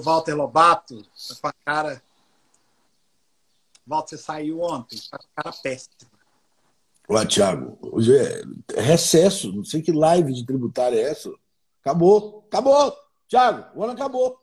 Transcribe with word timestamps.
do 0.00 0.02
Walter 0.02 0.34
Lobato, 0.34 1.06
com 1.40 1.46
a 1.46 1.52
cara. 1.52 2.02
Walter, 3.86 4.16
você 4.16 4.22
saiu 4.22 4.62
ontem, 4.62 4.98
com 5.10 5.16
a 5.16 5.42
cara 5.42 5.56
péssima. 5.62 5.94
Olá, 7.06 7.26
Thiago. 7.26 7.76
Hoje 7.82 8.16
é 8.16 8.80
recesso, 8.80 9.52
não 9.52 9.64
sei 9.64 9.82
que 9.82 9.92
live 9.92 10.32
de 10.32 10.46
tributária 10.46 10.96
é 10.96 11.10
essa. 11.10 11.30
Acabou, 11.82 12.44
acabou. 12.48 12.96
Thiago, 13.28 13.78
o 13.78 13.84
ano 13.84 13.92
acabou. 13.92 14.40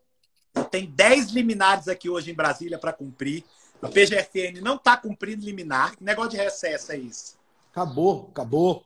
Tem 0.70 0.86
10 0.86 1.32
liminares 1.32 1.88
aqui 1.88 2.10
hoje 2.10 2.32
em 2.32 2.36
Brasília 2.36 2.78
para 2.78 2.94
cumprir. 2.94 3.44
A 3.82 3.88
PGFN 3.88 4.62
não 4.62 4.76
está 4.76 4.98
cumprindo 4.98 5.46
liminar. 5.46 5.96
Que 5.96 6.04
negócio 6.04 6.32
de 6.32 6.38
recesso 6.38 6.92
é 6.92 6.98
isso? 6.98 7.38
Acabou, 7.72 8.28
acabou. 8.32 8.84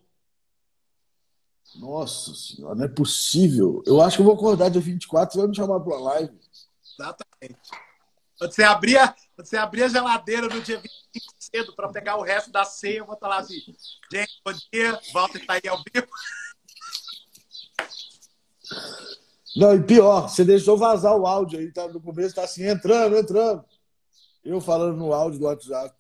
Nossa 1.76 2.34
senhora, 2.34 2.76
não 2.76 2.86
é 2.86 2.88
possível. 2.88 3.82
Eu 3.86 4.02
acho 4.02 4.18
que 4.18 4.22
eu 4.22 4.26
vou 4.26 4.36
acordar 4.36 4.70
dia 4.70 4.82
24 4.82 5.38
e 5.38 5.40
vai 5.40 5.48
me 5.48 5.56
chamar 5.56 5.80
para 5.80 5.96
uma 5.96 6.04
live. 6.12 6.38
Exatamente. 6.94 7.60
Quando 8.38 8.54
você 8.54 8.64
abrir, 8.64 8.98
quando 9.36 9.48
você 9.48 9.58
abrir 9.58 9.84
a 9.84 9.88
geladeira 9.88 10.48
no 10.48 10.62
dia 10.62 10.78
25 10.78 11.34
cedo 11.40 11.76
para 11.76 11.90
pegar 11.90 12.18
o 12.18 12.24
resto 12.24 12.52
da 12.52 12.64
ceia, 12.64 13.00
eu 13.00 13.06
vou 13.06 13.16
estar 13.16 13.28
lá 13.28 13.38
assim. 13.38 13.60
Gente, 14.12 14.42
bom 14.44 14.54
dia. 14.74 15.00
Volta 15.14 15.38
e 15.38 15.46
tá 15.46 15.54
aí 15.54 15.70
ao 15.70 15.78
vivo. 15.78 16.08
Não, 19.56 19.76
e 19.76 19.84
pior, 19.84 20.30
você 20.30 20.46
deixou 20.46 20.78
vazar 20.78 21.16
o 21.16 21.28
áudio 21.28 21.60
aí, 21.60 21.72
tá, 21.72 21.88
no 21.88 22.00
começo 22.00 22.36
tá 22.36 22.44
assim, 22.44 22.66
entrando, 22.68 23.18
entrando. 23.18 23.64
Eu 24.44 24.62
falando 24.62 24.98
no 24.98 25.14
áudio 25.14 25.40
do 25.40 25.46
WhatsApp. 25.46 25.94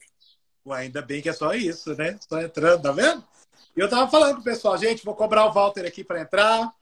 Ué, 0.66 0.80
ainda 0.80 1.02
bem 1.02 1.22
que 1.22 1.30
é 1.30 1.34
só 1.34 1.54
isso, 1.54 1.94
né? 1.96 2.18
Só 2.28 2.42
entrando, 2.42 2.82
tá 2.82 2.92
vendo? 2.92 3.24
Eu 3.76 3.90
tava 3.90 4.10
falando 4.10 4.36
com 4.36 4.42
o 4.42 4.44
pessoal, 4.44 4.78
gente, 4.78 5.06
vou 5.06 5.16
cobrar 5.16 5.46
o 5.46 5.54
Walter 5.54 5.86
aqui 5.86 6.04
para 6.04 6.22
entrar. 6.22 6.74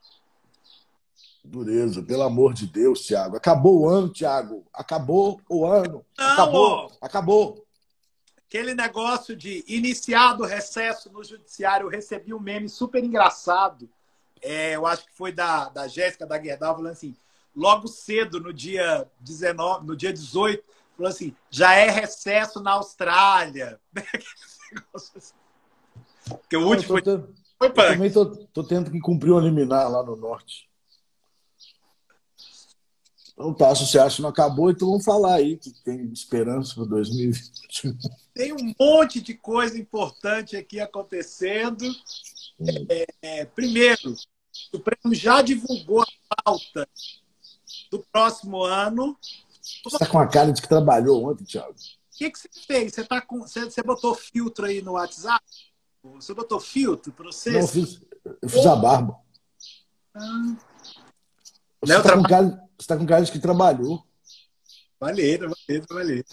Dureza, 1.42 2.02
pelo 2.02 2.22
amor 2.22 2.52
de 2.52 2.66
Deus, 2.66 3.06
Thiago. 3.06 3.36
Acabou 3.36 3.80
o 3.80 3.88
ano, 3.88 4.08
Thiago. 4.08 4.64
Acabou 4.72 5.40
o 5.48 5.64
ano. 5.64 6.04
Não, 6.18 6.32
acabou. 6.32 6.70
Ó, 6.70 6.90
acabou. 7.00 7.66
Aquele 8.46 8.74
negócio 8.74 9.36
de 9.36 9.64
iniciado 9.66 10.42
o 10.42 10.46
recesso 10.46 11.10
no 11.12 11.22
judiciário, 11.24 11.86
eu 11.86 11.90
recebi 11.90 12.34
um 12.34 12.40
meme 12.40 12.68
super 12.68 13.02
engraçado. 13.02 13.88
É, 14.42 14.74
eu 14.74 14.86
acho 14.86 15.06
que 15.06 15.14
foi 15.14 15.32
da, 15.32 15.68
da 15.68 15.86
Jéssica 15.86 16.26
da 16.26 16.36
Guerdal 16.36 16.74
falando 16.74 16.92
assim: 16.92 17.16
logo 17.54 17.86
cedo, 17.88 18.40
no 18.40 18.52
dia 18.52 19.06
19, 19.20 19.86
no 19.86 19.96
dia 19.96 20.12
18, 20.12 20.62
falou 20.96 21.10
assim: 21.10 21.34
já 21.48 21.74
é 21.74 21.88
recesso 21.88 22.60
na 22.60 22.72
Austrália. 22.72 23.80
Porque 26.38 26.56
o 26.56 26.66
último 26.66 26.88
foi, 26.88 27.02
tendo, 27.02 27.34
foi. 27.58 27.68
Eu 27.68 27.74
também 27.74 28.10
tô, 28.10 28.26
tô 28.26 28.64
tendo 28.64 28.90
que 28.90 29.00
cumprir 29.00 29.32
um 29.32 29.40
liminar 29.40 29.90
lá 29.90 30.02
no 30.02 30.16
norte. 30.16 30.70
Então 33.40 33.54
tá, 33.54 33.74
se 33.74 33.86
você 33.86 33.98
acha 33.98 34.16
que 34.16 34.22
não 34.22 34.28
acabou, 34.28 34.70
então 34.70 34.86
vamos 34.86 35.04
falar 35.04 35.36
aí 35.36 35.56
que 35.56 35.70
tem 35.82 36.12
esperança 36.12 36.74
para 36.74 36.84
2021. 36.84 37.96
Tem 38.34 38.52
um 38.52 38.74
monte 38.78 39.18
de 39.18 39.32
coisa 39.32 39.78
importante 39.78 40.58
aqui 40.58 40.78
acontecendo. 40.78 41.86
É, 42.90 43.06
é, 43.22 43.44
primeiro, 43.46 44.12
o 44.12 44.16
Supremo 44.52 45.14
já 45.14 45.40
divulgou 45.40 46.02
a 46.02 46.42
pauta 46.44 46.86
do 47.90 48.04
próximo 48.12 48.62
ano. 48.62 49.16
Você 49.84 49.96
está 49.96 50.06
com 50.06 50.18
a 50.18 50.26
cara 50.26 50.52
de 50.52 50.60
que 50.60 50.68
trabalhou 50.68 51.24
ontem, 51.24 51.44
Thiago. 51.44 51.72
O 51.72 52.18
que, 52.18 52.30
que 52.30 52.38
você 52.38 52.48
fez? 52.66 52.92
Você, 52.92 53.04
tá 53.04 53.22
com, 53.22 53.40
você, 53.40 53.64
você 53.64 53.82
botou 53.82 54.14
filtro 54.14 54.66
aí 54.66 54.82
no 54.82 54.92
WhatsApp? 54.92 55.42
Você 56.02 56.32
botou 56.34 56.60
filtro 56.60 57.12
para 57.12 57.26
você? 57.26 57.50
Não, 57.50 57.60
eu 57.60 57.68
fiz, 57.68 58.00
eu 58.42 58.48
fiz 58.48 58.66
a 58.66 58.76
barba. 58.76 59.18
Ah. 60.14 60.56
Você 61.82 61.96
está 61.96 62.16
com, 62.16 62.22
cara, 62.22 62.68
você 62.78 62.86
tá 62.86 62.96
com 62.96 63.06
cara 63.06 63.24
de 63.24 63.32
que 63.32 63.38
trabalhou. 63.38 64.04
Valeu, 64.98 65.38
valeu, 65.38 65.84
valeu. 65.88 66.24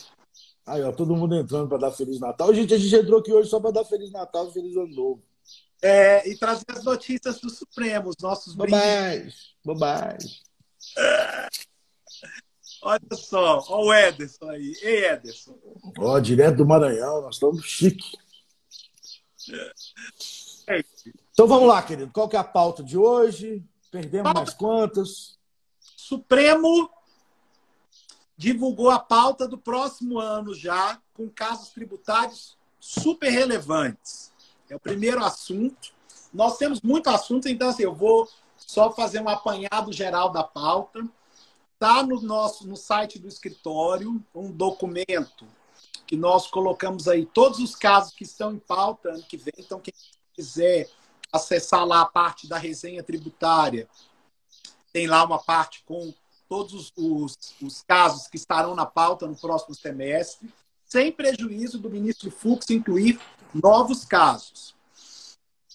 Aí, 0.66 0.84
ó, 0.84 0.92
todo 0.92 1.16
mundo 1.16 1.36
entrando 1.36 1.70
para 1.70 1.78
dar 1.78 1.92
Feliz 1.92 2.20
Natal. 2.20 2.54
Gente, 2.54 2.74
a 2.74 2.78
gente 2.78 2.94
entrou 2.94 3.20
aqui 3.20 3.32
hoje 3.32 3.50
só 3.50 3.60
para 3.60 3.72
dar 3.72 3.86
Feliz 3.86 4.12
Natal 4.12 4.50
e 4.50 4.54
Feliz 4.54 4.76
Ano 4.76 4.94
Novo. 4.94 5.24
É, 5.82 6.28
e 6.28 6.38
trazer 6.38 6.66
as 6.70 6.84
notícias 6.84 7.40
do 7.40 7.50
Supremo, 7.50 8.10
os 8.10 8.18
nossos 8.22 8.56
Bobagem, 8.56 9.32
bobagem. 9.64 10.32
Olha 12.84 13.00
só, 13.14 13.66
olha 13.70 13.86
o 13.86 13.94
Ederson 13.94 14.50
aí. 14.50 14.74
Ei, 14.84 15.06
Ederson. 15.08 15.58
Ó, 15.98 16.20
direto 16.20 16.58
do 16.58 16.66
Maranhão, 16.66 17.22
nós 17.22 17.36
estamos 17.36 17.66
chique. 17.66 18.16
É. 20.68 20.84
Então 21.32 21.48
vamos 21.48 21.68
lá, 21.68 21.82
querido. 21.82 22.12
Qual 22.12 22.28
que 22.28 22.36
é 22.36 22.40
a 22.40 22.44
pauta 22.44 22.84
de 22.84 22.98
hoje? 22.98 23.64
Perdemos 23.92 24.24
pauta... 24.24 24.40
mais 24.40 24.54
quantas? 24.54 25.38
Supremo 25.80 26.90
divulgou 28.38 28.92
a 28.92 29.00
pauta 29.00 29.48
do 29.48 29.58
próximo 29.58 30.20
ano 30.20 30.54
já, 30.54 31.02
com 31.14 31.30
casos 31.30 31.70
tributários 31.70 32.58
super 32.80 33.30
relevantes. 33.30 34.32
É 34.70 34.76
o 34.76 34.80
primeiro 34.80 35.24
assunto. 35.24 35.94
Nós 36.34 36.58
temos 36.58 36.82
muito 36.82 37.10
assunto, 37.10 37.50
então 37.50 37.70
assim, 37.70 37.84
eu 37.84 37.96
vou 37.96 38.30
só 38.58 38.92
fazer 38.92 39.22
um 39.22 39.30
apanhado 39.30 39.92
geral 39.92 40.30
da 40.30 40.44
pauta. 40.44 41.08
Está 41.74 42.04
no 42.04 42.22
nosso 42.22 42.68
no 42.68 42.76
site 42.76 43.20
do 43.20 43.28
escritório 43.28 44.22
um 44.34 44.52
documento 44.52 45.48
que 46.08 46.16
nós 46.16 46.48
colocamos 46.48 47.08
aí 47.08 47.26
todos 47.26 47.60
os 47.60 47.76
casos 47.76 48.14
que 48.14 48.24
estão 48.24 48.54
em 48.54 48.60
pauta 48.60 49.10
ano 49.10 49.24
que 49.24 49.36
vem. 49.38 49.54
Então, 49.60 49.80
quem 49.80 49.94
quiser 50.34 50.90
acessar 51.32 51.86
lá 51.86 52.02
a 52.02 52.06
parte 52.06 52.48
da 52.48 52.58
resenha 52.58 53.04
tributária, 53.04 53.88
tem 54.94 55.06
lá 55.06 55.24
uma 55.26 55.38
parte 55.38 55.84
com 55.86 56.14
todos 56.48 56.74
os, 56.74 56.94
os, 56.96 57.38
os 57.62 57.84
casos 57.84 58.28
que 58.28 58.38
estarão 58.38 58.74
na 58.74 58.86
pauta 58.86 59.28
no 59.28 59.36
próximo 59.36 59.76
semestre, 59.76 60.50
sem 60.86 61.12
prejuízo 61.12 61.78
do 61.78 61.90
ministro 61.90 62.32
Fux 62.32 62.70
incluir 62.70 63.20
novos 63.54 64.06
casos. 64.06 64.74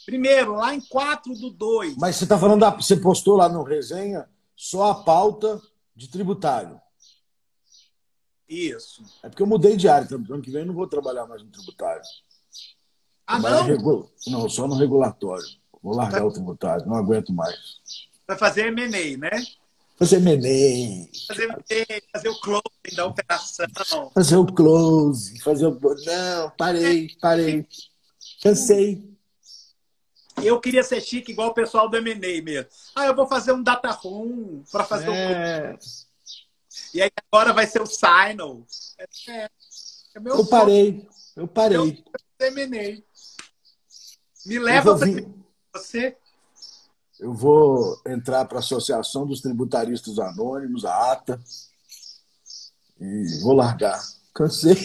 Primeiro, 0.06 0.54
lá 0.54 0.74
em 0.74 0.80
4 0.80 1.34
do 1.34 1.50
2. 1.50 1.96
Mas 1.96 2.16
você 2.16 2.24
está 2.24 2.38
falando, 2.38 2.60
da, 2.60 2.70
você 2.70 2.96
postou 2.96 3.36
lá 3.36 3.48
no 3.48 3.62
resenha 3.62 4.28
só 4.56 4.90
a 4.90 4.94
pauta 4.94 5.60
de 5.94 6.08
tributário. 6.08 6.80
Isso. 8.52 9.02
É 9.22 9.28
porque 9.30 9.42
eu 9.42 9.46
mudei 9.46 9.76
de 9.76 9.88
área. 9.88 10.04
Então, 10.04 10.18
ano 10.34 10.42
que 10.42 10.50
vem 10.50 10.60
eu 10.60 10.66
não 10.66 10.74
vou 10.74 10.86
trabalhar 10.86 11.26
mais 11.26 11.42
no 11.42 11.48
tributário. 11.48 12.02
Ah, 13.26 13.38
não? 13.38 13.64
Regul... 13.64 14.10
Não, 14.26 14.48
só 14.48 14.68
no 14.68 14.74
regulatório. 14.74 15.46
Vou 15.82 15.94
largar 15.96 16.20
tá. 16.20 16.26
o 16.26 16.32
tributário, 16.32 16.86
não 16.86 16.94
aguento 16.94 17.32
mais. 17.32 17.80
Vai 18.28 18.36
fazer 18.36 18.66
M&A, 18.66 19.16
né? 19.16 19.30
Fazer 19.96 20.16
M&A. 20.16 21.08
Fazer 21.26 21.44
M&A, 21.44 22.02
fazer 22.12 22.28
o 22.28 22.40
closing 22.40 22.96
da 22.96 23.06
operação. 23.06 24.10
Fazer 24.14 24.36
o 24.36 24.46
close, 24.46 25.40
fazer 25.40 25.66
o... 25.66 25.80
Não, 25.80 26.50
parei, 26.56 27.08
parei. 27.20 27.66
Cansei. 28.42 29.10
Eu 30.42 30.60
queria 30.60 30.82
ser 30.82 31.00
chique 31.00 31.32
igual 31.32 31.48
o 31.48 31.54
pessoal 31.54 31.88
do 31.88 31.96
M&A 31.96 32.42
mesmo. 32.42 32.68
Ah, 32.94 33.06
eu 33.06 33.16
vou 33.16 33.26
fazer 33.26 33.52
um 33.52 33.62
data 33.62 33.90
room 33.90 34.62
para 34.70 34.84
fazer 34.84 35.10
é... 35.10 35.74
o 35.74 36.11
e 36.94 37.02
aí 37.02 37.10
agora 37.32 37.52
vai 37.52 37.66
ser 37.66 37.82
o 37.82 37.86
Signal. 37.86 38.66
É, 38.98 39.48
é, 40.14 40.20
meu 40.20 40.36
eu 40.36 40.46
parei, 40.46 41.08
eu 41.36 41.48
parei. 41.48 41.76
Eu 41.76 41.96
terminei. 42.38 43.04
Me 44.44 44.58
leva 44.58 44.98
para 44.98 45.08
você. 45.74 46.16
Eu 47.18 47.32
vou 47.32 48.00
entrar 48.06 48.44
para 48.46 48.58
a 48.58 48.60
Associação 48.60 49.26
dos 49.26 49.40
Tributaristas 49.40 50.18
Anônimos, 50.18 50.84
a 50.84 51.12
ATA, 51.12 51.40
e 53.00 53.40
vou 53.42 53.54
largar. 53.54 54.02
Cansei. 54.34 54.74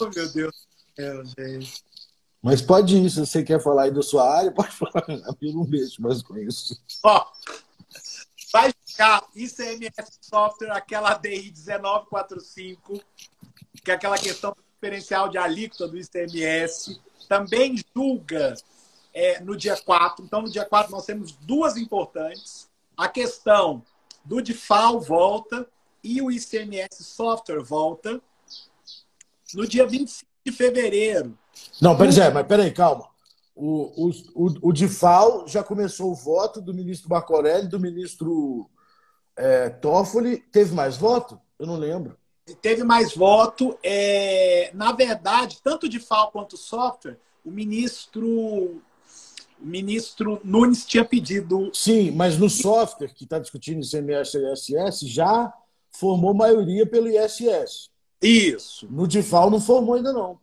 oh, 0.00 0.10
meu 0.14 0.32
Deus. 0.32 0.66
Meu, 0.98 1.24
gente. 1.24 1.83
Mas 2.44 2.60
pode 2.60 2.94
ir, 2.94 3.08
se 3.08 3.20
você 3.20 3.42
quer 3.42 3.58
falar 3.58 3.84
aí 3.84 3.90
da 3.90 4.02
sua 4.02 4.30
área, 4.30 4.52
pode 4.52 4.72
falar. 4.72 5.02
Eu 5.08 5.52
não 5.54 5.64
mexo 5.64 6.02
mais 6.02 6.22
com 6.22 6.36
isso. 6.36 6.78
Ó, 7.02 7.26
vai 8.52 8.70
ficar 8.84 9.26
ICMS 9.34 10.18
Software, 10.20 10.70
aquela 10.72 11.12
ADI 11.12 11.54
1945, 11.56 13.00
que 13.82 13.90
é 13.90 13.94
aquela 13.94 14.18
questão 14.18 14.54
diferencial 14.74 15.30
de 15.30 15.38
alíquota 15.38 15.88
do 15.88 15.96
ICMS, 15.96 17.00
também 17.26 17.82
julga 17.96 18.54
é, 19.14 19.40
no 19.40 19.56
dia 19.56 19.80
4. 19.80 20.22
Então, 20.22 20.42
no 20.42 20.50
dia 20.50 20.66
4, 20.66 20.92
nós 20.92 21.06
temos 21.06 21.32
duas 21.32 21.78
importantes. 21.78 22.68
A 22.94 23.08
questão 23.08 23.82
do 24.22 24.42
DIFAL 24.42 25.00
volta 25.00 25.66
e 26.02 26.20
o 26.20 26.30
ICMS 26.30 27.04
Software 27.04 27.62
volta. 27.62 28.20
No 29.54 29.66
dia 29.66 29.86
25 29.86 30.30
de 30.44 30.52
fevereiro, 30.52 31.38
não, 31.80 31.96
peraí, 31.96 32.18
é, 32.20 32.30
mas 32.30 32.46
peraí, 32.46 32.70
calma. 32.70 33.08
O, 33.54 34.08
o, 34.08 34.10
o, 34.34 34.68
o 34.68 34.72
DIFAL 34.72 35.46
já 35.46 35.62
começou 35.62 36.10
o 36.10 36.14
voto 36.14 36.60
do 36.60 36.74
ministro 36.74 37.14
Aurélio, 37.14 37.68
do 37.68 37.78
ministro 37.78 38.68
é, 39.36 39.68
Toffoli. 39.68 40.38
Teve 40.38 40.74
mais 40.74 40.96
voto? 40.96 41.40
Eu 41.58 41.66
não 41.66 41.76
lembro. 41.76 42.16
Teve 42.60 42.82
mais 42.82 43.14
voto. 43.14 43.78
É, 43.82 44.70
na 44.74 44.92
verdade, 44.92 45.60
tanto 45.62 45.86
o 45.86 45.88
DIFAL 45.88 46.30
quanto 46.30 46.54
o 46.54 46.58
software, 46.58 47.18
o 47.44 47.50
ministro 47.50 48.82
O 49.60 49.66
ministro 49.66 50.40
Nunes 50.44 50.84
tinha 50.84 51.04
pedido. 51.04 51.70
Sim, 51.72 52.10
mas 52.10 52.36
no 52.36 52.50
software 52.50 53.14
que 53.14 53.24
está 53.24 53.38
discutindo 53.38 53.84
ICMS 53.84 54.36
e 54.36 54.52
ISS 54.52 55.00
já 55.08 55.52
formou 55.92 56.34
maioria 56.34 56.86
pelo 56.86 57.08
ISS. 57.08 57.88
Isso. 58.20 58.86
No 58.90 59.06
DIFAL 59.06 59.50
não 59.50 59.60
formou 59.60 59.94
ainda 59.94 60.12
não. 60.12 60.38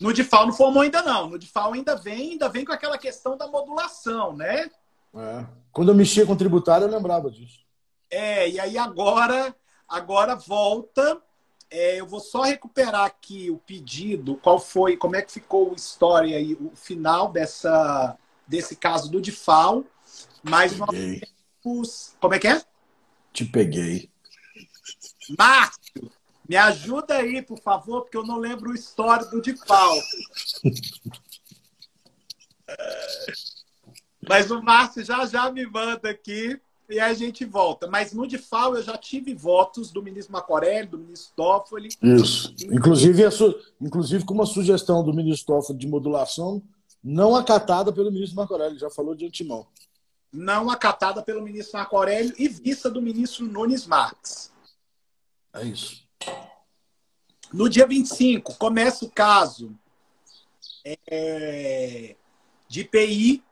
No 0.00 0.12
DIFAL 0.12 0.46
não 0.46 0.52
formou 0.52 0.82
ainda 0.82 1.02
não. 1.02 1.30
No 1.30 1.38
DIFAL 1.38 1.72
ainda 1.72 1.96
vem, 1.96 2.32
ainda 2.32 2.48
vem 2.48 2.64
com 2.64 2.72
aquela 2.72 2.98
questão 2.98 3.36
da 3.36 3.46
modulação, 3.46 4.36
né? 4.36 4.70
É. 5.14 5.46
Quando 5.72 5.90
eu 5.90 5.94
mexia 5.94 6.26
com 6.26 6.36
tributário, 6.36 6.86
eu 6.86 6.90
lembrava 6.90 7.30
disso. 7.30 7.64
É, 8.10 8.48
e 8.48 8.60
aí 8.60 8.76
agora, 8.76 9.54
agora 9.88 10.34
volta. 10.34 11.20
É, 11.70 12.00
eu 12.00 12.06
vou 12.06 12.20
só 12.20 12.42
recuperar 12.42 13.04
aqui 13.04 13.50
o 13.50 13.58
pedido, 13.58 14.36
qual 14.36 14.60
foi, 14.60 14.96
como 14.96 15.16
é 15.16 15.22
que 15.22 15.32
ficou 15.32 15.72
a 15.72 15.74
história 15.74 16.36
aí, 16.36 16.54
o 16.54 16.70
final 16.76 17.32
dessa, 17.32 18.16
desse 18.46 18.76
caso 18.76 19.10
do 19.10 19.20
DIFAL. 19.20 19.84
Mas 20.42 20.76
nós 20.76 20.90
temos. 20.90 22.14
Como 22.20 22.34
é 22.34 22.38
que 22.38 22.48
é? 22.48 22.62
Te 23.32 23.44
peguei. 23.44 24.10
Márcio, 25.38 26.12
me 26.48 26.56
ajuda 26.56 27.16
aí, 27.16 27.40
por 27.42 27.58
favor, 27.60 28.02
porque 28.02 28.16
eu 28.16 28.24
não 28.24 28.38
lembro 28.38 28.70
o 28.70 28.74
histórico 28.74 29.30
do 29.30 29.42
DIFAL. 29.42 29.96
Mas 34.28 34.50
o 34.50 34.62
Márcio 34.62 35.04
já 35.04 35.24
já 35.26 35.50
me 35.50 35.66
manda 35.66 36.10
aqui 36.10 36.60
e 36.88 37.00
a 37.00 37.12
gente 37.14 37.44
volta. 37.44 37.86
Mas 37.86 38.12
no 38.12 38.26
DIFAL 38.26 38.76
eu 38.76 38.82
já 38.82 38.96
tive 38.98 39.34
votos 39.34 39.90
do 39.90 40.02
ministro 40.02 40.32
Macorelli, 40.32 40.88
do 40.88 40.98
ministro 40.98 41.32
Toffoli. 41.34 41.88
Isso. 42.02 42.54
Inclusive, 42.70 43.22
inclusive 43.80 44.24
com 44.24 44.34
uma 44.34 44.46
sugestão 44.46 45.02
do 45.02 45.14
ministro 45.14 45.54
Toffoli 45.54 45.78
de 45.78 45.86
modulação 45.86 46.62
não 47.02 47.36
acatada 47.36 47.92
pelo 47.92 48.10
ministro 48.10 48.36
Macorelli, 48.36 48.78
já 48.78 48.88
falou 48.88 49.14
de 49.14 49.26
antemão. 49.26 49.66
Não 50.32 50.70
acatada 50.70 51.22
pelo 51.22 51.42
ministro 51.42 51.78
Marco 51.78 51.96
Aurélio 51.96 52.34
e 52.38 52.48
vista 52.48 52.90
do 52.90 53.00
ministro 53.00 53.44
Nunes 53.44 53.86
Marques. 53.86 54.50
É 55.52 55.62
isso. 55.64 56.03
No 57.52 57.68
dia 57.68 57.86
25, 57.86 58.54
começa 58.56 59.04
o 59.04 59.10
caso 59.10 59.78
é, 60.84 62.16
de 62.68 62.80
IPI 62.80 63.42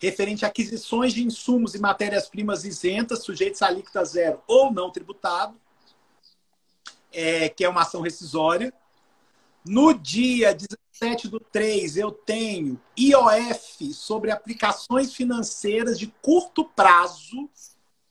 referente 0.00 0.44
a 0.44 0.48
aquisições 0.48 1.12
de 1.12 1.22
insumos 1.22 1.74
e 1.74 1.78
matérias-primas 1.78 2.64
isentas, 2.64 3.22
sujeitos 3.22 3.60
a 3.60 3.66
alíquota 3.66 4.02
zero 4.04 4.42
ou 4.46 4.72
não 4.72 4.90
tributado, 4.90 5.54
é, 7.12 7.50
que 7.50 7.64
é 7.64 7.68
uma 7.68 7.82
ação 7.82 8.00
rescisória. 8.00 8.72
No 9.62 9.92
dia 9.92 10.54
17 10.54 11.28
do 11.28 11.38
3, 11.38 11.98
eu 11.98 12.10
tenho 12.10 12.80
IOF 12.98 13.92
sobre 13.92 14.30
aplicações 14.30 15.14
financeiras 15.14 15.98
de 15.98 16.06
curto 16.22 16.64
prazo 16.64 17.50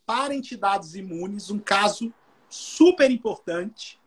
para 0.06 0.36
entidades 0.36 0.94
imunes, 0.94 1.50
um 1.50 1.58
caso 1.58 2.14
super 2.48 3.10
importante. 3.10 3.99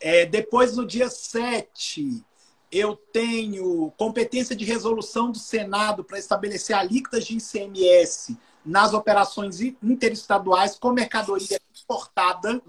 É, 0.00 0.26
depois, 0.26 0.76
no 0.76 0.86
dia 0.86 1.08
7, 1.08 2.24
eu 2.70 2.96
tenho 3.12 3.92
competência 3.96 4.54
de 4.54 4.64
resolução 4.64 5.30
do 5.30 5.38
Senado 5.38 6.04
para 6.04 6.18
estabelecer 6.18 6.76
alíquotas 6.76 7.24
de 7.24 7.36
ICMS 7.36 8.36
nas 8.64 8.92
operações 8.92 9.60
interestaduais 9.60 10.76
com 10.78 10.92
mercadoria 10.92 11.60
importada. 11.82 12.60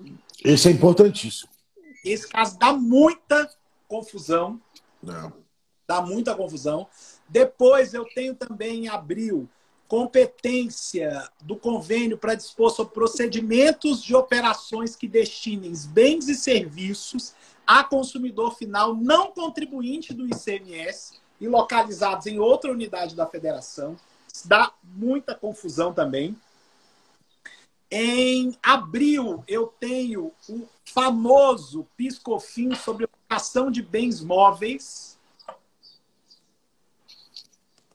Esse 0.44 0.70
é 0.70 0.72
importantíssimo. 0.72 1.50
Esse 2.06 2.28
caso 2.28 2.58
dá 2.58 2.72
muita 2.72 3.50
confusão. 3.88 4.62
Não. 5.02 5.34
Dá 5.88 6.02
muita 6.02 6.36
confusão. 6.36 6.88
Depois 7.28 7.94
eu 7.94 8.06
tenho 8.06 8.36
também 8.36 8.86
em 8.86 8.88
abril 8.88 9.50
competência 9.88 11.30
do 11.42 11.56
convênio 11.56 12.18
para 12.18 12.36
dispor 12.36 12.70
sobre 12.72 12.94
procedimentos 12.94 14.04
de 14.04 14.16
operações 14.16 14.96
que 14.96 15.08
destinem 15.08 15.74
bens 15.90 16.28
e 16.28 16.36
serviços 16.36 17.34
a 17.68 17.84
consumidor 17.84 18.56
final 18.56 18.96
não 18.96 19.32
contribuinte 19.32 20.14
do 20.14 20.26
ICMS 20.26 21.20
e 21.40 21.48
localizados 21.50 22.26
em 22.26 22.40
outra 22.40 22.72
unidade 22.72 23.14
da 23.14 23.26
federação. 23.26 23.98
Isso 24.34 24.48
dá 24.48 24.72
muita 24.84 25.36
confusão 25.36 25.94
também. 25.94 26.36
Em 27.92 28.58
abril, 28.64 29.44
eu 29.48 29.68
tenho 29.80 30.32
o 30.50 30.68
famoso 30.86 31.86
PiscoFim 31.96 32.74
sobre 32.74 33.08
locação 33.30 33.70
de 33.70 33.82
bens 33.82 34.22
móveis. 34.22 35.17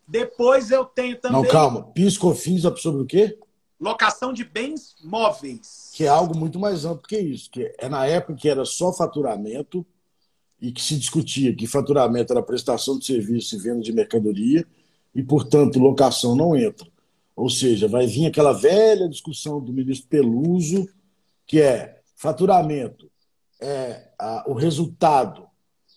Depois 0.07 0.71
eu 0.71 0.85
tenho 0.85 1.19
também. 1.21 1.43
Não, 1.43 1.49
calma. 1.49 1.85
PiscoFins 1.93 2.63
sobre 2.79 3.03
o 3.03 3.07
quê? 3.07 3.39
Locação 3.81 4.33
de 4.33 4.45
bens 4.45 4.95
móveis. 5.03 5.91
Que 5.95 6.05
é 6.05 6.09
algo 6.09 6.37
muito 6.37 6.59
mais 6.59 6.85
amplo 6.85 7.09
que 7.09 7.19
isso. 7.19 7.51
Que 7.51 7.75
é 7.79 7.89
na 7.89 8.07
época 8.07 8.35
que 8.35 8.49
era 8.49 8.65
só 8.65 8.93
faturamento 8.93 9.85
e 10.61 10.71
que 10.71 10.81
se 10.81 10.97
discutia 10.97 11.55
que 11.55 11.67
faturamento 11.67 12.33
era 12.33 12.43
prestação 12.43 12.99
de 12.99 13.05
serviço 13.05 13.57
e 13.57 13.59
venda 13.59 13.81
de 13.81 13.93
mercadoria 13.93 14.65
e, 15.15 15.23
portanto, 15.23 15.81
locação 15.81 16.37
não 16.37 16.57
entra. 16.57 16.87
Ou 17.35 17.51
seja, 17.51 17.89
vai 17.89 18.07
vir 18.07 18.27
aquela 18.27 18.53
velha 18.53 19.09
discussão 19.09 19.61
do 19.61 19.73
ministro 19.73 20.09
Peluso, 20.09 20.89
que 21.47 21.61
é 21.61 22.01
faturamento 22.15 23.11
é 23.63 24.09
a, 24.19 24.45
o 24.49 24.55
resultado 24.55 25.47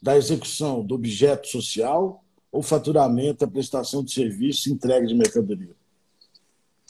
da 0.02 0.16
execução 0.16 0.86
do 0.86 0.94
objeto 0.94 1.48
social 1.48 2.24
ou 2.56 2.64
faturamento 2.64 3.44
é 3.44 3.48
a 3.48 3.52
prestação 3.52 4.02
de 4.02 4.14
serviço 4.14 4.72
entrega 4.72 5.06
de 5.06 5.14
mercadoria. 5.14 5.76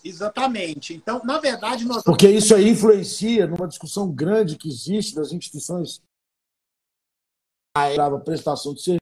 Exatamente. 0.03 0.94
Então, 0.94 1.19
na 1.25 1.39
verdade, 1.39 1.83
nós. 1.85 2.03
Porque 2.03 2.29
isso 2.29 2.53
aí 2.53 2.69
influencia 2.69 3.47
numa 3.47 3.67
discussão 3.67 4.12
grande 4.12 4.57
que 4.57 4.69
existe 4.69 5.15
das 5.15 5.31
instituições. 5.31 6.00
A 7.75 8.19
prestação 8.19 8.75
de 8.75 9.00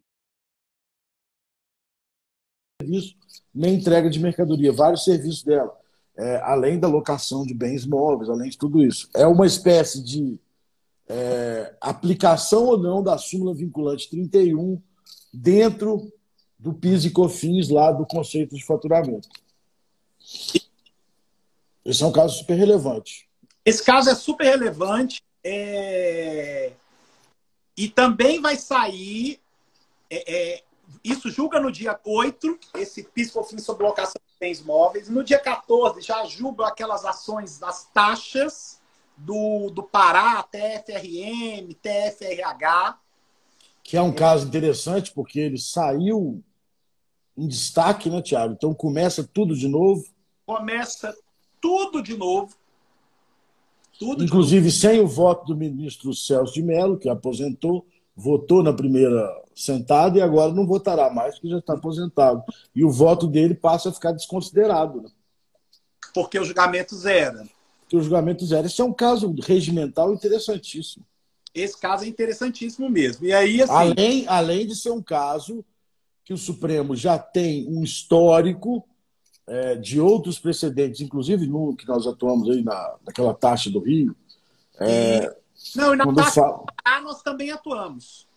serviço, 2.81 3.15
nem 3.53 3.75
entrega 3.75 4.09
de 4.09 4.19
mercadoria, 4.19 4.71
vários 4.71 5.03
serviços 5.03 5.43
dela, 5.43 5.77
é, 6.17 6.37
além 6.37 6.79
da 6.79 6.87
locação 6.87 7.45
de 7.45 7.53
bens 7.53 7.85
móveis, 7.85 8.29
além 8.29 8.49
de 8.49 8.57
tudo 8.57 8.81
isso. 8.81 9.09
É 9.13 9.27
uma 9.27 9.45
espécie 9.45 10.01
de 10.01 10.39
é, 11.09 11.75
aplicação 11.81 12.65
ou 12.65 12.77
não 12.77 13.03
da 13.03 13.17
súmula 13.17 13.53
vinculante 13.53 14.09
31 14.09 14.81
dentro 15.31 16.11
do 16.63 16.73
PIS 16.73 17.03
e 17.03 17.09
COFINS 17.09 17.67
lá 17.67 17.91
do 17.91 18.05
conceito 18.05 18.55
de 18.55 18.63
faturamento. 18.63 19.27
Esse 21.83 22.01
é 22.01 22.05
um 22.05 22.11
caso 22.11 22.37
super 22.37 22.53
relevante. 22.53 23.27
Esse 23.65 23.83
caso 23.83 24.09
é 24.09 24.15
super 24.15 24.45
relevante. 24.45 25.21
É... 25.43 26.71
E 27.75 27.89
também 27.89 28.39
vai 28.39 28.55
sair. 28.55 29.41
É, 30.09 30.33
é... 30.33 30.63
Isso 31.03 31.29
julga 31.29 31.59
no 31.59 31.69
dia 31.69 31.99
8, 32.05 32.57
esse 32.75 33.03
PIS-COFINS 33.03 33.63
sobre 33.63 33.85
locação 33.85 34.21
de 34.25 34.39
bens 34.39 34.61
móveis. 34.61 35.09
No 35.09 35.21
dia 35.21 35.39
14, 35.39 35.99
já 35.99 36.23
julga 36.23 36.67
aquelas 36.67 37.03
ações 37.03 37.59
das 37.59 37.89
taxas 37.93 38.79
do, 39.17 39.69
do 39.69 39.83
Pará, 39.83 40.41
TFRM, 40.43 41.73
TFRH. 41.81 42.97
Que 43.83 43.97
é 43.97 44.01
um 44.01 44.13
caso 44.13 44.47
interessante, 44.47 45.11
porque 45.11 45.41
ele 45.41 45.57
saiu 45.57 46.41
em 47.37 47.47
destaque, 47.47 48.09
né, 48.09 48.21
Tiago? 48.21 48.53
Então 48.53 48.73
começa 48.73 49.23
tudo 49.23 49.55
de 49.55 49.67
novo. 49.67 50.03
Começa 50.45 51.15
tudo 51.61 52.01
de 52.01 52.15
novo. 52.15 52.53
Tudo 53.97 54.23
Inclusive 54.23 54.65
novo. 54.65 54.75
sem 54.75 54.99
o 54.99 55.07
voto 55.07 55.45
do 55.45 55.55
ministro 55.55 56.13
Celso 56.13 56.53
de 56.53 56.61
Mello, 56.61 56.97
que 56.97 57.07
aposentou, 57.09 57.85
votou 58.15 58.63
na 58.63 58.73
primeira 58.73 59.29
sentada 59.55 60.17
e 60.17 60.21
agora 60.21 60.51
não 60.51 60.65
votará 60.65 61.09
mais, 61.11 61.35
porque 61.35 61.49
já 61.49 61.59
está 61.59 61.73
aposentado. 61.73 62.43
E 62.75 62.83
o 62.83 62.91
voto 62.91 63.27
dele 63.27 63.53
passa 63.53 63.89
a 63.89 63.93
ficar 63.93 64.11
desconsiderado. 64.11 65.01
Né? 65.01 65.09
Porque 66.13 66.39
o 66.39 66.43
julgamento 66.43 66.95
zero. 66.95 67.47
Porque 67.81 67.97
o 67.97 68.01
julgamento 68.01 68.45
zero. 68.45 68.67
Esse 68.67 68.81
é 68.81 68.83
um 68.83 68.93
caso 68.93 69.33
regimental 69.41 70.13
interessantíssimo. 70.13 71.05
Esse 71.53 71.79
caso 71.79 72.03
é 72.03 72.07
interessantíssimo 72.07 72.89
mesmo. 72.89 73.25
E 73.25 73.33
aí, 73.33 73.61
assim... 73.61 73.71
além, 73.71 74.25
além 74.27 74.65
de 74.65 74.75
ser 74.75 74.89
um 74.89 75.01
caso 75.01 75.63
que 76.23 76.33
o 76.33 76.37
Supremo 76.37 76.95
já 76.95 77.17
tem 77.17 77.67
um 77.67 77.83
histórico 77.83 78.85
é, 79.45 79.75
de 79.75 79.99
outros 79.99 80.39
precedentes, 80.39 81.01
inclusive 81.01 81.45
no 81.47 81.75
que 81.75 81.87
nós 81.87 82.07
atuamos 82.07 82.49
aí 82.49 82.63
na, 82.63 82.95
naquela 83.05 83.33
taxa 83.33 83.69
do 83.69 83.79
Rio. 83.79 84.15
É, 84.79 85.35
Não, 85.75 85.93
e 85.93 85.97
na 85.97 86.13
taxa 86.13 86.41
fala, 86.41 87.01
nós 87.01 87.21
também 87.21 87.51
atuamos. 87.51 88.27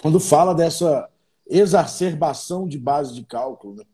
Quando 0.00 0.18
fala 0.18 0.54
dessa 0.54 1.08
exacerbação 1.48 2.66
de 2.66 2.78
base 2.78 3.14
de 3.14 3.24
cálculo, 3.24 3.76
né? 3.76 3.84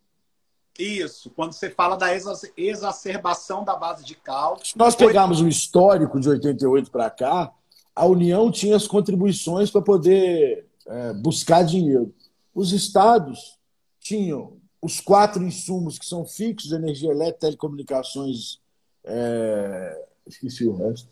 Isso, 0.79 1.31
quando 1.31 1.53
você 1.53 1.69
fala 1.69 1.97
da 1.97 2.09
exacerbação 2.57 3.63
da 3.63 3.77
base 3.77 4.05
de 4.05 4.15
cálculo. 4.15 4.65
Se 4.65 4.77
nós 4.79 4.97
pegarmos 4.97 5.41
o 5.41 5.47
histórico 5.47 6.19
de 6.19 6.31
88 6.31 6.91
para 6.91 7.11
cá, 7.11 7.53
a 7.95 8.07
União 8.07 8.51
tinha 8.51 8.75
as 8.75 8.87
contribuições 8.87 9.71
para 9.71 9.83
poder 9.83 10.67
é, 10.87 11.13
buscar 11.13 11.63
dinheiro. 11.63 12.13
Os 12.55 12.73
estados 12.73 13.59
tinham 14.01 14.61
os 14.81 15.01
quatro 15.01 15.43
insumos 15.43 15.99
que 15.99 16.05
são 16.05 16.27
fixos, 16.27 16.73
energia 16.73 17.11
elétrica, 17.11 17.41
telecomunicações, 17.41 18.61
é... 19.05 20.07
esqueci 20.27 20.67
o 20.67 20.75
resto, 20.75 21.09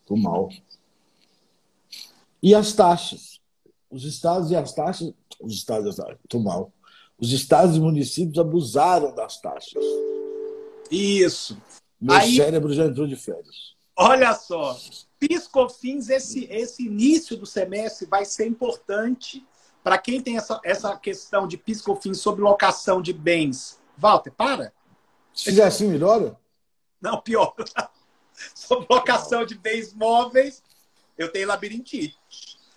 estou 0.00 0.16
mal. 0.16 0.48
E 2.42 2.54
as 2.54 2.72
taxas. 2.72 3.40
Os 3.90 4.04
estados 4.04 4.50
e 4.50 4.56
as 4.56 4.72
taxas, 4.72 5.12
os 5.40 5.54
estados, 5.54 5.98
estou 5.98 6.40
mal. 6.42 6.72
Os 7.18 7.32
estados 7.32 7.76
e 7.76 7.80
municípios 7.80 8.38
abusaram 8.38 9.14
das 9.14 9.40
taxas. 9.40 9.82
Isso. 10.90 11.60
Meu 12.00 12.14
Aí, 12.14 12.36
cérebro 12.36 12.72
já 12.72 12.86
entrou 12.86 13.06
de 13.06 13.16
férias. 13.16 13.74
Olha 13.96 14.32
só, 14.34 14.78
Piscofins, 15.18 16.08
esse, 16.08 16.44
esse 16.44 16.86
início 16.86 17.36
do 17.36 17.44
semestre 17.44 18.06
vai 18.06 18.24
ser 18.24 18.46
importante 18.46 19.44
para 19.88 19.96
quem 19.96 20.20
tem 20.20 20.36
essa, 20.36 20.60
essa 20.62 20.94
questão 20.98 21.48
de 21.48 21.56
Piscofins 21.56 22.20
sobre 22.20 22.42
locação 22.42 23.00
de 23.00 23.10
bens. 23.10 23.80
Walter, 23.96 24.30
para. 24.30 24.70
Se 25.32 25.44
fizer 25.44 25.64
assim, 25.64 25.88
melhora? 25.88 26.38
Não, 27.00 27.22
pior. 27.22 27.54
sobre 28.54 28.86
locação 28.90 29.46
de 29.46 29.54
bens 29.54 29.94
móveis, 29.94 30.62
eu 31.16 31.32
tenho 31.32 31.48
labirintite. 31.48 32.18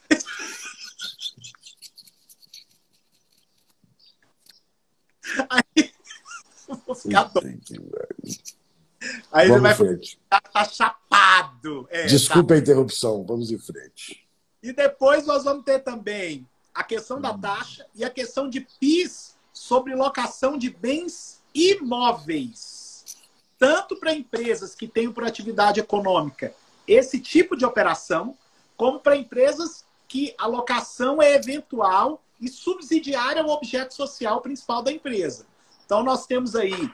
Aí, 5.49 5.91
vou 6.85 6.95
ficar 6.95 7.25
doido. 7.25 7.61
Aí 9.33 9.49
Vamos 9.49 9.75
você 9.75 9.83
vai 9.83 9.97
ficar 9.97 10.41
tá 10.49 10.63
chapado. 10.63 11.85
É, 11.89 12.05
Desculpa 12.05 12.47
tá. 12.47 12.55
a 12.55 12.59
interrupção, 12.59 13.25
vamos 13.25 13.51
em 13.51 13.57
frente. 13.57 14.25
E 14.63 14.71
depois 14.71 15.25
nós 15.25 15.43
vamos 15.43 15.65
ter 15.65 15.79
também 15.79 16.47
a 16.73 16.83
questão 16.83 17.19
da 17.19 17.31
hum. 17.31 17.39
taxa 17.39 17.85
e 17.93 18.03
a 18.03 18.09
questão 18.09 18.49
de 18.49 18.61
PIS 18.79 19.35
sobre 19.53 19.95
locação 19.95 20.57
de 20.57 20.69
bens 20.69 21.41
imóveis. 21.53 23.17
Tanto 23.57 23.95
para 23.97 24.13
empresas 24.13 24.73
que 24.73 24.87
têm 24.87 25.11
por 25.11 25.23
atividade 25.23 25.79
econômica 25.79 26.53
esse 26.87 27.19
tipo 27.19 27.55
de 27.55 27.65
operação, 27.65 28.35
como 28.75 28.99
para 28.99 29.15
empresas 29.15 29.85
que 30.07 30.33
a 30.37 30.47
locação 30.47 31.21
é 31.21 31.35
eventual 31.35 32.21
e 32.39 32.49
subsidiária 32.49 33.41
ao 33.41 33.49
objeto 33.49 33.93
social 33.93 34.41
principal 34.41 34.81
da 34.81 34.91
empresa. 34.91 35.45
Então, 35.85 36.03
nós 36.03 36.25
temos 36.25 36.55
aí 36.55 36.91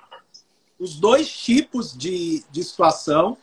os 0.77 0.99
dois 0.99 1.29
tipos 1.29 1.95
de, 1.97 2.43
de 2.51 2.63
situação. 2.63 3.37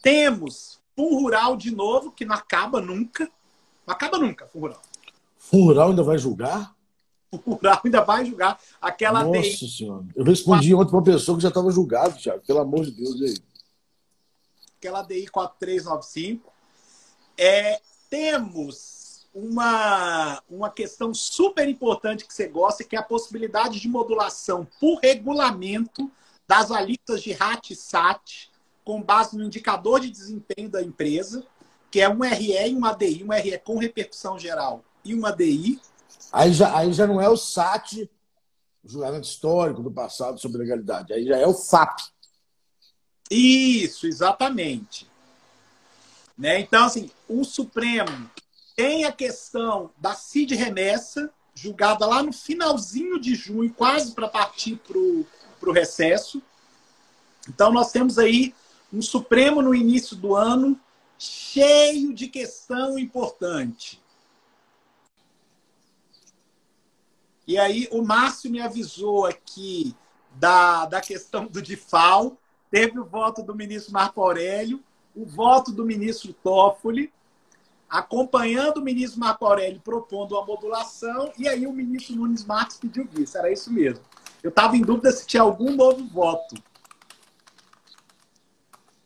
Temos 0.00 0.78
fundo 0.94 1.16
rural 1.16 1.56
de 1.56 1.70
novo, 1.70 2.12
que 2.12 2.24
não 2.24 2.34
acaba 2.34 2.80
nunca. 2.80 3.30
Não 3.86 3.94
acaba 3.94 4.18
nunca, 4.18 4.46
fundo 4.46 4.62
rural. 4.62 4.82
Rural 5.50 5.90
ainda 5.90 6.02
vai 6.02 6.18
julgar? 6.18 6.74
O 7.30 7.36
rural 7.36 7.80
ainda 7.84 8.02
vai 8.02 8.24
julgar. 8.24 8.58
Aquela 8.80 9.24
Nossa. 9.24 9.66
Senhora. 9.66 10.04
Eu 10.14 10.24
respondi 10.24 10.74
ontem 10.74 10.90
para 10.90 10.96
uma 10.96 11.04
pessoa 11.04 11.36
que 11.36 11.42
já 11.42 11.48
estava 11.48 11.70
julgado, 11.70 12.18
Thiago. 12.18 12.42
Pelo 12.46 12.60
amor 12.60 12.84
de 12.84 12.90
Deus, 12.92 13.20
aí. 13.22 13.36
Aquela 14.78 15.02
DI 15.02 15.26
4395. 15.28 16.52
É, 17.36 17.80
temos 18.08 19.26
uma, 19.34 20.42
uma 20.48 20.70
questão 20.70 21.12
super 21.12 21.68
importante 21.68 22.26
que 22.26 22.32
você 22.32 22.48
gosta, 22.48 22.84
que 22.84 22.96
é 22.96 22.98
a 22.98 23.02
possibilidade 23.02 23.78
de 23.78 23.88
modulação 23.88 24.66
por 24.80 24.98
regulamento 25.00 26.10
das 26.46 26.70
alíquotas 26.70 27.22
de 27.22 27.32
RAT 27.32 27.70
e 27.70 27.76
SAT, 27.76 28.48
com 28.84 29.02
base 29.02 29.36
no 29.36 29.44
indicador 29.44 30.00
de 30.00 30.10
desempenho 30.10 30.70
da 30.70 30.82
empresa, 30.82 31.44
que 31.90 32.00
é 32.00 32.08
um 32.08 32.20
RE 32.20 32.52
e 32.52 32.74
um 32.74 32.84
ADI, 32.86 33.22
um 33.22 33.32
RE 33.32 33.58
com 33.58 33.78
repercussão 33.78 34.38
geral 34.38 34.82
e 35.04 35.14
um 35.14 35.24
ADI. 35.24 35.80
Aí 36.32 36.52
já, 36.52 36.76
aí 36.76 36.92
já 36.92 37.06
não 37.06 37.20
é 37.20 37.28
o 37.28 37.36
SAT, 37.36 38.08
o 38.84 38.88
julgamento 38.88 39.26
histórico 39.26 39.82
do 39.82 39.90
passado 39.90 40.40
sobre 40.40 40.58
legalidade, 40.58 41.12
aí 41.12 41.26
já 41.26 41.36
é 41.36 41.46
o 41.46 41.54
FAP. 41.54 42.00
Isso, 43.30 44.06
exatamente. 44.06 45.08
Né? 46.36 46.60
Então, 46.60 46.84
assim, 46.84 47.10
o 47.28 47.44
Supremo 47.44 48.30
tem 48.76 49.04
a 49.04 49.12
questão 49.12 49.90
da 49.98 50.14
CID 50.14 50.54
remessa, 50.54 51.30
julgada 51.54 52.06
lá 52.06 52.22
no 52.22 52.32
finalzinho 52.32 53.18
de 53.18 53.34
junho, 53.34 53.72
quase 53.74 54.12
para 54.12 54.28
partir 54.28 54.76
para 54.76 54.98
o 54.98 55.72
recesso. 55.72 56.40
Então, 57.48 57.72
nós 57.72 57.90
temos 57.90 58.18
aí 58.18 58.54
um 58.92 59.02
Supremo 59.02 59.60
no 59.60 59.74
início 59.74 60.16
do 60.16 60.34
ano 60.34 60.78
cheio 61.18 62.14
de 62.14 62.28
questão 62.28 62.98
importante. 62.98 64.00
E 67.48 67.56
aí, 67.56 67.88
o 67.90 68.02
Márcio 68.02 68.50
me 68.50 68.60
avisou 68.60 69.24
aqui 69.24 69.96
da, 70.34 70.84
da 70.84 71.00
questão 71.00 71.46
do 71.46 71.62
DIFAL, 71.62 72.36
teve 72.70 73.00
o 73.00 73.06
voto 73.06 73.42
do 73.42 73.54
ministro 73.54 73.90
Marco 73.90 74.20
Aurélio, 74.20 74.84
o 75.16 75.24
voto 75.24 75.72
do 75.72 75.82
ministro 75.82 76.34
Toffoli, 76.34 77.10
acompanhando 77.88 78.76
o 78.76 78.84
ministro 78.84 79.20
Marco 79.20 79.46
Aurélio 79.46 79.80
propondo 79.80 80.36
a 80.36 80.44
modulação, 80.44 81.32
e 81.38 81.48
aí 81.48 81.66
o 81.66 81.72
ministro 81.72 82.16
Nunes 82.16 82.44
Marques 82.44 82.76
pediu 82.76 83.08
vice. 83.10 83.38
Era 83.38 83.50
isso 83.50 83.72
mesmo. 83.72 84.04
Eu 84.42 84.50
estava 84.50 84.76
em 84.76 84.82
dúvida 84.82 85.10
se 85.10 85.26
tinha 85.26 85.42
algum 85.42 85.74
novo 85.74 86.06
voto. 86.06 86.54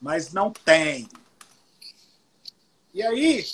Mas 0.01 0.33
não 0.33 0.51
tem. 0.51 1.09
E 2.93 3.05
aí, 3.05 3.45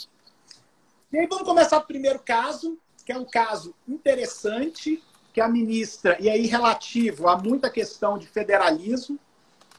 e 1.12 1.18
aí 1.18 1.26
vamos 1.26 1.44
começar 1.44 1.76
o 1.76 1.84
primeiro 1.84 2.20
caso, 2.20 2.78
que 3.08 3.12
é 3.12 3.16
um 3.16 3.24
caso 3.24 3.74
interessante, 3.88 5.02
que 5.32 5.40
a 5.40 5.48
ministra, 5.48 6.18
e 6.20 6.28
aí 6.28 6.46
relativo 6.46 7.26
a 7.26 7.38
muita 7.38 7.70
questão 7.70 8.18
de 8.18 8.26
federalismo, 8.26 9.18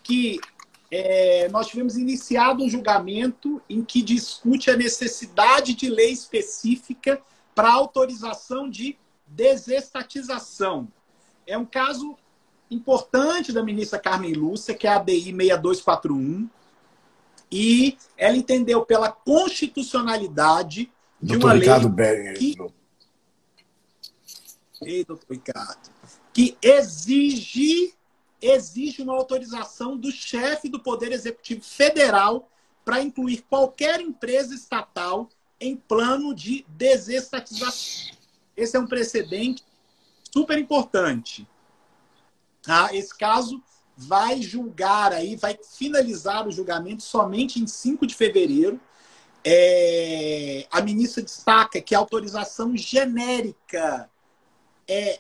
que 0.02 0.40
é, 0.90 1.48
nós 1.50 1.68
tivemos 1.68 1.96
iniciado 1.96 2.64
um 2.64 2.68
julgamento 2.68 3.62
em 3.70 3.84
que 3.84 4.02
discute 4.02 4.72
a 4.72 4.76
necessidade 4.76 5.76
de 5.76 5.92
lei 5.92 6.12
específica 6.12 7.22
para 7.54 7.72
autorização 7.72 8.68
de 8.68 8.98
desestatização. 9.28 10.88
É 11.46 11.56
um 11.56 11.66
caso 11.66 12.18
importante 12.72 13.54
da 13.54 13.62
ministra 13.62 14.00
Carmen 14.00 14.34
Lúcia, 14.34 14.74
que 14.74 14.88
é 14.88 14.90
a 14.90 14.96
ADI 14.96 15.36
6241, 15.36 16.50
e 17.52 17.96
ela 18.18 18.36
entendeu 18.36 18.84
pela 18.84 19.12
constitucionalidade 19.12 20.92
de 21.22 21.34
doutor 21.34 21.46
uma 21.46 21.54
Ricardo 21.54 21.96
lei 21.96 22.34
que... 22.34 22.79
Ei, 24.82 25.04
doutor 25.04 25.28
Ricardo, 25.30 25.90
que 26.34 26.58
exige 26.62 27.94
exige 28.42 29.02
uma 29.02 29.14
autorização 29.14 29.98
do 29.98 30.12
chefe 30.12 30.70
do 30.70 30.80
Poder 30.80 31.12
Executivo 31.12 31.62
Federal 31.62 32.50
para 32.86 33.02
incluir 33.02 33.44
qualquer 33.50 34.00
empresa 34.00 34.56
estatal 34.56 35.30
em 35.60 35.76
plano 35.76 36.34
de 36.34 36.66
desestatização. 36.70 38.16
Esse 38.56 38.78
é 38.78 38.80
um 38.80 38.88
precedente 38.88 39.64
super 40.34 40.58
importante. 40.58 41.48
Tá? 42.62 42.94
Esse 42.96 43.18
caso 43.18 43.62
vai 43.96 44.42
julgar 44.42 45.12
aí, 45.12 45.36
vai 45.36 45.60
finalizar 45.78 46.48
o 46.48 46.52
julgamento 46.52 47.04
somente 47.04 47.60
em 47.60 47.68
5 47.68 48.08
de 48.08 48.16
fevereiro. 48.16 48.80
É, 49.44 50.68
a 50.72 50.82
ministra 50.82 51.22
destaca 51.22 51.82
que 51.82 51.94
a 51.94 52.00
autorização 52.00 52.76
genérica 52.76 54.10
é 54.90 55.20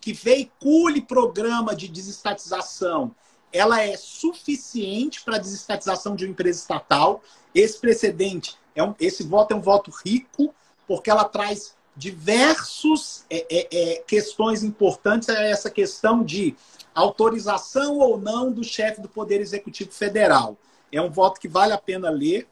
que 0.00 0.12
veicule 0.12 1.00
programa 1.02 1.74
de 1.74 1.88
desestatização, 1.88 3.14
ela 3.52 3.82
é 3.82 3.96
suficiente 3.96 5.22
para 5.22 5.36
a 5.36 5.40
desestatização 5.40 6.16
de 6.16 6.24
uma 6.24 6.32
empresa 6.32 6.60
estatal. 6.60 7.22
Esse 7.54 7.78
precedente, 7.78 8.56
é 8.74 8.82
um, 8.82 8.94
esse 8.98 9.22
voto 9.22 9.52
é 9.52 9.56
um 9.56 9.60
voto 9.60 9.92
rico, 10.04 10.54
porque 10.86 11.10
ela 11.10 11.24
traz 11.24 11.76
diversos 11.96 13.24
é, 13.30 13.46
é, 13.48 13.68
é, 13.70 13.96
questões 14.06 14.64
importantes 14.64 15.28
a 15.28 15.40
essa 15.40 15.70
questão 15.70 16.24
de 16.24 16.56
autorização 16.94 17.98
ou 17.98 18.18
não 18.18 18.50
do 18.50 18.64
chefe 18.64 19.00
do 19.00 19.08
Poder 19.08 19.40
Executivo 19.40 19.92
Federal. 19.92 20.56
É 20.90 21.00
um 21.00 21.10
voto 21.10 21.40
que 21.40 21.48
vale 21.48 21.72
a 21.72 21.78
pena 21.78 22.10
ler. 22.10 22.48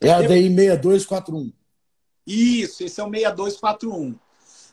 É 0.00 0.12
a 0.12 0.20
DI 0.20 0.48
6241. 0.54 1.52
Isso, 2.26 2.84
esse 2.84 3.00
é 3.00 3.04
o 3.04 3.10
6241. 3.10 4.14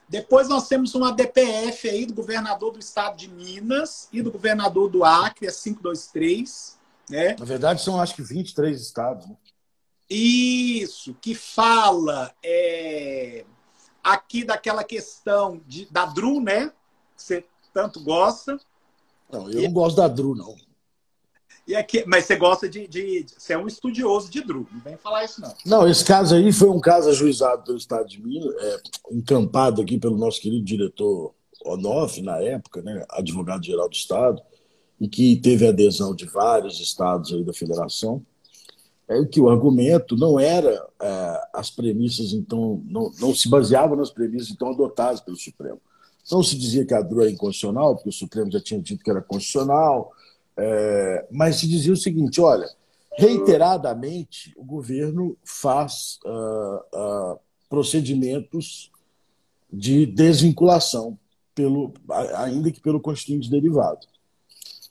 Depois 0.07 0.47
nós 0.47 0.67
temos 0.67 0.93
uma 0.93 1.11
DPF 1.11 1.89
aí 1.89 2.05
do 2.05 2.13
governador 2.13 2.71
do 2.71 2.79
estado 2.79 3.17
de 3.17 3.27
Minas 3.27 4.07
e 4.13 4.21
do 4.21 4.31
governador 4.31 4.89
do 4.89 5.03
Acre, 5.03 5.47
a 5.47 5.51
523. 5.51 6.77
Né? 7.09 7.35
Na 7.37 7.45
verdade, 7.45 7.81
são 7.81 7.99
acho 7.99 8.15
que 8.15 8.21
23 8.21 8.79
estados. 8.79 9.27
Né? 9.27 9.35
Isso, 10.09 11.15
que 11.19 11.33
fala 11.33 12.33
é, 12.43 13.43
aqui 14.03 14.43
daquela 14.43 14.83
questão 14.83 15.59
de, 15.65 15.87
da 15.91 16.05
Dru, 16.05 16.39
né? 16.39 16.71
Que 17.15 17.23
você 17.23 17.45
tanto 17.73 18.03
gosta. 18.03 18.59
Não, 19.31 19.49
eu 19.49 19.61
e, 19.61 19.63
não 19.63 19.73
gosto 19.73 19.97
da 19.97 20.07
Dru, 20.07 20.35
não. 20.35 20.55
E 21.67 21.75
aqui, 21.75 22.03
mas 22.05 22.25
você 22.25 22.35
gosta 22.35 22.69
de, 22.69 22.87
de, 22.87 23.25
Você 23.35 23.53
é 23.53 23.57
um 23.57 23.67
estudioso 23.67 24.29
de 24.29 24.41
Dru, 24.41 24.67
não 24.71 24.79
vem 24.81 24.97
falar 24.97 25.25
isso, 25.25 25.41
não. 25.41 25.53
Não, 25.65 25.87
esse 25.87 26.05
caso 26.05 26.35
aí 26.35 26.51
foi 26.51 26.69
um 26.69 26.79
caso 26.79 27.09
ajuizado 27.09 27.63
pelo 27.63 27.77
Estado 27.77 28.07
de 28.07 28.21
Minas, 28.21 28.53
é, 28.59 28.77
encampado 29.11 29.81
aqui 29.81 29.97
pelo 29.97 30.17
nosso 30.17 30.39
querido 30.39 30.63
diretor 30.63 31.33
Onoff, 31.65 32.21
na 32.21 32.39
época, 32.39 32.83
né, 32.83 33.03
advogado-geral 33.09 33.89
do 33.89 33.95
Estado, 33.95 34.41
e 34.99 35.07
que 35.07 35.37
teve 35.37 35.67
adesão 35.67 36.15
de 36.15 36.25
vários 36.25 36.79
estados 36.79 37.33
aí 37.33 37.43
da 37.43 37.53
federação, 37.53 38.23
é 39.07 39.23
que 39.25 39.39
o 39.39 39.49
argumento 39.49 40.15
não 40.15 40.39
era 40.39 40.87
é, 41.01 41.41
as 41.53 41.69
premissas, 41.69 42.31
então, 42.33 42.81
não, 42.85 43.11
não 43.19 43.33
se 43.33 43.49
baseava 43.49 43.95
nas 43.95 44.11
premissas 44.11 44.49
então 44.51 44.69
adotadas 44.69 45.21
pelo 45.21 45.37
Supremo. 45.37 45.79
Não 46.31 46.41
se 46.41 46.57
dizia 46.57 46.85
que 46.85 46.93
a 46.93 47.01
DRU 47.01 47.21
era 47.21 47.29
inconstitucional, 47.29 47.95
porque 47.95 48.09
o 48.09 48.13
Supremo 48.13 48.51
já 48.51 48.59
tinha 48.59 48.79
dito 48.79 49.03
que 49.03 49.11
era 49.11 49.21
constitucional, 49.21 50.11
é, 50.57 51.27
mas 51.31 51.57
se 51.57 51.67
dizia 51.67 51.93
o 51.93 51.97
seguinte: 51.97 52.39
olha, 52.39 52.67
reiteradamente 53.17 54.53
o 54.57 54.63
governo 54.63 55.37
faz 55.43 56.19
uh, 56.25 57.33
uh, 57.33 57.39
procedimentos 57.69 58.91
de 59.71 60.05
desvinculação, 60.05 61.17
pelo, 61.53 61.93
ainda 62.35 62.71
que 62.71 62.81
pelo 62.81 62.99
constituinte 62.99 63.49
derivado. 63.49 64.05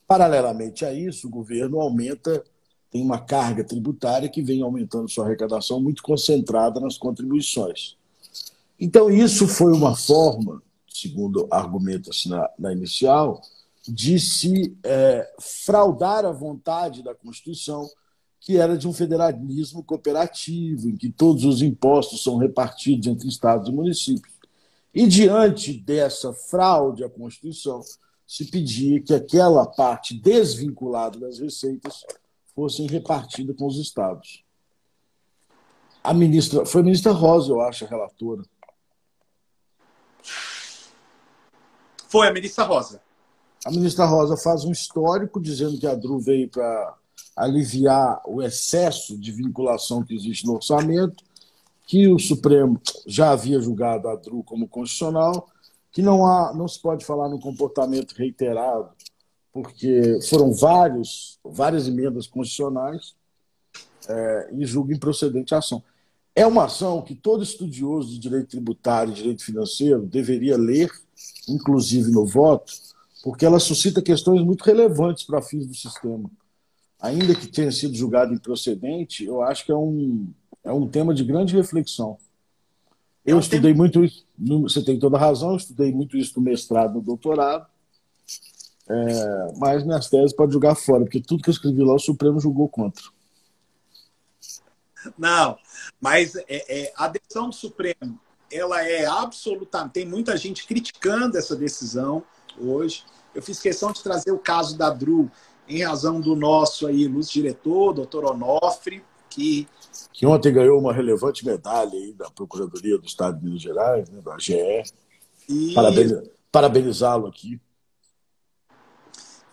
Paralelamente 0.06 0.84
a 0.84 0.92
isso, 0.92 1.26
o 1.26 1.30
governo 1.30 1.80
aumenta, 1.80 2.44
tem 2.90 3.02
uma 3.02 3.18
carga 3.18 3.64
tributária 3.64 4.28
que 4.28 4.42
vem 4.42 4.62
aumentando 4.62 5.08
sua 5.08 5.24
arrecadação 5.24 5.80
muito 5.80 6.02
concentrada 6.02 6.80
nas 6.80 6.98
contribuições. 6.98 7.96
Então, 8.78 9.10
isso 9.10 9.48
foi 9.48 9.72
uma 9.72 9.96
forma, 9.96 10.62
segundo 10.88 11.46
argumenta-se 11.50 12.28
na, 12.28 12.50
na 12.58 12.72
inicial, 12.72 13.40
de 13.86 14.18
se 14.18 14.76
é, 14.82 15.30
fraudar 15.38 16.24
a 16.24 16.32
vontade 16.32 17.02
da 17.02 17.14
Constituição, 17.14 17.88
que 18.40 18.56
era 18.56 18.76
de 18.76 18.86
um 18.86 18.92
federalismo 18.92 19.82
cooperativo, 19.82 20.88
em 20.88 20.96
que 20.96 21.10
todos 21.10 21.44
os 21.44 21.62
impostos 21.62 22.22
são 22.22 22.36
repartidos 22.36 23.06
entre 23.06 23.28
estados 23.28 23.68
e 23.68 23.72
municípios. 23.72 24.34
E 24.94 25.06
diante 25.06 25.72
dessa 25.72 26.32
fraude 26.32 27.04
à 27.04 27.10
Constituição, 27.10 27.82
se 28.26 28.44
pedia 28.46 29.00
que 29.00 29.12
aquela 29.12 29.66
parte 29.66 30.14
desvinculada 30.14 31.18
das 31.18 31.38
receitas 31.38 32.04
fosse 32.54 32.86
repartida 32.86 33.52
com 33.52 33.66
os 33.66 33.78
estados. 33.78 34.44
A 36.02 36.14
ministra, 36.14 36.64
foi 36.64 36.80
a 36.80 36.84
ministra 36.84 37.12
Rosa, 37.12 37.50
eu 37.50 37.60
acho, 37.60 37.84
a 37.84 37.88
relatora. 37.88 38.42
Foi 42.08 42.28
a 42.28 42.32
ministra 42.32 42.64
Rosa. 42.64 43.03
A 43.64 43.70
ministra 43.70 44.04
Rosa 44.04 44.36
faz 44.36 44.64
um 44.64 44.72
histórico 44.72 45.40
dizendo 45.40 45.78
que 45.78 45.86
a 45.86 45.94
DRU 45.94 46.18
veio 46.18 46.48
para 46.48 46.94
aliviar 47.34 48.20
o 48.26 48.42
excesso 48.42 49.18
de 49.18 49.32
vinculação 49.32 50.04
que 50.04 50.14
existe 50.14 50.46
no 50.46 50.54
orçamento 50.54 51.24
que 51.86 52.08
o 52.08 52.18
Supremo 52.18 52.80
já 53.06 53.30
havia 53.30 53.60
julgado 53.60 54.08
a 54.08 54.16
DRU 54.16 54.42
como 54.42 54.68
constitucional, 54.68 55.48
que 55.92 56.02
não, 56.02 56.26
há, 56.26 56.52
não 56.54 56.66
se 56.66 56.80
pode 56.80 57.04
falar 57.04 57.28
no 57.28 57.38
comportamento 57.38 58.12
reiterado, 58.12 58.88
porque 59.52 60.18
foram 60.28 60.52
vários, 60.52 61.38
várias 61.44 61.86
emendas 61.86 62.26
constitucionais 62.26 63.14
é, 64.08 64.50
e 64.52 64.66
julga 64.66 64.94
improcedente 64.94 65.54
a 65.54 65.58
ação. 65.58 65.82
É 66.34 66.44
uma 66.46 66.64
ação 66.64 67.00
que 67.02 67.14
todo 67.14 67.44
estudioso 67.44 68.10
de 68.10 68.18
direito 68.18 68.48
tributário 68.48 69.12
e 69.12 69.14
direito 69.14 69.44
financeiro 69.44 70.02
deveria 70.02 70.56
ler, 70.56 70.90
inclusive 71.48 72.10
no 72.10 72.26
voto, 72.26 72.72
porque 73.24 73.46
ela 73.46 73.58
suscita 73.58 74.02
questões 74.02 74.42
muito 74.42 74.62
relevantes 74.62 75.24
para 75.24 75.40
fins 75.40 75.66
do 75.66 75.74
sistema. 75.74 76.30
Ainda 77.00 77.34
que 77.34 77.46
tenha 77.46 77.72
sido 77.72 77.94
julgado 77.94 78.34
improcedente, 78.34 79.24
eu 79.24 79.40
acho 79.40 79.64
que 79.64 79.72
é 79.72 79.74
um, 79.74 80.30
é 80.62 80.70
um 80.70 80.86
tema 80.86 81.14
de 81.14 81.24
grande 81.24 81.56
reflexão. 81.56 82.18
Eu, 83.24 83.38
estudei 83.38 83.72
muito 83.72 84.04
isso, 84.04 84.26
você 84.38 84.84
tem 84.84 84.98
toda 84.98 85.16
a 85.16 85.20
razão, 85.20 85.52
eu 85.52 85.56
estudei 85.56 85.90
muito 85.90 86.18
isso 86.18 86.34
no 86.36 86.44
mestrado, 86.44 86.96
no 86.96 87.00
doutorado, 87.00 87.66
é, 88.90 89.52
mas 89.56 89.82
minhas 89.82 90.10
teses 90.10 90.36
pode 90.36 90.52
jogar 90.52 90.74
fora, 90.74 91.04
porque 91.04 91.22
tudo 91.22 91.42
que 91.42 91.48
eu 91.48 91.54
escrevi 91.54 91.82
lá 91.82 91.94
o 91.94 91.98
Supremo 91.98 92.38
julgou 92.38 92.68
contra. 92.68 93.04
Não, 95.16 95.58
mas 95.98 96.36
é, 96.36 96.44
é, 96.48 96.92
a 96.94 97.08
decisão 97.08 97.48
do 97.48 97.54
Supremo, 97.54 98.20
ela 98.52 98.86
é 98.86 99.06
absolutamente. 99.06 99.94
Tem 99.94 100.04
muita 100.04 100.36
gente 100.36 100.66
criticando 100.66 101.38
essa 101.38 101.56
decisão 101.56 102.22
hoje. 102.58 103.02
Eu 103.34 103.42
fiz 103.42 103.60
questão 103.60 103.92
de 103.92 104.02
trazer 104.02 104.32
o 104.32 104.38
caso 104.38 104.76
da 104.76 104.90
Dru 104.90 105.30
em 105.68 105.82
razão 105.82 106.20
do 106.20 106.36
nosso 106.36 106.86
aí, 106.86 107.08
luz 107.08 107.30
diretor, 107.30 107.92
doutor 107.92 108.24
Onofre, 108.24 109.02
que 109.28 109.66
que 110.12 110.26
ontem 110.26 110.52
ganhou 110.52 110.78
uma 110.78 110.92
relevante 110.92 111.44
medalha 111.44 111.92
aí 111.92 112.12
da 112.12 112.30
Procuradoria 112.30 112.98
do 112.98 113.06
Estado 113.06 113.38
de 113.38 113.44
Minas 113.44 113.62
Gerais, 113.62 114.08
né, 114.08 114.20
da 114.20 114.34
AGE. 114.34 114.84
E... 115.48 115.74
Parabenizá-lo 116.50 117.26
aqui. 117.26 117.60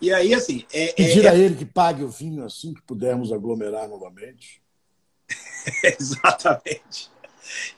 E 0.00 0.12
aí, 0.12 0.34
assim. 0.34 0.64
É, 0.72 0.92
Pedir 0.92 1.26
é, 1.26 1.28
a 1.30 1.34
ele 1.34 1.56
que 1.56 1.64
pague 1.64 2.02
o 2.02 2.08
vinho 2.08 2.44
assim 2.44 2.74
que 2.74 2.82
pudermos 2.82 3.32
aglomerar 3.32 3.88
novamente. 3.88 4.62
Exatamente. 5.98 7.10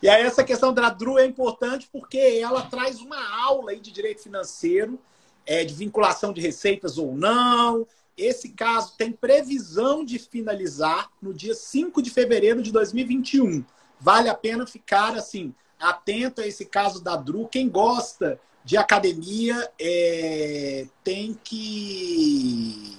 E 0.02 0.08
aí, 0.08 0.22
essa 0.22 0.44
questão 0.44 0.72
da 0.72 0.88
DRU 0.90 1.18
é 1.18 1.26
importante 1.26 1.88
porque 1.92 2.18
ela 2.18 2.62
traz 2.62 3.00
uma 3.00 3.44
aula 3.44 3.72
aí 3.72 3.80
de 3.80 3.90
direito 3.90 4.22
financeiro, 4.22 4.98
é, 5.46 5.64
de 5.64 5.74
vinculação 5.74 6.32
de 6.32 6.40
receitas 6.40 6.98
ou 6.98 7.14
não, 7.14 7.86
esse 8.16 8.50
caso 8.50 8.94
tem 8.96 9.12
previsão 9.12 10.04
de 10.04 10.18
finalizar 10.18 11.10
no 11.20 11.34
dia 11.34 11.54
5 11.54 12.00
de 12.00 12.10
fevereiro 12.10 12.62
de 12.62 12.70
2021. 12.70 13.64
Vale 14.00 14.28
a 14.28 14.34
pena 14.34 14.66
ficar 14.66 15.16
assim 15.16 15.54
atento 15.78 16.40
a 16.40 16.46
esse 16.46 16.64
caso 16.64 17.02
da 17.02 17.16
Dru. 17.16 17.48
Quem 17.48 17.68
gosta 17.68 18.40
de 18.64 18.76
academia 18.76 19.70
é, 19.78 20.86
tem 21.02 21.38
que 21.42 22.98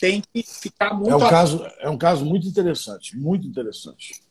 tem 0.00 0.20
que 0.20 0.42
ficar 0.42 0.92
muito. 0.94 1.10
É 1.10 1.16
um 1.16 1.30
caso 1.30 1.66
é 1.78 1.90
um 1.90 1.98
caso 1.98 2.24
muito 2.24 2.46
interessante, 2.46 3.16
muito 3.16 3.46
interessante. 3.46 4.22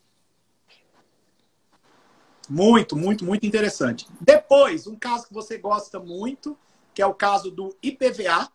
Muito, 2.49 2.95
muito, 2.95 3.23
muito 3.23 3.45
interessante. 3.45 4.05
Depois, 4.19 4.85
um 4.85 4.95
caso 4.95 5.27
que 5.27 5.33
você 5.33 5.57
gosta 5.57 5.97
muito, 5.97 6.57
que 6.93 7.01
é 7.01 7.05
o 7.05 7.13
caso 7.13 7.51
do 7.51 7.75
IPVA, 7.81 8.49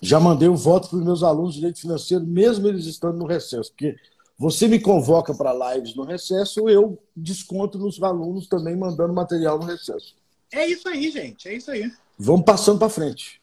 já 0.00 0.20
mandei 0.20 0.48
o 0.48 0.52
um 0.52 0.56
voto 0.56 0.88
para 0.88 0.98
os 0.98 1.04
meus 1.04 1.22
alunos 1.22 1.54
de 1.54 1.60
direito 1.60 1.80
financeiro, 1.80 2.24
mesmo 2.24 2.68
eles 2.68 2.86
estando 2.86 3.18
no 3.18 3.26
recesso, 3.26 3.70
porque 3.70 3.96
você 4.38 4.68
me 4.68 4.78
convoca 4.78 5.34
para 5.34 5.74
lives 5.74 5.96
no 5.96 6.04
recesso, 6.04 6.68
eu 6.68 6.96
desconto 7.16 7.78
nos 7.78 8.00
alunos 8.00 8.46
também 8.46 8.76
mandando 8.76 9.12
material 9.12 9.58
no 9.58 9.64
recesso. 9.64 10.14
É 10.52 10.66
isso 10.66 10.88
aí, 10.88 11.10
gente, 11.10 11.48
é 11.48 11.54
isso 11.54 11.70
aí. 11.70 11.90
Vamos 12.16 12.44
passando 12.44 12.78
para 12.78 12.88
frente. 12.88 13.40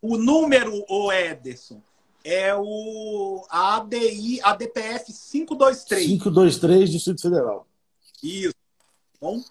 O 0.00 0.16
número, 0.16 0.84
o 0.88 1.12
Ederson, 1.12 1.82
é 2.24 2.54
o 2.54 3.44
ADI, 3.50 4.40
ADPF 4.42 5.12
523. 5.12 6.06
523, 6.06 6.90
Distrito 6.90 7.22
Federal. 7.22 7.66
Isso. 8.22 8.54
Bom. 9.20 9.42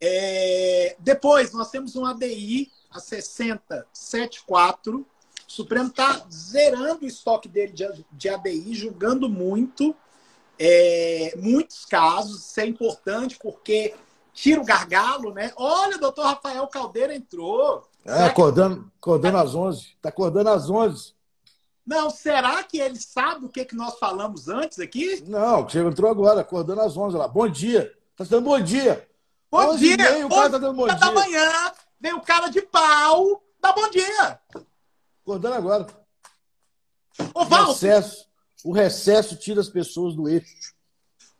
É... 0.00 0.96
Depois, 0.98 1.52
nós 1.52 1.70
temos 1.70 1.94
um 1.94 2.04
ADI 2.04 2.70
a 2.94 3.00
6074 3.00 5.06
o 5.52 5.54
Supremo 5.54 5.88
está 5.88 6.24
zerando 6.32 7.04
o 7.04 7.06
estoque 7.06 7.46
dele 7.46 7.74
de, 8.10 8.28
ADI, 8.30 8.72
julgando 8.72 9.28
muito, 9.28 9.94
é, 10.58 11.34
muitos 11.36 11.84
casos. 11.84 12.46
Isso 12.46 12.60
é 12.60 12.66
importante 12.66 13.38
porque 13.38 13.94
tira 14.32 14.62
o 14.62 14.64
gargalo, 14.64 15.34
né? 15.34 15.52
Olha, 15.56 15.96
o 15.96 16.00
doutor 16.00 16.24
Rafael 16.24 16.66
Caldeira 16.68 17.14
entrou. 17.14 17.86
É, 18.02 18.24
acordando, 18.24 18.90
acordando 18.98 19.36
às 19.36 19.54
11. 19.54 19.80
Está 19.80 20.08
acordando 20.08 20.48
às 20.48 20.70
11. 20.70 21.14
Não, 21.86 22.08
será 22.08 22.62
que 22.62 22.78
ele 22.78 22.98
sabe 22.98 23.44
o 23.44 23.50
que, 23.50 23.66
que 23.66 23.76
nós 23.76 23.98
falamos 23.98 24.48
antes 24.48 24.78
aqui? 24.78 25.22
Não, 25.26 25.64
você 25.64 25.80
entrou 25.80 26.10
agora, 26.10 26.40
acordando 26.40 26.80
às 26.80 26.96
11 26.96 27.16
lá. 27.16 27.28
Bom 27.28 27.46
dia. 27.46 27.92
Tá 28.16 28.24
dando 28.24 28.44
bom 28.44 28.58
dia. 28.58 29.06
Bom 29.50 29.76
dia. 29.76 29.98
Meio, 29.98 30.26
o 30.28 30.30
cara 30.30 30.48
tá 30.48 30.58
dando 30.58 30.76
bom 30.76 30.86
dia. 30.86 30.96
da 30.96 31.12
manhã, 31.12 31.72
vem 32.02 32.12
o 32.14 32.20
cara 32.20 32.48
de 32.48 32.60
pau, 32.60 33.44
dá 33.60 33.72
bom 33.72 33.88
dia. 33.88 34.40
Acordando 35.22 35.54
agora. 35.54 35.86
Ô, 37.32 37.44
Walter. 37.44 37.62
O 37.62 37.72
recesso, 37.72 38.28
o 38.64 38.72
recesso 38.72 39.36
tira 39.36 39.60
as 39.60 39.68
pessoas 39.68 40.16
do 40.16 40.28
eixo. 40.28 40.74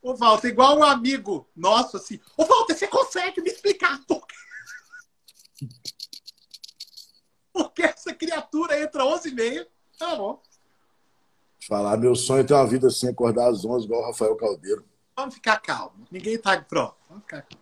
Ô, 0.00 0.14
Walter, 0.14 0.48
igual 0.48 0.78
um 0.78 0.84
amigo 0.84 1.50
nosso, 1.56 1.96
assim. 1.96 2.20
Ô, 2.36 2.44
Walter, 2.44 2.76
você 2.76 2.86
consegue 2.86 3.42
me 3.42 3.50
explicar 3.50 4.00
por 4.06 4.24
quê? 4.24 4.36
Porque 7.52 7.82
essa 7.82 8.14
criatura 8.14 8.80
entra 8.80 9.02
às 9.02 9.24
11h30. 9.24 9.66
Tá 9.98 10.14
bom. 10.14 10.40
Falar, 11.66 11.96
meu 11.96 12.14
sonho 12.14 12.40
é 12.40 12.44
ter 12.44 12.54
uma 12.54 12.66
vida 12.66 12.86
assim, 12.86 13.08
acordar 13.08 13.50
às 13.50 13.64
11 13.64 13.84
igual 13.84 14.02
o 14.02 14.06
Rafael 14.06 14.36
Caldeiro. 14.36 14.84
Vamos 15.16 15.34
ficar 15.34 15.58
calmo. 15.60 16.06
Ninguém 16.10 16.38
tá 16.38 16.60
pronto. 16.62 16.96
Vamos 17.08 17.24
ficar 17.24 17.42
calmo. 17.42 17.61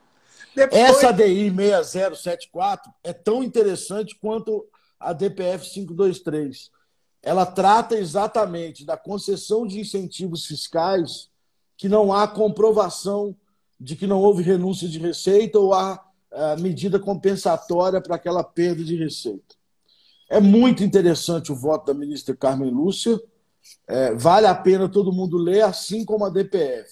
Depois... 0.55 0.81
Essa 0.81 1.13
DI 1.13 1.51
6074 1.51 2.93
é 3.05 3.13
tão 3.13 3.43
interessante 3.43 4.17
quanto 4.17 4.67
a 4.99 5.13
DPF 5.13 5.71
523. 5.71 6.71
Ela 7.23 7.47
trata 7.47 7.97
exatamente 7.97 8.85
da 8.85 8.97
concessão 8.97 9.67
de 9.67 9.81
incentivos 9.81 10.47
fiscais 10.47 11.31
que 11.77 11.89
não 11.89 12.13
há 12.13 12.27
comprovação 12.29 13.37
de 13.79 13.97
que 13.97 14.07
não 14.07 14.21
houve 14.21 14.43
renúncia 14.43 14.89
de 14.89 14.99
receita 14.99 15.59
ou 15.59 15.73
há 15.73 15.95
uh, 16.31 16.61
medida 16.61 16.99
compensatória 16.99 18.01
para 18.01 18.17
aquela 18.17 18.45
perda 18.45 18.85
de 18.85 18.97
receita. 18.97 19.55
É 20.29 20.39
muito 20.39 20.85
interessante 20.85 21.51
o 21.51 21.57
voto 21.57 21.87
da 21.87 21.99
ministra 21.99 22.37
Carmen 22.37 22.71
Lúcia. 22.71 23.21
É, 23.89 24.15
vale 24.15 24.47
a 24.47 24.55
pena 24.55 24.89
todo 24.89 25.13
mundo 25.13 25.37
ler, 25.37 25.63
assim 25.63 26.05
como 26.05 26.25
a 26.25 26.31
DPF. 26.31 26.89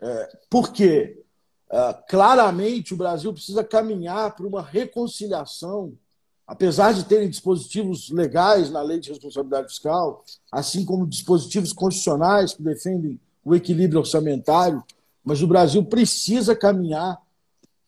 É, 0.00 0.28
por 0.48 0.72
quê? 0.72 1.22
É, 1.70 1.92
claramente 2.08 2.94
o 2.94 2.96
Brasil 2.96 3.32
precisa 3.32 3.64
caminhar 3.64 4.34
para 4.36 4.46
uma 4.46 4.62
reconciliação, 4.62 5.92
apesar 6.46 6.92
de 6.92 7.04
terem 7.04 7.28
dispositivos 7.28 8.10
legais 8.10 8.70
na 8.70 8.82
lei 8.82 9.00
de 9.00 9.10
responsabilidade 9.10 9.68
fiscal, 9.68 10.24
assim 10.50 10.84
como 10.84 11.06
dispositivos 11.06 11.72
constitucionais 11.72 12.54
que 12.54 12.62
defendem 12.62 13.20
o 13.44 13.54
equilíbrio 13.54 14.00
orçamentário, 14.00 14.82
mas 15.24 15.42
o 15.42 15.46
Brasil 15.46 15.84
precisa 15.84 16.54
caminhar 16.54 17.20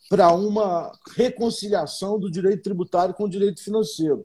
para 0.08 0.32
uma 0.32 0.90
reconciliação 1.14 2.18
do 2.18 2.30
direito 2.30 2.62
tributário 2.62 3.14
com 3.14 3.24
o 3.24 3.30
direito 3.30 3.62
financeiro. 3.62 4.24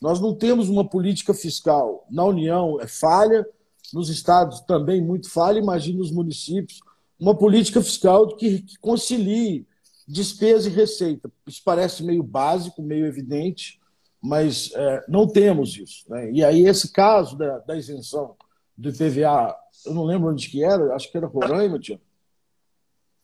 Nós 0.00 0.20
não 0.20 0.34
temos 0.34 0.68
uma 0.68 0.84
política 0.88 1.32
fiscal 1.32 2.06
na 2.10 2.24
União, 2.24 2.80
é 2.80 2.86
falha, 2.86 3.46
nos 3.92 4.08
estados 4.08 4.60
também 4.60 5.00
muito 5.00 5.30
falha, 5.30 5.58
imagine 5.58 5.98
nos 5.98 6.10
municípios, 6.10 6.80
uma 7.22 7.36
política 7.36 7.80
fiscal 7.80 8.36
que, 8.36 8.62
que 8.62 8.76
concilie 8.78 9.64
despesa 10.08 10.68
e 10.68 10.72
receita. 10.72 11.30
Isso 11.46 11.62
parece 11.64 12.02
meio 12.02 12.20
básico, 12.20 12.82
meio 12.82 13.06
evidente, 13.06 13.80
mas 14.20 14.72
é, 14.74 15.04
não 15.08 15.28
temos 15.28 15.76
isso. 15.76 16.04
Né? 16.10 16.32
E 16.32 16.44
aí, 16.44 16.66
esse 16.66 16.90
caso 16.90 17.36
da, 17.38 17.58
da, 17.58 17.76
isenção 17.76 18.34
do 18.76 18.88
IPVA, 18.88 19.54
eu 19.86 19.94
não 19.94 20.04
lembro 20.04 20.30
onde 20.30 20.48
que 20.48 20.64
era, 20.64 20.96
acho 20.96 21.12
que 21.12 21.16
era 21.16 21.28
Roraima, 21.28 21.78
tia. 21.78 22.00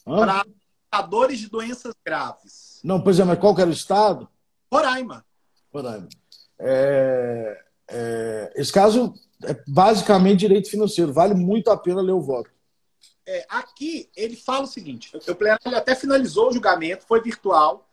Para 0.04 0.44
portadores 0.88 1.40
de 1.40 1.50
doenças 1.50 1.92
graves. 2.06 2.80
Não, 2.84 3.02
pois 3.02 3.18
é, 3.18 3.24
mas 3.24 3.38
qual 3.40 3.52
que 3.52 3.62
era 3.62 3.70
o 3.70 3.72
estado? 3.72 4.28
Roraima. 4.72 5.24
Roraima. 5.74 6.08
É, 6.60 7.60
é, 7.90 8.52
esse 8.54 8.72
caso 8.72 9.12
é 9.42 9.60
basicamente 9.66 10.38
direito 10.38 10.70
financeiro, 10.70 11.12
vale 11.12 11.34
muito 11.34 11.68
a 11.68 11.76
pena 11.76 12.00
ler 12.00 12.12
o 12.12 12.22
voto. 12.22 12.57
É, 13.30 13.44
aqui 13.50 14.08
ele 14.16 14.34
fala 14.34 14.64
o 14.64 14.66
seguinte: 14.66 15.14
o 15.14 15.34
plenário 15.34 15.76
até 15.76 15.94
finalizou 15.94 16.48
o 16.48 16.52
julgamento, 16.52 17.04
foi 17.06 17.20
virtual, 17.20 17.86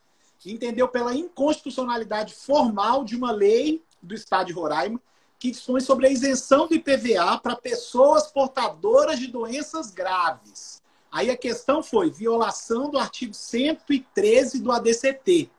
entendeu 0.45 0.87
pela 0.87 1.13
inconstitucionalidade 1.13 2.33
formal 2.33 3.03
de 3.03 3.17
uma 3.17 3.33
lei 3.33 3.83
do 4.01 4.15
Estado 4.15 4.47
de 4.47 4.53
Roraima 4.53 4.97
que 5.37 5.51
dispõe 5.51 5.81
sobre 5.81 6.07
a 6.07 6.09
isenção 6.09 6.67
do 6.67 6.73
IPVA 6.73 7.37
para 7.39 7.57
pessoas 7.57 8.27
portadoras 8.27 9.19
de 9.19 9.27
doenças 9.27 9.91
graves. 9.91 10.81
Aí 11.11 11.29
a 11.29 11.35
questão 11.35 11.83
foi 11.83 12.09
violação 12.09 12.89
do 12.89 12.97
artigo 12.97 13.33
113 13.33 14.61
do 14.61 14.71
ADCT. 14.71 15.49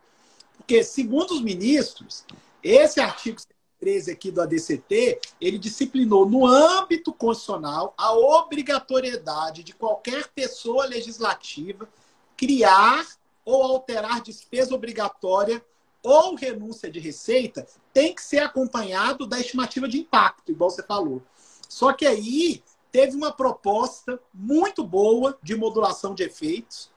Porque, 0.56 0.82
segundo 0.82 1.32
os 1.32 1.42
ministros, 1.42 2.24
esse 2.62 2.98
artigo 2.98 3.38
113 3.80 4.10
aqui 4.10 4.30
do 4.30 4.40
ADCT, 4.40 5.20
ele 5.40 5.58
disciplinou 5.58 6.28
no 6.28 6.46
âmbito 6.46 7.12
constitucional 7.12 7.94
a 7.96 8.12
obrigatoriedade 8.12 9.62
de 9.62 9.72
qualquer 9.72 10.28
pessoa 10.28 10.86
legislativa 10.86 11.88
criar 12.36 13.06
ou 13.44 13.62
alterar 13.62 14.20
despesa 14.20 14.74
obrigatória 14.74 15.64
ou 16.02 16.34
renúncia 16.34 16.90
de 16.90 17.00
receita 17.00 17.66
tem 17.92 18.14
que 18.14 18.22
ser 18.22 18.38
acompanhado 18.38 19.26
da 19.26 19.40
estimativa 19.40 19.88
de 19.88 19.98
impacto, 19.98 20.52
igual 20.52 20.70
você 20.70 20.82
falou. 20.82 21.22
Só 21.68 21.92
que 21.92 22.06
aí 22.06 22.62
teve 22.92 23.16
uma 23.16 23.32
proposta 23.32 24.20
muito 24.32 24.84
boa 24.84 25.36
de 25.42 25.56
modulação 25.56 26.14
de 26.14 26.22
efeitos, 26.22 26.90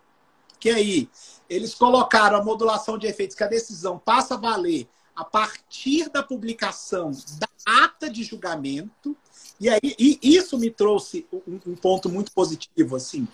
que 0.60 0.70
aí 0.70 1.10
eles 1.50 1.74
colocaram 1.74 2.38
a 2.38 2.44
modulação 2.44 2.98
de 2.98 3.08
efeitos, 3.08 3.36
que 3.36 3.44
a 3.44 3.48
decisão 3.48 3.98
passa 3.98 4.36
a 4.36 4.38
valer 4.38 4.88
a 5.20 5.26
partir 5.26 6.10
da 6.10 6.24
publicação 6.24 7.12
da 7.38 7.50
ata 7.84 8.10
de 8.10 8.24
julgamento, 8.24 9.18
e 9.60 9.68
aí 9.68 9.80
e 9.84 10.18
isso 10.24 10.58
me 10.58 10.72
trouxe 10.72 11.28
um, 11.34 11.60
um, 11.68 11.76
ponto 11.76 12.08
muito 12.08 12.32
positivo, 12.32 12.96
assim, 12.96 13.28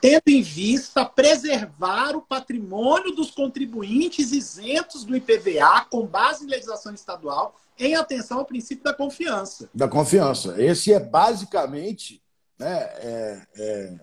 tendo 0.00 0.28
em 0.28 0.40
vista 0.40 1.04
preservar 1.04 2.14
o 2.14 2.22
patrimônio 2.22 3.12
dos 3.16 3.32
contribuintes 3.32 4.30
isentos 4.30 5.04
do 5.04 5.16
IPVA 5.16 5.84
com 5.90 6.06
base 6.06 6.44
em 6.44 6.48
legislação 6.48 6.94
estadual 6.94 7.56
em 7.76 7.96
atenção 7.96 8.38
ao 8.38 8.44
princípio 8.44 8.84
da 8.84 8.94
confiança. 8.94 9.68
Da 9.74 9.88
confiança. 9.88 10.62
Esse 10.62 10.92
é 10.92 11.00
basicamente 11.00 12.22
né, 12.56 12.78
é, 12.78 13.46
é, 13.56 14.00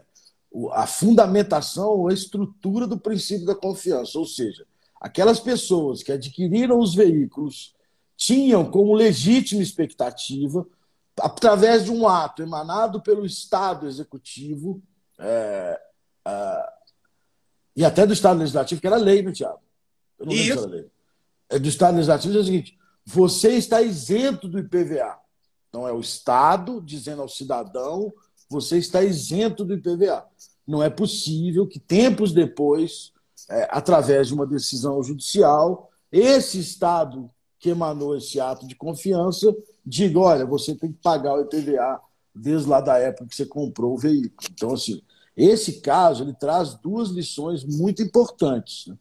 a 0.74 0.86
fundamentação, 0.86 2.10
a 2.10 2.14
estrutura 2.14 2.86
do 2.86 3.00
princípio 3.00 3.46
da 3.46 3.56
confiança. 3.56 4.20
Ou 4.20 4.26
seja, 4.26 4.66
aquelas 5.02 5.40
pessoas 5.40 6.04
que 6.04 6.12
adquiriram 6.12 6.80
os 6.80 6.94
veículos 6.94 7.74
tinham 8.16 8.70
como 8.70 8.94
legítima 8.94 9.64
expectativa, 9.64 10.66
através 11.20 11.86
de 11.86 11.92
um 11.92 12.08
ato 12.08 12.44
emanado 12.44 13.02
pelo 13.02 13.26
Estado 13.26 13.88
Executivo 13.88 14.80
é, 15.20 15.82
é, 16.28 16.70
e 17.76 17.84
até 17.84 18.06
do 18.06 18.14
Estado 18.14 18.38
Legislativo, 18.38 18.80
que 18.80 18.86
era 18.86 18.96
lei, 18.96 19.24
né, 19.24 19.32
Tiago? 19.32 19.62
Eu 20.20 20.28
não 20.28 20.34
lembro 20.34 20.46
se 20.46 20.52
era 20.60 20.68
lei. 20.68 20.92
É 21.50 21.60
do 21.60 21.68
Estado 21.68 21.96
Legislativo 21.96 22.38
é 22.38 22.42
o 22.42 22.44
seguinte: 22.44 22.78
você 23.04 23.56
está 23.56 23.82
isento 23.82 24.48
do 24.48 24.60
IPVA. 24.60 25.20
Não 25.74 25.88
é 25.88 25.92
o 25.92 26.00
Estado 26.00 26.82
dizendo 26.82 27.22
ao 27.22 27.30
cidadão, 27.30 28.14
você 28.50 28.78
está 28.78 29.02
isento 29.02 29.66
do 29.66 29.74
IPVA. 29.74 30.28
Não 30.68 30.84
é 30.84 30.90
possível 30.90 31.66
que, 31.66 31.80
tempos 31.80 32.32
depois, 32.32 33.14
é, 33.50 33.68
através 33.72 34.28
de 34.28 34.34
uma 34.34 34.46
decisão 34.46 35.02
judicial, 35.04 35.92
esse 36.12 36.60
Estado 36.60 37.30
que 37.60 37.70
emanou 37.70 38.16
esse 38.16 38.40
ato 38.40 38.68
de 38.68 38.76
confiança 38.76 39.56
diga: 39.86 40.20
olha, 40.20 40.46
você 40.46 40.76
tem 40.76 40.92
que 40.92 41.00
pagar 41.02 41.36
o 41.36 41.42
IPVA 41.42 42.02
desde 42.34 42.68
lá 42.68 42.82
da 42.82 42.98
época 42.98 43.28
que 43.28 43.36
você 43.36 43.46
comprou 43.46 43.94
o 43.94 43.98
veículo. 43.98 44.50
Então, 44.52 44.74
assim, 44.74 45.02
esse 45.36 45.82
caso 45.82 46.24
ele 46.24 46.34
traz 46.34 46.76
duas 46.76 47.10
lições 47.10 47.64
muito 47.64 48.02
importantes. 48.02 48.88
Né? 48.88 48.98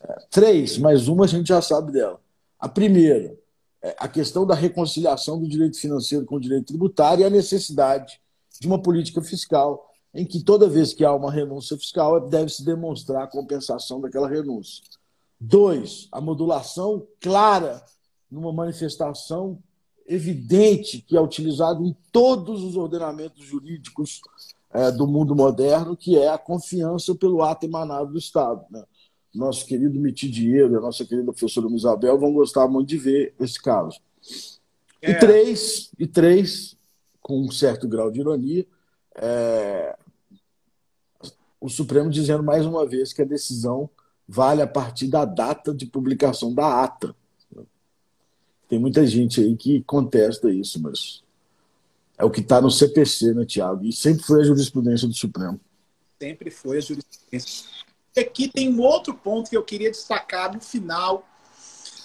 É, 0.00 0.16
três, 0.30 0.78
mas 0.78 1.08
uma 1.08 1.24
a 1.24 1.28
gente 1.28 1.48
já 1.48 1.62
sabe 1.62 1.92
dela. 1.92 2.20
A 2.58 2.68
primeira, 2.68 3.38
é 3.82 3.94
a 3.98 4.08
questão 4.08 4.46
da 4.46 4.54
reconciliação 4.54 5.38
do 5.38 5.48
direito 5.48 5.78
financeiro 5.78 6.24
com 6.24 6.36
o 6.36 6.40
direito 6.40 6.66
tributário 6.66 7.22
e 7.22 7.24
a 7.24 7.30
necessidade 7.30 8.20
de 8.60 8.66
uma 8.66 8.80
política 8.80 9.22
fiscal 9.22 9.92
em 10.16 10.24
que 10.24 10.42
toda 10.42 10.68
vez 10.68 10.94
que 10.94 11.04
há 11.04 11.14
uma 11.14 11.30
renúncia 11.30 11.76
fiscal 11.76 12.28
deve-se 12.28 12.64
demonstrar 12.64 13.24
a 13.24 13.26
compensação 13.26 14.00
daquela 14.00 14.28
renúncia. 14.28 14.82
Dois, 15.38 16.08
a 16.10 16.20
modulação 16.20 17.06
clara 17.20 17.84
numa 18.30 18.52
manifestação 18.52 19.58
evidente 20.06 21.02
que 21.02 21.16
é 21.16 21.20
utilizado 21.20 21.84
em 21.84 21.94
todos 22.10 22.62
os 22.64 22.76
ordenamentos 22.76 23.44
jurídicos 23.44 24.22
é, 24.72 24.90
do 24.90 25.06
mundo 25.06 25.36
moderno, 25.36 25.96
que 25.96 26.16
é 26.16 26.28
a 26.28 26.38
confiança 26.38 27.14
pelo 27.14 27.42
ato 27.42 27.66
emanado 27.66 28.12
do 28.12 28.18
Estado. 28.18 28.64
Né? 28.70 28.82
nosso 29.34 29.66
querido 29.66 30.00
Mitidiero 30.00 30.72
e 30.72 30.76
a 30.76 30.80
nossa 30.80 31.04
querida 31.04 31.30
professora 31.30 31.68
Isabel 31.68 32.18
vão 32.18 32.32
gostar 32.32 32.66
muito 32.66 32.88
de 32.88 32.96
ver 32.96 33.34
esse 33.38 33.60
caso. 33.60 34.00
É. 35.02 35.10
E 35.10 35.18
três, 35.18 35.90
e 35.98 36.06
três, 36.06 36.74
com 37.20 37.42
um 37.42 37.50
certo 37.50 37.86
grau 37.86 38.10
de 38.10 38.20
ironia, 38.20 38.66
é, 39.14 39.96
o 41.60 41.68
Supremo 41.68 42.10
dizendo 42.10 42.42
mais 42.42 42.66
uma 42.66 42.86
vez 42.86 43.12
que 43.12 43.22
a 43.22 43.26
decisão 43.26 43.88
vale 44.28 44.62
a 44.62 44.66
partir 44.66 45.08
da 45.08 45.24
data 45.24 45.74
de 45.74 45.86
publicação 45.86 46.52
da 46.52 46.82
ata. 46.82 47.14
Tem 48.68 48.78
muita 48.78 49.06
gente 49.06 49.40
aí 49.40 49.56
que 49.56 49.82
contesta 49.82 50.50
isso, 50.50 50.80
mas 50.82 51.22
é 52.18 52.24
o 52.24 52.30
que 52.30 52.40
está 52.40 52.60
no 52.60 52.70
CPC, 52.70 53.32
né, 53.34 53.44
Tiago? 53.44 53.84
E 53.84 53.92
sempre 53.92 54.24
foi 54.24 54.40
a 54.40 54.44
jurisprudência 54.44 55.06
do 55.06 55.14
Supremo. 55.14 55.60
Sempre 56.18 56.50
foi 56.50 56.78
a 56.78 56.80
jurisprudência 56.80 57.76
aqui 58.20 58.48
tem 58.48 58.72
um 58.72 58.80
outro 58.80 59.14
ponto 59.14 59.50
que 59.50 59.56
eu 59.56 59.62
queria 59.62 59.90
destacar 59.90 60.52
no 60.52 60.60
final. 60.60 61.26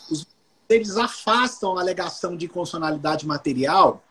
Os, 0.10 0.28
eles 0.70 0.98
afastam 0.98 1.78
a 1.78 1.82
alegação 1.82 2.36
de 2.36 2.46
inconstitucionalidade 2.46 3.26
material, 3.26 4.04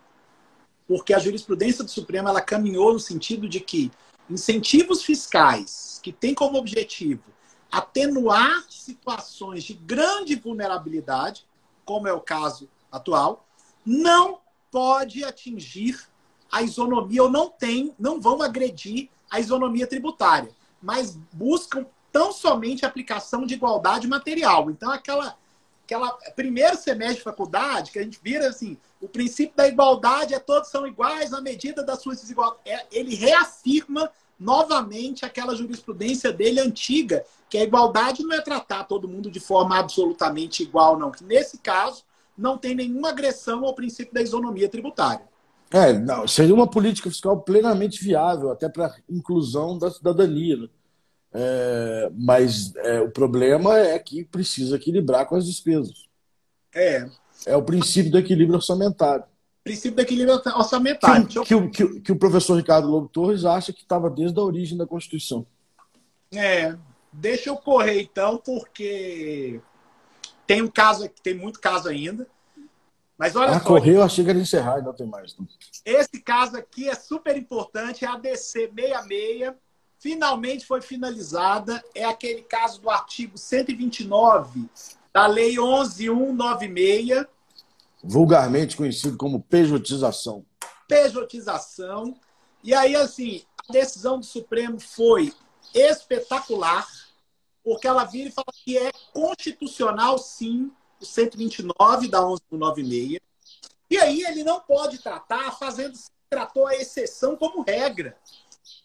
porque 0.87 1.12
a 1.12 1.18
jurisprudência 1.18 1.85
do 1.85 1.90
Supremo 1.90 2.29
ela 2.29 2.40
caminhou 2.40 2.92
no 2.92 3.00
sentido 3.00 3.48
de 3.48 3.61
que 3.61 3.90
incentivos 4.31 5.03
fiscais 5.03 6.01
que 6.03 6.12
têm 6.12 6.35
como 6.35 6.59
objetivo 6.59 7.25
atenuar 7.71 8.64
situações 8.69 9.62
de 9.64 9.75
grande 9.75 10.35
vulnerabilidade, 10.35 11.47
como 11.85 12.09
é 12.09 12.12
o 12.12 12.21
caso 12.21 12.69
atual, 12.90 13.47
não 13.85 14.40
pode 14.71 15.25
atingir 15.25 16.09
a 16.51 16.62
isonomia 16.62 17.23
ou 17.23 17.31
não 17.31 17.49
tem, 17.49 17.95
não 17.99 18.21
vão 18.21 18.43
agredir 18.43 19.09
a 19.31 19.38
isonomia 19.38 19.87
tributária 19.87 20.51
mas 20.83 21.19
buscam 21.33 21.87
tão 22.11 22.33
somente 22.33 22.85
a 22.85 22.88
aplicação 22.88 23.45
de 23.45 23.55
igualdade 23.55 24.09
material. 24.09 24.71
Então, 24.71 24.90
aquela, 24.90 25.37
aquela 25.90 26.12
primeiro 26.37 26.76
semestre 26.76 27.16
de 27.16 27.22
faculdade, 27.22 27.90
que 27.90 27.98
a 27.98 28.03
gente 28.03 28.20
vira 28.22 28.48
assim, 28.48 28.76
o 29.00 29.09
princípio 29.09 29.57
da 29.57 29.66
igualdade 29.66 30.35
é 30.35 30.38
todos 30.38 30.70
são 30.70 30.87
iguais 30.87 31.31
na 31.31 31.40
medida 31.40 31.83
das 31.83 32.00
suas 32.00 32.20
desigualdades. 32.20 32.61
É, 32.64 32.87
ele 32.92 33.16
reafirma 33.16 34.11
novamente 34.38 35.24
aquela 35.24 35.55
jurisprudência 35.55 36.33
dele 36.33 36.61
antiga, 36.61 37.24
que 37.48 37.59
a 37.59 37.64
igualdade 37.64 38.22
não 38.22 38.35
é 38.35 38.40
tratar 38.40 38.85
todo 38.85 39.09
mundo 39.09 39.31
de 39.31 39.40
forma 39.40 39.79
absolutamente 39.79 40.62
igual, 40.62 40.98
não. 40.98 41.11
Nesse 41.22 41.59
caso, 41.59 42.05
não 42.38 42.57
tem 42.57 42.74
nenhuma 42.74 43.11
agressão 43.11 43.64
ao 43.64 43.74
princípio 43.74 44.14
da 44.14 44.22
isonomia 44.22 44.68
tributária. 44.68 45.29
É, 45.72 45.92
não, 45.92 46.26
seria 46.26 46.55
uma 46.55 46.66
política 46.66 47.11
fiscal 47.11 47.40
plenamente 47.42 48.03
viável, 48.03 48.50
até 48.50 48.68
para 48.68 48.94
inclusão 49.09 49.76
da 49.76 49.90
cidadania. 49.90 50.70
Né? 51.33 51.40
É, 51.40 52.11
mas 52.12 52.75
é, 52.77 53.01
o 53.01 53.11
problema 53.11 53.79
é 53.79 53.99
que 53.99 54.25
precisa 54.25 54.77
equilibrar 54.77 55.27
com 55.27 55.37
as 55.37 55.47
despesas. 55.47 56.09
É. 56.75 57.09
É 57.47 57.57
o 57.57 57.62
princípio 57.62 58.11
do 58.11 58.19
equilíbrio 58.19 58.57
orçamentário. 58.57 59.25
Princípio 59.64 59.97
do 59.97 60.03
equilíbrio 60.03 60.40
orçamentário. 60.57 61.27
Que, 61.27 61.45
que, 61.45 61.69
que, 61.69 62.01
que 62.01 62.12
o 62.12 62.19
professor 62.19 62.57
Ricardo 62.57 62.88
Lobo 62.88 63.09
Torres 63.09 63.45
acha 63.45 63.73
que 63.73 63.83
estava 63.83 64.11
desde 64.11 64.38
a 64.38 64.43
origem 64.43 64.77
da 64.77 64.87
Constituição. 64.87 65.47
É, 66.33 66.77
deixa 67.12 67.51
eu 67.51 67.57
correr 67.57 68.03
então, 68.03 68.38
porque 68.38 69.61
tem 70.47 70.62
um 70.62 70.69
caso 70.69 71.05
aqui, 71.05 71.21
tem 71.23 71.35
muito 71.35 71.61
caso 71.61 71.88
ainda. 71.88 72.27
Mas 73.19 73.37
olha 73.37 73.51
ah, 73.51 73.61
só. 73.61 73.66
Correr, 73.66 73.97
eu 73.97 74.03
achei 74.03 74.25
que 74.25 74.31
era 74.31 74.38
encerrar, 74.38 74.77
ainda 74.77 74.95
tem 74.95 75.07
mais. 75.07 75.35
Então. 75.35 75.47
Esse 75.85 76.23
caso 76.23 76.57
aqui 76.57 76.88
é 76.88 76.95
super 76.95 77.37
importante, 77.37 78.05
é 78.05 78.09
a 78.09 78.16
DC 78.16 78.71
66 78.75 79.55
finalmente 80.01 80.67
foi 80.67 80.81
finalizada. 80.81 81.83
É 81.95 82.05
aquele 82.05 82.43
caso 82.43 82.81
do 82.81 82.91
artigo 82.91 83.39
129 83.39 84.69
da 85.13 85.27
Lei 85.27 85.59
11196. 85.59 87.27
Vulgarmente 88.03 88.77
conhecido 88.77 89.17
como 89.17 89.43
pejotização. 89.43 90.45
Pejotização. 90.89 92.19
E 92.65 92.75
aí, 92.75 92.97
assim, 92.97 93.43
a 93.69 93.73
decisão 93.73 94.19
do 94.19 94.25
Supremo 94.25 94.81
foi 94.81 95.33
espetacular, 95.75 96.87
porque 97.63 97.87
ela 97.87 98.05
vira 98.05 98.31
e 98.31 98.33
fala 98.33 98.47
que 98.65 98.77
é 98.77 98.91
constitucional, 99.13 100.19
sim, 100.19 100.73
o 101.01 101.05
129 101.05 102.09
da 102.09 102.21
1196. 102.21 103.21
E 103.91 103.99
aí 103.99 104.23
ele 104.23 104.45
não 104.45 104.61
pode 104.61 104.99
tratar 104.99 105.53
fazendo 105.59 105.99
tratou 106.31 106.69
a 106.69 106.77
exceção 106.77 107.35
como 107.35 107.63
regra 107.63 108.17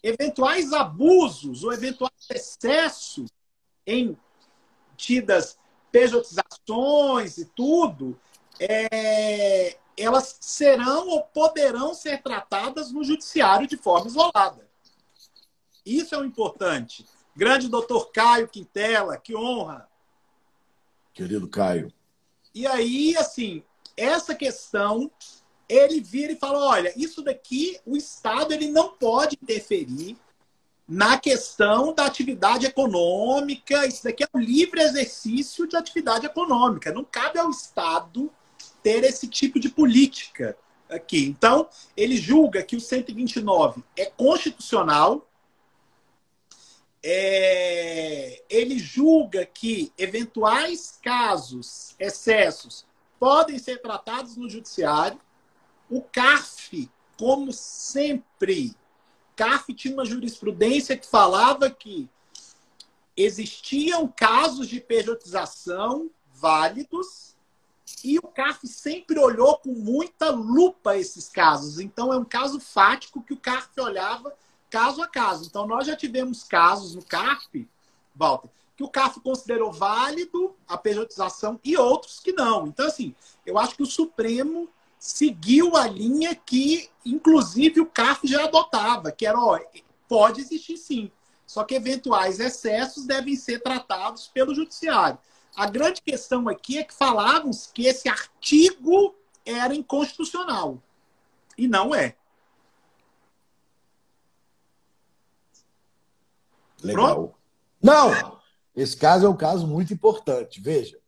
eventuais 0.02 0.72
abusos 0.72 1.64
ou 1.64 1.72
eventuais 1.72 2.12
excessos 2.30 3.30
em 3.86 4.16
tidas 4.96 5.58
pejotizações 5.90 7.38
e 7.38 7.44
tudo, 7.46 8.18
é, 8.58 9.78
elas 9.96 10.36
serão 10.40 11.08
ou 11.08 11.22
poderão 11.22 11.94
ser 11.94 12.22
tratadas 12.22 12.92
no 12.92 13.02
judiciário 13.02 13.66
de 13.66 13.76
forma 13.76 14.08
isolada. 14.08 14.68
Isso 15.84 16.14
é 16.14 16.18
o 16.18 16.24
importante. 16.24 17.06
Grande 17.34 17.68
doutor 17.68 18.10
Caio 18.10 18.48
Quintela, 18.48 19.16
que 19.16 19.34
honra. 19.36 19.88
Querido 21.14 21.48
Caio. 21.48 21.92
E 22.54 22.66
aí, 22.66 23.16
assim, 23.16 23.62
essa 23.96 24.34
questão 24.34 25.10
ele 25.68 26.00
vira 26.00 26.32
e 26.32 26.36
fala: 26.36 26.58
olha, 26.58 26.92
isso 26.96 27.22
daqui 27.22 27.78
o 27.84 27.96
Estado 27.96 28.52
ele 28.52 28.68
não 28.68 28.90
pode 28.90 29.36
interferir 29.40 30.16
na 30.88 31.18
questão 31.18 31.92
da 31.92 32.06
atividade 32.06 32.66
econômica. 32.66 33.86
Isso 33.86 34.04
daqui 34.04 34.22
é 34.22 34.28
um 34.32 34.38
livre 34.38 34.80
exercício 34.80 35.66
de 35.66 35.76
atividade 35.76 36.26
econômica. 36.26 36.92
Não 36.92 37.04
cabe 37.04 37.38
ao 37.38 37.50
Estado 37.50 38.30
ter 38.82 39.02
esse 39.02 39.26
tipo 39.26 39.58
de 39.58 39.68
política 39.68 40.56
aqui. 40.88 41.26
Então, 41.26 41.68
ele 41.96 42.16
julga 42.16 42.62
que 42.62 42.76
o 42.76 42.80
129 42.80 43.82
é 43.96 44.06
constitucional. 44.06 45.28
É... 47.08 48.42
ele 48.50 48.78
julga 48.80 49.46
que 49.46 49.92
eventuais 49.96 50.98
casos, 51.00 51.94
excessos, 52.00 52.84
podem 53.18 53.58
ser 53.60 53.80
tratados 53.80 54.36
no 54.36 54.48
judiciário 54.48 55.20
o 55.90 56.02
CARF, 56.02 56.90
como 57.18 57.52
sempre, 57.52 58.74
CARF 59.34 59.72
tinha 59.74 59.94
uma 59.94 60.04
jurisprudência 60.04 60.96
que 60.96 61.06
falava 61.06 61.70
que 61.70 62.08
existiam 63.16 64.06
casos 64.08 64.68
de 64.68 64.80
pejotização 64.80 66.10
válidos 66.34 67.34
e 68.02 68.18
o 68.18 68.22
CARF 68.22 68.66
sempre 68.66 69.18
olhou 69.18 69.58
com 69.58 69.72
muita 69.72 70.30
lupa 70.30 70.96
esses 70.96 71.28
casos. 71.28 71.78
Então, 71.78 72.12
é 72.12 72.18
um 72.18 72.24
caso 72.24 72.58
fático 72.60 73.22
que 73.22 73.32
o 73.32 73.38
CARF 73.38 73.70
olhava 73.80 74.34
caso 74.68 75.02
a 75.02 75.06
caso. 75.06 75.46
Então, 75.46 75.66
nós 75.66 75.86
já 75.86 75.96
tivemos 75.96 76.42
casos 76.42 76.94
no 76.94 77.04
CARF, 77.04 77.68
Walter, 78.14 78.50
que 78.76 78.82
o 78.82 78.88
CARF 78.88 79.20
considerou 79.20 79.72
válido 79.72 80.54
a 80.68 80.76
pejotização 80.76 81.60
e 81.64 81.76
outros 81.76 82.20
que 82.20 82.32
não. 82.32 82.66
Então, 82.66 82.86
assim, 82.86 83.14
eu 83.44 83.58
acho 83.58 83.76
que 83.76 83.82
o 83.82 83.86
Supremo 83.86 84.68
seguiu 84.98 85.76
a 85.76 85.86
linha 85.86 86.34
que, 86.34 86.88
inclusive, 87.04 87.80
o 87.80 87.86
CAF 87.86 88.26
já 88.26 88.44
adotava, 88.44 89.12
que 89.12 89.26
era, 89.26 89.38
ó, 89.38 89.58
pode 90.08 90.40
existir 90.40 90.76
sim, 90.76 91.10
só 91.46 91.64
que 91.64 91.74
eventuais 91.74 92.40
excessos 92.40 93.04
devem 93.06 93.36
ser 93.36 93.60
tratados 93.60 94.28
pelo 94.28 94.54
judiciário. 94.54 95.18
A 95.54 95.66
grande 95.66 96.02
questão 96.02 96.48
aqui 96.48 96.78
é 96.78 96.84
que 96.84 96.92
falávamos 96.92 97.66
que 97.72 97.86
esse 97.86 98.08
artigo 98.08 99.14
era 99.44 99.74
inconstitucional. 99.74 100.82
E 101.56 101.66
não 101.66 101.94
é. 101.94 102.14
Legal. 106.82 107.14
Pronto? 107.14 107.34
Não! 107.82 108.36
Esse 108.74 108.96
caso 108.96 109.24
é 109.24 109.28
um 109.28 109.36
caso 109.36 109.66
muito 109.66 109.94
importante. 109.94 110.60
Veja, 110.60 110.98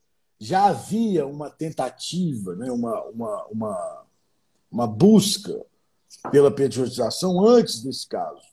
já 0.41 0.67
havia 0.67 1.27
uma 1.27 1.51
tentativa, 1.51 2.55
né, 2.55 2.71
uma, 2.71 3.03
uma, 3.05 3.47
uma, 3.47 4.05
uma 4.71 4.87
busca 4.87 5.61
pela 6.31 6.51
pejotização 6.51 7.45
antes 7.45 7.83
desse 7.83 8.07
caso. 8.07 8.47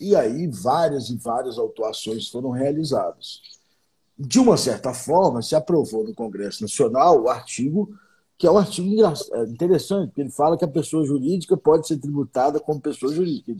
E 0.00 0.14
aí 0.14 0.46
várias 0.48 1.08
e 1.08 1.16
várias 1.16 1.58
autuações 1.58 2.28
foram 2.28 2.50
realizadas. 2.50 3.40
De 4.18 4.38
uma 4.38 4.56
certa 4.56 4.92
forma, 4.92 5.42
se 5.42 5.54
aprovou 5.54 6.04
no 6.04 6.14
Congresso 6.14 6.62
Nacional 6.62 7.22
o 7.22 7.28
artigo, 7.28 7.96
que 8.36 8.46
é 8.46 8.50
um 8.50 8.58
artigo 8.58 8.88
é, 9.04 9.44
interessante, 9.44 10.08
porque 10.08 10.20
ele 10.20 10.30
fala 10.30 10.58
que 10.58 10.64
a 10.64 10.68
pessoa 10.68 11.04
jurídica 11.04 11.56
pode 11.56 11.86
ser 11.86 11.98
tributada 11.98 12.60
como 12.60 12.80
pessoa 12.80 13.12
jurídica. 13.12 13.54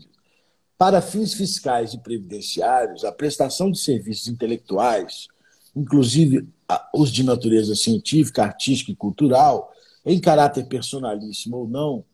Para 0.77 1.01
fins 1.01 1.33
fiscais 1.33 1.93
e 1.93 1.99
previdenciários, 1.99 3.05
a 3.05 3.11
prestação 3.11 3.71
de 3.71 3.79
serviços 3.79 4.27
intelectuais, 4.27 5.27
inclusive 5.75 6.47
os 6.93 7.11
de 7.11 7.23
natureza 7.23 7.75
científica, 7.75 8.43
artística 8.43 8.91
e 8.91 8.95
cultural, 8.95 9.71
em 10.05 10.19
caráter 10.19 10.65
personalíssimo 10.67 11.57
ou 11.57 11.67
não, 11.67 12.05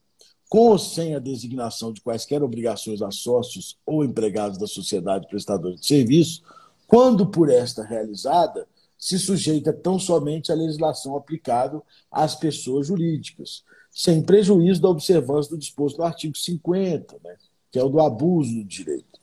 com 0.50 0.70
ou 0.70 0.78
sem 0.78 1.16
a 1.16 1.20
designação 1.20 1.94
de 1.94 2.02
quaisquer 2.02 2.44
obrigações 2.44 3.02
a 3.02 3.12
sócios 3.12 3.78
ou 3.86 4.04
empregados 4.04 4.58
da 4.58 4.68
sociedade 4.68 5.28
prestadora 5.28 5.76
de 5.76 5.86
serviço, 5.86 6.42
quando 6.88 7.26
por 7.26 7.50
esta 7.50 7.84
realizada, 7.84 8.68
se 8.98 9.18
sujeita 9.18 9.74
tão 9.74 9.98
somente 9.98 10.52
à 10.52 10.56
legislação 10.56 11.16
aplicável 11.16 11.84
às 12.12 12.36
pessoas 12.36 12.88
jurídicas, 12.88 13.64
sem 13.90 14.22
prejuízo 14.22 14.82
da 14.82 14.90
observância 14.90 15.52
do 15.52 15.58
disposto 15.58 15.98
no 15.98 16.04
artigo 16.04 16.38
50, 16.38 17.18
né, 17.24 17.36
que 17.72 17.80
é 17.80 17.84
o 17.84 17.90
do 17.90 18.00
abuso 18.00 18.54
do 18.54 18.64
direito. 18.64 19.20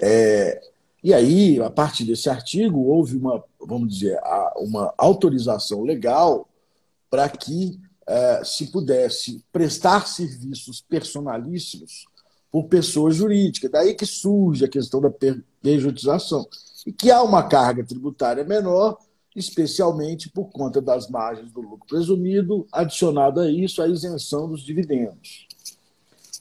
É, 0.00 0.60
e 1.04 1.12
aí, 1.12 1.60
a 1.60 1.68
partir 1.68 2.04
desse 2.04 2.30
artigo, 2.30 2.86
houve 2.86 3.14
uma, 3.18 3.44
vamos 3.60 3.92
dizer, 3.92 4.18
uma 4.56 4.94
autorização 4.96 5.82
legal 5.82 6.48
para 7.10 7.28
que 7.28 7.78
eh, 8.06 8.42
se 8.42 8.68
pudesse 8.68 9.44
prestar 9.52 10.08
serviços 10.08 10.80
personalíssimos 10.80 12.06
por 12.50 12.68
pessoa 12.68 13.10
jurídica. 13.10 13.68
Daí 13.68 13.92
que 13.92 14.06
surge 14.06 14.64
a 14.64 14.68
questão 14.68 14.98
da 14.98 15.12
pejotização. 15.62 16.48
E 16.86 16.92
que 16.92 17.10
há 17.10 17.22
uma 17.22 17.42
carga 17.42 17.84
tributária 17.84 18.42
menor, 18.42 18.96
especialmente 19.36 20.30
por 20.30 20.46
conta 20.46 20.80
das 20.80 21.10
margens 21.10 21.52
do 21.52 21.60
lucro 21.60 21.86
presumido, 21.86 22.66
adicionado 22.72 23.40
a 23.40 23.50
isso 23.50 23.82
a 23.82 23.88
isenção 23.88 24.48
dos 24.48 24.62
dividendos. 24.62 25.48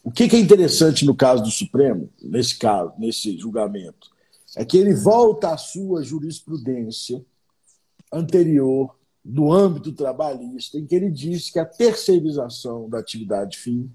O 0.02 0.10
que 0.10 0.24
é 0.24 0.40
interessante 0.40 1.06
no 1.06 1.14
caso 1.14 1.44
do 1.44 1.52
Supremo, 1.52 2.10
nesse 2.22 2.58
caso, 2.58 2.94
nesse 2.98 3.38
julgamento? 3.38 4.13
É 4.56 4.64
que 4.64 4.78
ele 4.78 4.94
volta 4.94 5.54
à 5.54 5.58
sua 5.58 6.04
jurisprudência 6.04 7.24
anterior, 8.12 8.96
do 9.24 9.52
âmbito 9.52 9.94
trabalhista, 9.94 10.78
em 10.78 10.86
que 10.86 10.94
ele 10.94 11.10
disse 11.10 11.52
que 11.52 11.60
a 11.60 11.66
terceirização 11.66 12.90
da 12.90 13.00
atividade 13.00 13.58
fim 13.58 13.90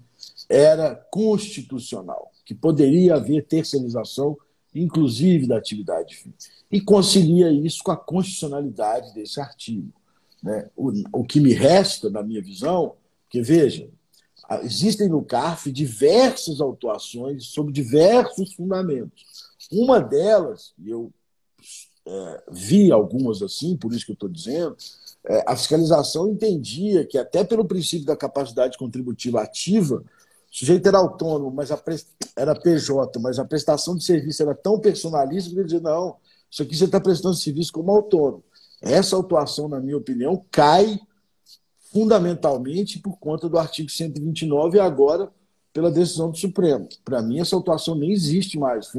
era 0.49 0.95
constitucional, 0.95 2.31
que 2.43 2.55
poderia 2.55 3.15
haver 3.15 3.45
terceirização, 3.45 4.35
inclusive 4.73 5.47
da 5.47 5.57
atividade 5.57 6.15
fim. 6.15 6.33
E 6.71 6.81
concilia 6.81 7.51
isso 7.51 7.83
com 7.83 7.91
a 7.91 7.97
constitucionalidade 7.97 9.13
desse 9.13 9.39
artigo. 9.39 9.93
Né? 10.41 10.67
O, 10.75 10.91
o 11.13 11.23
que 11.23 11.39
me 11.39 11.53
resta, 11.53 12.09
na 12.09 12.23
minha 12.23 12.41
visão, 12.41 12.95
que 13.29 13.41
veja, 13.41 13.87
Existem 14.63 15.07
no 15.07 15.23
CARF 15.23 15.71
diversas 15.71 16.59
autuações 16.59 17.45
sobre 17.45 17.71
diversos 17.71 18.53
fundamentos. 18.53 19.38
Uma 19.71 19.99
delas, 19.99 20.73
e 20.77 20.89
eu 20.89 21.11
é, 22.05 22.43
vi 22.51 22.91
algumas 22.91 23.41
assim, 23.41 23.77
por 23.77 23.93
isso 23.93 24.05
que 24.05 24.11
eu 24.11 24.15
estou 24.15 24.29
dizendo, 24.29 24.75
é, 25.25 25.43
a 25.45 25.55
fiscalização 25.55 26.29
entendia 26.29 27.05
que, 27.05 27.17
até 27.17 27.43
pelo 27.43 27.65
princípio 27.65 28.05
da 28.05 28.15
capacidade 28.15 28.77
contributiva 28.77 29.41
ativa, 29.41 29.97
o 29.97 30.03
sujeito 30.49 30.87
era 30.87 30.97
autônomo, 30.97 31.51
mas 31.51 31.69
era 32.35 32.55
PJ, 32.55 33.19
mas 33.19 33.37
a 33.37 33.45
prestação 33.45 33.95
de 33.95 34.03
serviço 34.03 34.41
era 34.41 34.55
tão 34.55 34.79
personalista 34.79 35.49
que 35.49 35.55
ele 35.55 35.65
dizia: 35.65 35.79
não, 35.79 36.15
isso 36.49 36.63
aqui 36.63 36.75
você 36.75 36.85
está 36.85 36.99
prestando 36.99 37.35
serviço 37.35 37.71
como 37.71 37.91
autônomo. 37.91 38.43
Essa 38.81 39.15
autuação, 39.15 39.67
na 39.67 39.79
minha 39.79 39.97
opinião, 39.97 40.43
cai 40.49 40.99
fundamentalmente 41.91 42.99
por 42.99 43.17
conta 43.17 43.49
do 43.49 43.57
artigo 43.57 43.89
129 43.89 44.77
e 44.77 44.79
agora 44.79 45.29
pela 45.73 45.91
decisão 45.91 46.31
do 46.31 46.37
Supremo. 46.37 46.87
Para 47.03 47.21
mim, 47.21 47.39
essa 47.39 47.55
autuação 47.55 47.95
nem 47.95 48.11
existe 48.11 48.57
mais. 48.57 48.91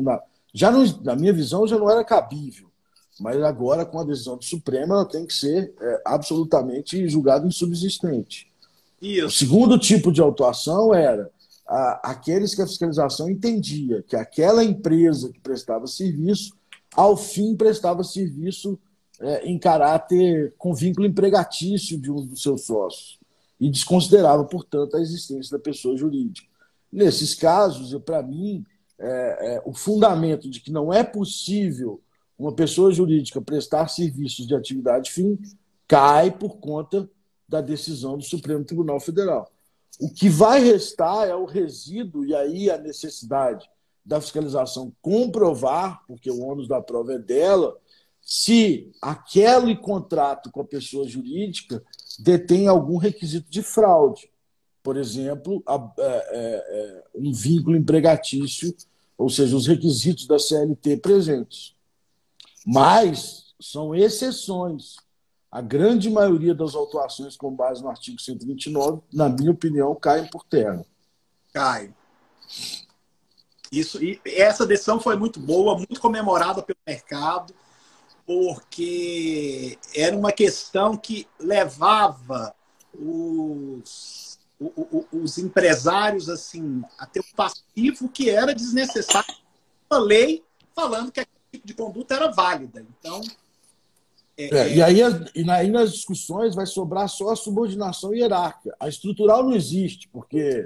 Já 0.53 0.71
não, 0.71 0.85
na 1.03 1.15
minha 1.17 1.33
visão, 1.33 1.67
já 1.67 1.79
não 1.79 1.91
era 1.91 2.05
cabível. 2.05 2.71
Mas 3.19 3.41
agora, 3.43 3.85
com 3.85 4.01
a 4.01 4.05
decisão 4.05 4.37
do 4.37 4.45
Supremo, 4.45 4.95
ela 4.95 5.05
tem 5.05 5.27
que 5.27 5.35
ser 5.35 5.75
é, 5.81 6.03
absolutamente 6.07 7.09
julgada 7.09 7.47
insubsistente. 7.47 8.51
Isso. 9.01 9.27
O 9.27 9.31
segundo 9.31 9.79
tipo 9.79 10.11
de 10.11 10.21
autuação 10.21 10.95
era 10.95 11.31
a, 11.67 12.11
aqueles 12.11 12.55
que 12.55 12.63
a 12.63 12.67
fiscalização 12.67 13.29
entendia 13.29 14.03
que 14.03 14.17
aquela 14.17 14.65
empresa 14.65 15.31
que 15.31 15.39
prestava 15.39 15.87
serviço, 15.87 16.55
ao 16.95 17.17
fim 17.17 17.55
prestava 17.55 18.03
serviço 18.03 18.79
é, 19.21 19.47
em 19.47 19.59
caráter 19.59 20.55
com 20.59 20.75
vínculo 20.75 21.07
empregatício 21.07 22.01
de 22.01 22.11
um 22.11 22.27
dos 22.27 22.43
seus 22.43 22.65
sócios 22.65 23.19
e 23.61 23.71
desconsiderava, 23.71 24.43
portanto, 24.45 24.97
a 24.97 25.01
existência 25.01 25.57
da 25.57 25.63
pessoa 25.63 25.97
jurídica. 25.97 26.49
Nesses 26.91 27.35
casos, 27.35 27.95
para 28.03 28.23
mim, 28.23 28.65
é, 29.01 29.55
é, 29.55 29.63
o 29.65 29.73
fundamento 29.73 30.49
de 30.49 30.61
que 30.61 30.71
não 30.71 30.93
é 30.93 31.03
possível 31.03 32.01
uma 32.39 32.53
pessoa 32.53 32.93
jurídica 32.93 33.41
prestar 33.41 33.89
serviços 33.89 34.47
de 34.47 34.55
atividade 34.55 35.11
fim 35.11 35.39
cai 35.89 36.31
por 36.31 36.59
conta 36.59 37.09
da 37.49 37.61
decisão 37.61 38.17
do 38.17 38.25
Supremo 38.25 38.65
Tribunal 38.65 39.01
Federal. 39.01 39.51
O 39.99 40.09
que 40.09 40.29
vai 40.29 40.63
restar 40.63 41.29
é 41.29 41.35
o 41.35 41.45
resíduo, 41.45 42.25
e 42.25 42.35
aí 42.35 42.71
a 42.71 42.79
necessidade 42.79 43.69
da 44.05 44.21
fiscalização 44.21 44.93
comprovar, 45.03 46.03
porque 46.07 46.31
o 46.31 46.41
ônus 46.41 46.69
da 46.69 46.81
prova 46.81 47.15
é 47.15 47.19
dela, 47.19 47.77
se 48.21 48.91
aquele 49.03 49.77
contrato 49.77 50.51
com 50.51 50.61
a 50.61 50.65
pessoa 50.65 51.07
jurídica 51.07 51.83
detém 52.19 52.69
algum 52.69 52.97
requisito 52.97 53.51
de 53.51 53.63
fraude. 53.63 54.31
Por 54.83 54.97
exemplo, 54.97 55.63
a, 55.67 55.93
é, 55.99 56.03
é, 56.03 56.15
é, 56.39 57.05
um 57.15 57.33
vínculo 57.33 57.77
empregatício, 57.77 58.75
ou 59.21 59.29
seja, 59.29 59.55
os 59.55 59.67
requisitos 59.67 60.27
da 60.27 60.39
CLT 60.39 60.97
presentes. 60.97 61.75
Mas 62.67 63.55
são 63.61 63.95
exceções. 63.95 64.97
A 65.53 65.61
grande 65.61 66.09
maioria 66.09 66.55
das 66.55 66.75
autuações 66.75 67.37
com 67.37 67.55
base 67.55 67.83
no 67.83 67.91
artigo 67.91 68.19
129, 68.19 69.03
na 69.13 69.29
minha 69.29 69.51
opinião, 69.51 69.95
caem 69.95 70.27
por 70.31 70.45
terra. 70.45 70.87
Cai. 71.53 71.93
Isso, 73.71 74.03
e 74.03 74.19
essa 74.25 74.67
decisão 74.67 74.99
foi 74.99 75.17
muito 75.17 75.39
boa, 75.39 75.77
muito 75.77 76.01
comemorada 76.01 76.63
pelo 76.63 76.79
mercado 76.87 77.55
porque 78.25 79.77
era 79.95 80.17
uma 80.17 80.31
questão 80.31 80.97
que 80.97 81.27
levava 81.39 82.55
os, 82.95 84.30
os 85.13 85.39
empresários 85.39 86.29
assim 86.29 86.83
a 86.99 87.07
ter 87.07 87.21
um 87.21 87.37
passivo 87.37 88.09
que 88.09 88.29
era 88.29 88.55
desnecessário. 88.55 89.35
A 89.89 89.99
lei 89.99 90.45
falando 90.75 91.11
que 91.11 91.21
aquele 91.21 91.39
tipo 91.51 91.67
de 91.67 91.75
conduta 91.75 92.15
era 92.15 92.31
válida. 92.31 92.85
Então. 92.99 93.21
É, 94.37 94.45
é, 94.45 94.77
e 94.77 94.83
aí, 94.83 95.01
e 95.35 95.51
aí 95.51 95.71
nas 95.71 95.93
discussões 95.93 96.55
vai 96.55 96.67
sobrar 96.67 97.09
só 97.09 97.31
a 97.31 97.37
subordinação 97.37 98.15
hierárquica. 98.15 98.77
A 98.79 98.89
estrutural 98.89 99.43
não 99.43 99.53
existe, 99.53 100.09
porque 100.09 100.65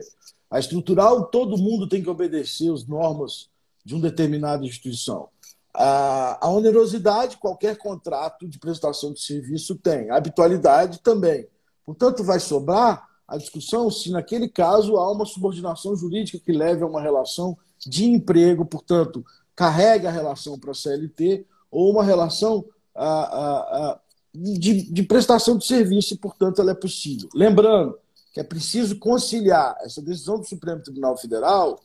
a 0.50 0.58
estrutural 0.58 1.26
todo 1.26 1.56
mundo 1.56 1.88
tem 1.88 2.02
que 2.02 2.10
obedecer 2.10 2.72
as 2.72 2.86
normas 2.86 3.48
de 3.84 3.94
uma 3.94 4.02
determinada 4.02 4.64
instituição. 4.64 5.28
A 5.72 6.48
onerosidade, 6.48 7.36
qualquer 7.36 7.76
contrato 7.76 8.46
de 8.46 8.58
prestação 8.58 9.12
de 9.12 9.20
serviço 9.20 9.74
tem. 9.76 10.08
A 10.10 10.16
habitualidade 10.16 11.00
também. 11.00 11.48
Portanto, 11.84 12.22
vai 12.22 12.38
sobrar 12.38 13.08
a 13.26 13.36
discussão 13.36 13.90
se, 13.90 14.10
naquele 14.10 14.48
caso, 14.48 14.96
há 14.96 15.10
uma 15.10 15.24
subordinação 15.24 15.96
jurídica 15.96 16.38
que 16.38 16.52
leve 16.52 16.82
a 16.82 16.86
uma 16.86 17.00
relação 17.00 17.56
de 17.86 18.04
emprego, 18.04 18.64
portanto, 18.64 19.24
carrega 19.56 20.08
a 20.08 20.12
relação 20.12 20.58
para 20.58 20.72
a 20.72 20.74
CLT, 20.74 21.46
ou 21.70 21.90
uma 21.90 22.04
relação 22.04 22.64
a, 22.94 23.06
a, 23.06 23.58
a, 23.58 24.00
de, 24.34 24.90
de, 24.90 25.02
prestação 25.02 25.56
de 25.56 25.66
serviço, 25.66 26.14
e, 26.14 26.18
portanto, 26.18 26.60
ela 26.60 26.72
é 26.72 26.74
possível. 26.74 27.28
Lembrando 27.34 27.98
que 28.32 28.40
é 28.40 28.44
preciso 28.44 28.98
conciliar 28.98 29.76
essa 29.80 30.02
decisão 30.02 30.38
do 30.38 30.46
Supremo 30.46 30.82
Tribunal 30.82 31.16
Federal 31.16 31.80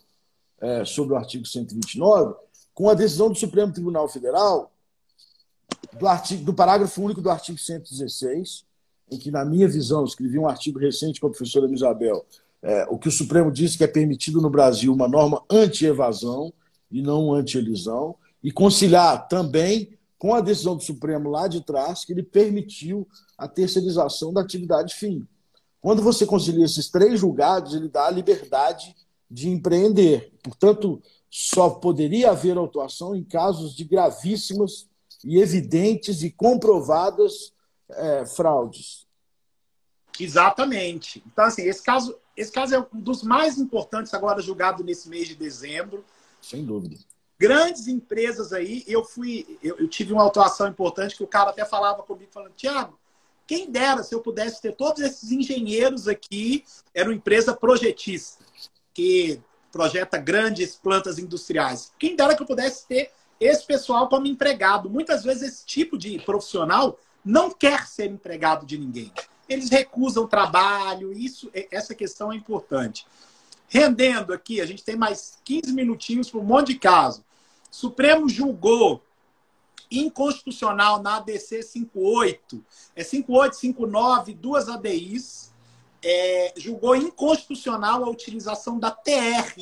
é, 0.60 0.84
sobre 0.84 1.14
o 1.14 1.18
artigo 1.18 1.46
129 1.46 2.36
com 2.74 2.90
a 2.90 2.94
decisão 2.94 3.30
do 3.30 3.38
Supremo 3.38 3.74
Tribunal 3.74 4.08
Federal 4.08 4.72
do, 5.98 6.08
artigo, 6.08 6.44
do 6.44 6.54
parágrafo 6.54 7.02
único 7.02 7.22
do 7.22 7.30
artigo 7.30 7.58
116, 7.58 8.66
em 9.12 9.18
que, 9.18 9.32
na 9.32 9.44
minha 9.44 9.68
visão, 9.68 10.04
escrevi 10.04 10.38
um 10.38 10.48
artigo 10.48 10.80
recente 10.80 11.20
com 11.20 11.28
a 11.28 11.30
professora 11.30 11.72
Isabel, 11.72 12.26
é, 12.62 12.86
o 12.90 12.98
que 12.98 13.08
o 13.08 13.12
Supremo 13.12 13.52
disse 13.52 13.78
que 13.78 13.84
é 13.84 13.88
permitido 13.88 14.42
no 14.42 14.50
Brasil 14.50 14.94
uma 14.94 15.08
norma 15.08 15.44
anti-evasão 15.50 16.54
e 16.92 17.02
não 17.02 17.34
anti-elisão, 17.34 18.16
e 18.44 18.52
conciliar 18.52 19.28
também 19.28 19.98
com 20.18 20.34
a 20.34 20.42
decisão 20.42 20.76
do 20.76 20.84
Supremo 20.84 21.30
lá 21.30 21.48
de 21.48 21.62
trás, 21.62 22.04
que 22.04 22.12
ele 22.12 22.24
permitiu 22.24 23.08
a 23.38 23.48
terceirização 23.48 24.34
da 24.34 24.42
atividade 24.42 24.96
fim. 24.96 25.26
Quando 25.82 26.02
você 26.02 26.26
concilia 26.26 26.66
esses 26.66 26.90
três 26.90 27.20
julgados, 27.20 27.74
ele 27.74 27.88
dá 27.88 28.08
a 28.08 28.12
liberdade 28.12 28.94
de 29.32 29.50
empreender. 29.50 30.34
Portanto, 30.44 31.02
só 31.30 31.70
poderia 31.70 32.32
haver 32.32 32.58
autuação 32.58 33.16
em 33.16 33.24
casos 33.24 33.74
de 33.74 33.86
gravíssimas 33.86 34.88
e 35.24 35.40
evidentes 35.40 36.22
e 36.24 36.30
comprovadas 36.30 37.54
é, 37.90 38.26
fraudes. 38.26 39.08
Exatamente. 40.20 41.24
Então, 41.26 41.46
assim, 41.46 41.64
esse 41.64 41.82
caso, 41.82 42.18
esse 42.36 42.52
caso 42.52 42.76
é 42.76 42.80
um 42.94 43.00
dos 43.00 43.24
mais 43.24 43.58
importantes 43.58 44.14
agora 44.14 44.42
julgado 44.42 44.84
nesse 44.84 45.10
mês 45.10 45.28
de 45.28 45.36
dezembro. 45.36 46.04
Sem 46.42 46.66
dúvida. 46.66 46.98
Grandes 47.38 47.88
empresas 47.88 48.52
aí, 48.52 48.84
eu 48.86 49.04
fui, 49.04 49.58
eu, 49.64 49.78
eu 49.78 49.88
tive 49.88 50.12
uma 50.12 50.24
autuação 50.24 50.68
importante 50.68 51.16
que 51.16 51.24
o 51.24 51.28
cara 51.28 51.52
até 51.52 51.64
falava 51.64 52.04
comigo, 52.04 52.30
falando, 52.34 52.54
Tiago, 52.54 53.00
quem 53.48 53.72
dera 53.72 54.04
se 54.04 54.14
eu 54.14 54.20
pudesse 54.20 54.62
ter 54.62 54.76
todos 54.76 55.02
esses 55.02 55.32
engenheiros 55.32 56.08
aqui, 56.08 56.66
era 56.94 57.08
uma 57.08 57.16
empresa 57.16 57.56
projetista, 57.56 58.44
que 58.94 59.42
projeta 59.72 60.18
grandes 60.18 60.76
plantas 60.76 61.18
industriais. 61.18 61.94
Quem 61.98 62.16
dera 62.16 62.36
que 62.36 62.44
eu 62.44 62.48
pudesse 62.48 62.86
ter 62.88 63.10
esse 63.40 63.66
pessoal 63.66 64.10
como 64.10 64.28
empregado. 64.28 64.90
Muitas 64.90 65.24
vezes 65.24 65.44
esse 65.44 65.66
tipo 65.66 65.98
de 65.98 66.20
profissional 66.20 67.00
não 67.24 67.52
quer 67.52 67.88
ser 67.88 68.10
empregado 68.10 68.66
de 68.66 68.78
ninguém. 68.78 69.12
Eles 69.48 69.70
recusam 69.70 70.28
trabalho, 70.28 71.12
isso, 71.12 71.50
essa 71.72 71.96
questão 71.96 72.32
é 72.32 72.36
importante. 72.36 73.06
Rendendo 73.68 74.34
aqui, 74.34 74.62
a 74.62 74.66
gente 74.66 74.84
tem 74.84 74.96
mais 74.96 75.38
15 75.44 75.74
minutinhos 75.74 76.30
para 76.30 76.40
um 76.40 76.44
monte 76.44 76.74
de 76.74 76.80
caso. 76.80 77.24
Supremo 77.72 78.28
julgou 78.28 79.04
inconstitucional 79.92 81.02
na 81.02 81.18
ADC 81.18 81.64
58, 81.64 82.64
é 82.96 83.04
58, 83.04 83.56
59, 83.56 84.34
duas 84.34 84.70
ADIs, 84.70 85.52
é, 86.04 86.54
julgou 86.58 86.96
inconstitucional 86.96 88.04
a 88.04 88.10
utilização 88.10 88.80
da 88.80 88.92
TR 88.92 89.60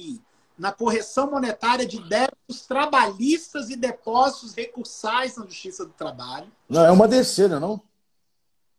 na 0.58 0.72
correção 0.72 1.30
monetária 1.30 1.86
de 1.86 2.02
débitos 2.02 2.66
trabalhistas 2.68 3.70
e 3.70 3.76
depósitos 3.76 4.54
recursais 4.54 5.38
na 5.38 5.46
Justiça 5.46 5.86
do 5.86 5.94
Trabalho. 5.94 6.52
Não, 6.68 6.86
é 6.86 6.92
uma 6.92 7.06
ADC, 7.06 7.48
não 7.48 7.58
é 7.58 7.60
não? 7.60 7.82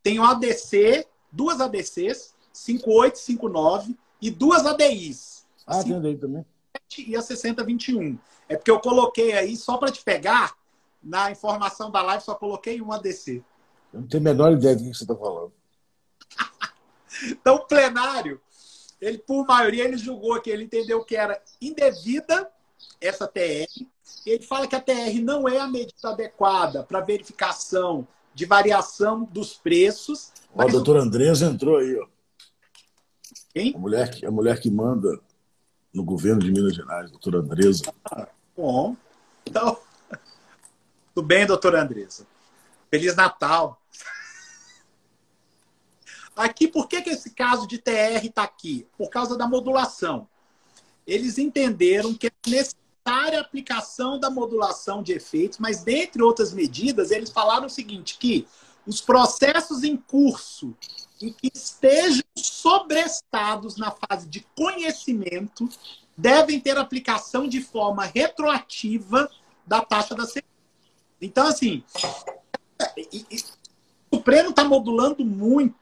Tem 0.03 0.19
uma 0.19 0.31
ADC, 0.31 1.07
duas 1.31 1.61
ADCs, 1.61 2.33
58 2.51 3.17
59 3.17 3.97
e 4.21 4.29
duas 4.29 4.65
ADIs. 4.65 5.45
Ah, 5.65 5.83
tem 5.83 5.95
ADI 5.95 6.17
também. 6.17 6.45
E 6.97 7.15
a 7.15 7.21
6021. 7.21 8.17
É 8.47 8.55
porque 8.55 8.71
eu 8.71 8.79
coloquei 8.79 9.33
aí, 9.33 9.55
só 9.55 9.77
para 9.77 9.91
te 9.91 10.03
pegar, 10.03 10.57
na 11.01 11.31
informação 11.31 11.89
da 11.89 12.01
live, 12.01 12.23
só 12.23 12.35
coloquei 12.35 12.81
uma 12.81 12.95
ADC. 12.95 13.43
Eu 13.93 14.01
não 14.01 14.07
tenho 14.07 14.21
a 14.21 14.23
menor 14.23 14.51
ideia 14.51 14.75
do 14.75 14.83
que 14.83 14.93
você 14.93 15.03
está 15.03 15.15
falando. 15.15 15.53
Então, 17.21 17.55
o 17.55 17.65
plenário, 17.65 18.39
ele, 19.01 19.17
por 19.17 19.45
maioria, 19.45 19.85
ele 19.85 19.97
julgou 19.97 20.39
que 20.41 20.49
ele 20.49 20.63
entendeu 20.63 21.03
que 21.03 21.15
era 21.15 21.41
indevida 21.61 22.49
essa 22.99 23.27
TR. 23.27 23.67
Ele 24.25 24.43
fala 24.43 24.67
que 24.67 24.75
a 24.75 24.81
TR 24.81 25.21
não 25.21 25.47
é 25.47 25.59
a 25.59 25.67
medida 25.67 26.09
adequada 26.09 26.83
para 26.83 26.99
verificação 26.99 28.07
de 28.33 28.45
variação 28.45 29.23
dos 29.23 29.53
preços. 29.53 30.31
Ó, 30.53 30.65
o 30.65 30.69
doutor 30.69 30.97
Andrés 30.97 31.41
entrou 31.41 31.77
aí, 31.77 31.97
ó. 31.97 32.07
Quem? 33.53 33.75
A 33.75 33.79
mulher, 33.79 34.09
que, 34.11 34.25
a 34.25 34.31
mulher 34.31 34.59
que 34.59 34.69
manda 34.69 35.19
no 35.93 36.03
governo 36.03 36.41
de 36.41 36.51
Minas 36.51 36.75
Gerais, 36.75 37.09
doutora 37.09 37.39
Andresa. 37.39 37.91
Ah, 38.05 38.27
bom. 38.55 38.95
Então, 39.45 39.77
tudo 41.15 41.25
bem, 41.25 41.45
doutora 41.45 41.81
Andresa? 41.81 42.27
Feliz 42.91 43.15
Natal. 43.15 43.81
Aqui, 46.35 46.67
por 46.67 46.87
que, 46.87 47.01
que 47.01 47.09
esse 47.09 47.31
caso 47.31 47.67
de 47.67 47.77
TR 47.77 48.23
está 48.23 48.43
aqui? 48.43 48.87
Por 48.97 49.09
causa 49.09 49.37
da 49.37 49.47
modulação. 49.47 50.27
Eles 51.05 51.37
entenderam 51.37 52.13
que 52.13 52.27
é 52.27 52.31
necessária 52.47 53.39
a 53.39 53.41
aplicação 53.41 54.19
da 54.19 54.29
modulação 54.29 55.01
de 55.01 55.13
efeitos, 55.13 55.57
mas, 55.57 55.83
dentre 55.83 56.21
outras 56.21 56.53
medidas, 56.53 57.11
eles 57.11 57.29
falaram 57.29 57.65
o 57.65 57.69
seguinte, 57.69 58.17
que 58.19 58.47
os 58.85 59.01
processos 59.01 59.83
em 59.83 59.97
curso 59.97 60.75
em 61.21 61.31
que 61.33 61.51
estejam 61.53 62.23
sobrestados 62.35 63.77
na 63.77 63.91
fase 63.91 64.27
de 64.27 64.45
conhecimento 64.55 65.67
devem 66.17 66.59
ter 66.59 66.77
aplicação 66.77 67.47
de 67.47 67.61
forma 67.61 68.03
retroativa 68.03 69.29
da 69.65 69.81
taxa 69.81 70.15
da. 70.15 70.25
Então, 71.21 71.47
assim, 71.47 71.83
o 74.11 74.15
Supremo 74.17 74.49
está 74.49 74.63
modulando 74.63 75.23
muito 75.23 75.78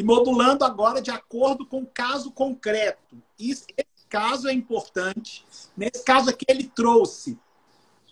e 0.00 0.02
modulando 0.02 0.64
agora 0.64 1.02
de 1.02 1.10
acordo 1.10 1.66
com 1.66 1.82
o 1.82 1.86
caso 1.86 2.32
concreto. 2.32 3.22
Esse 3.38 3.66
caso 4.08 4.48
é 4.48 4.52
importante. 4.54 5.44
Nesse 5.76 6.02
caso 6.02 6.30
aqui, 6.30 6.46
ele 6.48 6.72
trouxe 6.74 7.38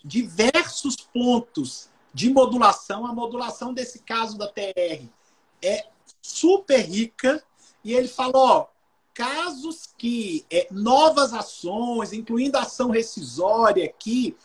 diversos 0.04 0.96
pontos 0.96 1.88
de 2.12 2.28
modulação. 2.28 3.06
A 3.06 3.14
modulação 3.14 3.72
desse 3.72 4.00
caso 4.00 4.36
da 4.36 4.48
TR 4.48 5.08
é 5.62 5.86
super 6.20 6.78
rica. 6.80 7.42
E 7.82 7.94
ele 7.94 8.06
falou: 8.06 8.46
ó, 8.46 8.66
casos 9.14 9.88
que 9.96 10.44
é, 10.50 10.68
novas 10.70 11.32
ações, 11.32 12.12
incluindo 12.12 12.58
ação 12.58 12.90
rescisória 12.90 13.86
aqui, 13.86 14.36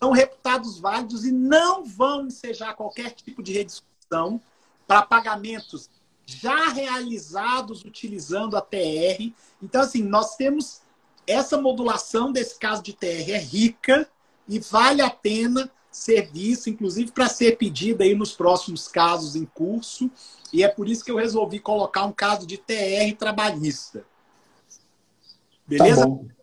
são 0.00 0.12
reputados 0.12 0.78
válidos 0.78 1.24
e 1.24 1.32
não 1.32 1.84
vão 1.84 2.28
ensejar 2.28 2.74
qualquer 2.74 3.10
tipo 3.10 3.42
de 3.42 3.52
rediscussão 3.52 4.40
para 4.86 5.02
pagamentos 5.02 5.90
já 6.26 6.68
realizados 6.68 7.84
utilizando 7.84 8.56
a 8.56 8.60
TR. 8.60 9.32
Então, 9.62 9.82
assim, 9.82 10.02
nós 10.02 10.36
temos 10.36 10.80
essa 11.26 11.60
modulação 11.60 12.32
desse 12.32 12.58
caso 12.58 12.82
de 12.82 12.92
TR 12.92 13.30
é 13.30 13.38
rica 13.38 14.08
e 14.48 14.58
vale 14.58 15.00
a 15.00 15.10
pena 15.10 15.70
ser 15.90 16.30
visto, 16.30 16.68
inclusive 16.68 17.12
para 17.12 17.28
ser 17.28 17.56
pedida 17.56 18.04
aí 18.04 18.14
nos 18.14 18.32
próximos 18.32 18.88
casos 18.88 19.36
em 19.36 19.44
curso. 19.44 20.10
E 20.52 20.62
é 20.62 20.68
por 20.68 20.88
isso 20.88 21.04
que 21.04 21.10
eu 21.10 21.16
resolvi 21.16 21.58
colocar 21.60 22.04
um 22.04 22.12
caso 22.12 22.46
de 22.46 22.58
TR 22.58 23.16
trabalhista. 23.18 24.04
Beleza? 25.66 26.06
Tá. 26.06 26.34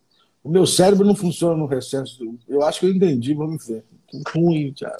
O 0.43 0.49
meu 0.49 0.65
cérebro 0.65 1.05
não 1.05 1.15
funciona 1.15 1.55
no 1.55 1.67
recesso. 1.67 2.37
Eu 2.47 2.63
acho 2.63 2.79
que 2.79 2.85
eu 2.87 2.91
entendi, 2.91 3.33
vamos 3.33 3.67
ver. 3.67 3.85
Ruim, 4.33 4.73
Thiago. 4.73 4.95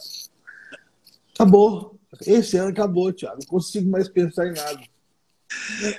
Acabou. 1.33 1.97
Esse 2.25 2.57
ano 2.57 2.69
acabou, 2.69 3.13
Thiago. 3.13 3.39
Não 3.41 3.47
consigo 3.47 3.89
mais 3.89 4.09
pensar 4.09 4.47
em 4.47 4.53
nada. 4.53 4.81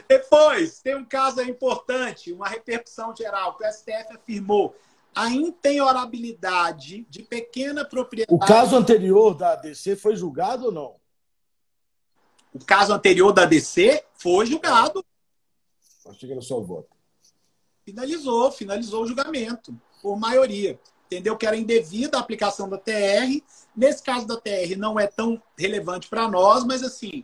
Depois, 0.08 0.80
tem 0.80 0.96
um 0.96 1.04
caso 1.04 1.40
importante, 1.42 2.32
uma 2.32 2.48
repercussão 2.48 3.14
geral, 3.16 3.56
que 3.56 3.64
o 3.64 3.72
STF 3.72 4.14
afirmou 4.14 4.74
a 5.14 5.28
impenhorabilidade 5.28 7.06
de 7.08 7.22
pequena 7.22 7.84
propriedade. 7.84 8.34
O 8.34 8.38
caso 8.38 8.76
anterior 8.76 9.34
da 9.34 9.52
ADC 9.52 9.96
foi 9.96 10.16
julgado 10.16 10.66
ou 10.66 10.72
não? 10.72 10.96
O 12.54 12.64
caso 12.64 12.92
anterior 12.92 13.32
da 13.32 13.42
ADC 13.42 14.04
foi 14.14 14.46
julgado. 14.46 15.04
Achei 16.06 16.26
que 16.26 16.32
era 16.32 16.42
só 16.42 16.58
o 16.58 16.64
voto 16.64 16.92
finalizou, 17.84 18.50
finalizou 18.50 19.04
o 19.04 19.06
julgamento, 19.06 19.78
por 20.00 20.18
maioria. 20.18 20.78
Entendeu 21.12 21.36
que 21.36 21.46
era 21.46 21.58
indevida 21.58 22.16
a 22.16 22.20
aplicação 22.20 22.70
da 22.70 22.78
TR. 22.78 23.42
Nesse 23.76 24.02
caso 24.02 24.26
da 24.26 24.40
TR 24.40 24.78
não 24.78 24.98
é 24.98 25.06
tão 25.06 25.42
relevante 25.58 26.08
para 26.08 26.26
nós, 26.26 26.64
mas 26.64 26.82
assim, 26.82 27.22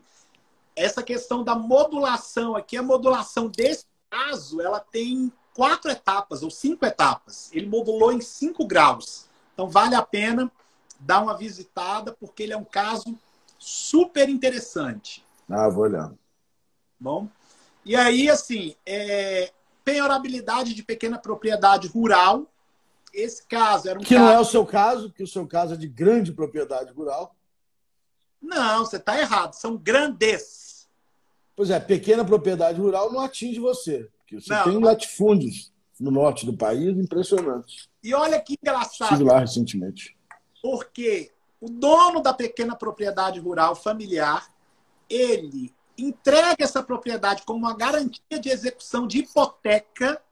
essa 0.76 1.02
questão 1.02 1.42
da 1.42 1.54
modulação 1.54 2.54
aqui, 2.54 2.76
a 2.76 2.82
modulação 2.82 3.48
desse 3.48 3.86
caso, 4.10 4.60
ela 4.60 4.78
tem 4.78 5.32
quatro 5.54 5.90
etapas 5.90 6.42
ou 6.42 6.50
cinco 6.50 6.84
etapas. 6.84 7.50
Ele 7.50 7.66
modulou 7.66 8.12
em 8.12 8.20
cinco 8.20 8.66
graus. 8.66 9.24
Então 9.54 9.70
vale 9.70 9.94
a 9.94 10.02
pena 10.02 10.52
dar 11.00 11.22
uma 11.22 11.34
visitada, 11.34 12.12
porque 12.12 12.42
ele 12.42 12.52
é 12.52 12.58
um 12.58 12.64
caso 12.64 13.18
super 13.58 14.28
interessante. 14.28 15.24
Ah, 15.48 15.70
vou 15.70 15.84
olhar. 15.84 16.12
Bom. 17.00 17.26
E 17.86 17.96
aí, 17.96 18.28
assim, 18.28 18.76
é, 18.84 19.50
penhorabilidade 19.82 20.74
de 20.74 20.82
pequena 20.82 21.16
propriedade 21.16 21.88
rural. 21.88 22.46
Esse 23.12 23.46
caso 23.46 23.88
era 23.88 23.98
um 23.98 24.02
Que 24.02 24.14
caso... 24.14 24.24
não 24.24 24.32
é 24.32 24.38
o 24.38 24.44
seu 24.44 24.66
caso, 24.66 25.12
que 25.12 25.22
o 25.22 25.26
seu 25.26 25.46
caso 25.46 25.74
é 25.74 25.76
de 25.76 25.88
grande 25.88 26.32
propriedade 26.32 26.92
rural. 26.92 27.34
Não, 28.40 28.84
você 28.84 28.96
está 28.96 29.18
errado. 29.18 29.54
São 29.54 29.76
grandes. 29.76 30.88
Pois 31.56 31.70
é, 31.70 31.80
pequena 31.80 32.24
propriedade 32.24 32.80
rural 32.80 33.12
não 33.12 33.20
atinge 33.20 33.58
você. 33.58 34.08
Porque 34.18 34.40
você 34.40 34.52
não, 34.52 34.64
tem 34.64 34.78
latifúndios 34.78 35.72
no 35.98 36.10
norte 36.10 36.46
do 36.46 36.56
país 36.56 36.96
impressionantes. 36.96 37.88
E 38.02 38.14
olha 38.14 38.40
que 38.40 38.56
engraçado. 38.60 39.12
Estive 39.12 39.28
lá 39.28 39.40
recentemente. 39.40 40.16
Porque 40.62 41.32
o 41.60 41.68
dono 41.68 42.20
da 42.20 42.32
pequena 42.32 42.76
propriedade 42.76 43.40
rural 43.40 43.74
familiar, 43.74 44.52
ele 45.08 45.74
entrega 45.96 46.62
essa 46.62 46.82
propriedade 46.82 47.42
como 47.44 47.58
uma 47.58 47.76
garantia 47.76 48.38
de 48.40 48.48
execução 48.48 49.06
de 49.06 49.18
hipoteca 49.18 50.22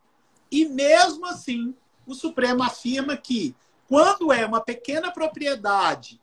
e, 0.50 0.66
mesmo 0.68 1.26
assim, 1.26 1.74
o 2.06 2.14
Supremo 2.14 2.62
afirma 2.62 3.16
que, 3.16 3.54
quando 3.88 4.32
é 4.32 4.46
uma 4.46 4.60
pequena 4.60 5.10
propriedade 5.10 6.20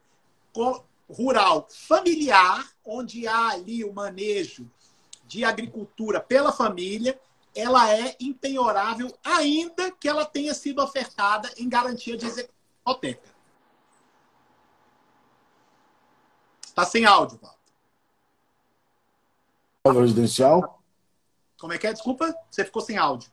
rural 1.10 1.68
familiar, 1.70 2.66
onde 2.86 3.28
há 3.28 3.50
ali 3.50 3.84
o 3.84 3.94
manejo 3.94 4.70
de 5.26 5.44
agricultura 5.44 6.20
pela 6.20 6.52
família, 6.52 7.20
ela 7.56 7.92
é 7.92 8.16
impenhorável, 8.20 9.14
ainda 9.24 9.92
que 9.92 10.08
ela 10.08 10.26
tenha 10.26 10.54
sido 10.54 10.82
ofertada 10.82 11.52
em 11.58 11.70
garantia 11.70 12.18
de 12.18 12.26
execução 12.26 12.56
hipoteca. 12.82 13.34
Está 16.66 16.86
sem 16.86 17.06
áudio, 17.06 17.40
Val 19.84 20.00
residencial? 20.00 20.82
Como 21.60 21.74
é 21.74 21.78
que 21.78 21.86
é? 21.86 21.94
Desculpa, 21.94 22.34
você 22.50 22.66
ficou 22.66 22.82
sem 22.82 22.98
áudio. 22.98 23.32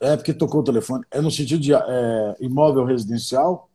É 0.00 0.16
porque 0.16 0.34
tocou 0.34 0.60
o 0.60 0.64
telefone. 0.64 1.04
É 1.10 1.20
no 1.20 1.30
sentido 1.30 1.60
de 1.60 1.74
é, 1.74 2.36
imóvel 2.40 2.84
residencial? 2.84 3.70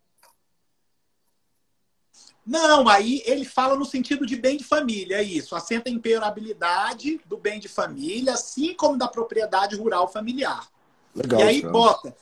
Não, 2.45 2.89
aí 2.89 3.21
ele 3.25 3.45
fala 3.45 3.75
no 3.75 3.85
sentido 3.85 4.25
de 4.25 4.35
bem 4.35 4.57
de 4.57 4.63
família, 4.63 5.17
é 5.17 5.23
isso. 5.23 5.55
Assenta 5.55 5.87
a 5.87 5.93
imperabilidade 5.93 7.21
do 7.27 7.37
bem 7.37 7.59
de 7.59 7.67
família, 7.67 8.33
assim 8.33 8.73
como 8.73 8.97
da 8.97 9.07
propriedade 9.07 9.75
rural 9.75 10.11
familiar. 10.11 10.67
Legal, 11.15 11.41
e 11.41 11.43
aí 11.43 11.61
cara. 11.61 11.71
bota 11.71 12.15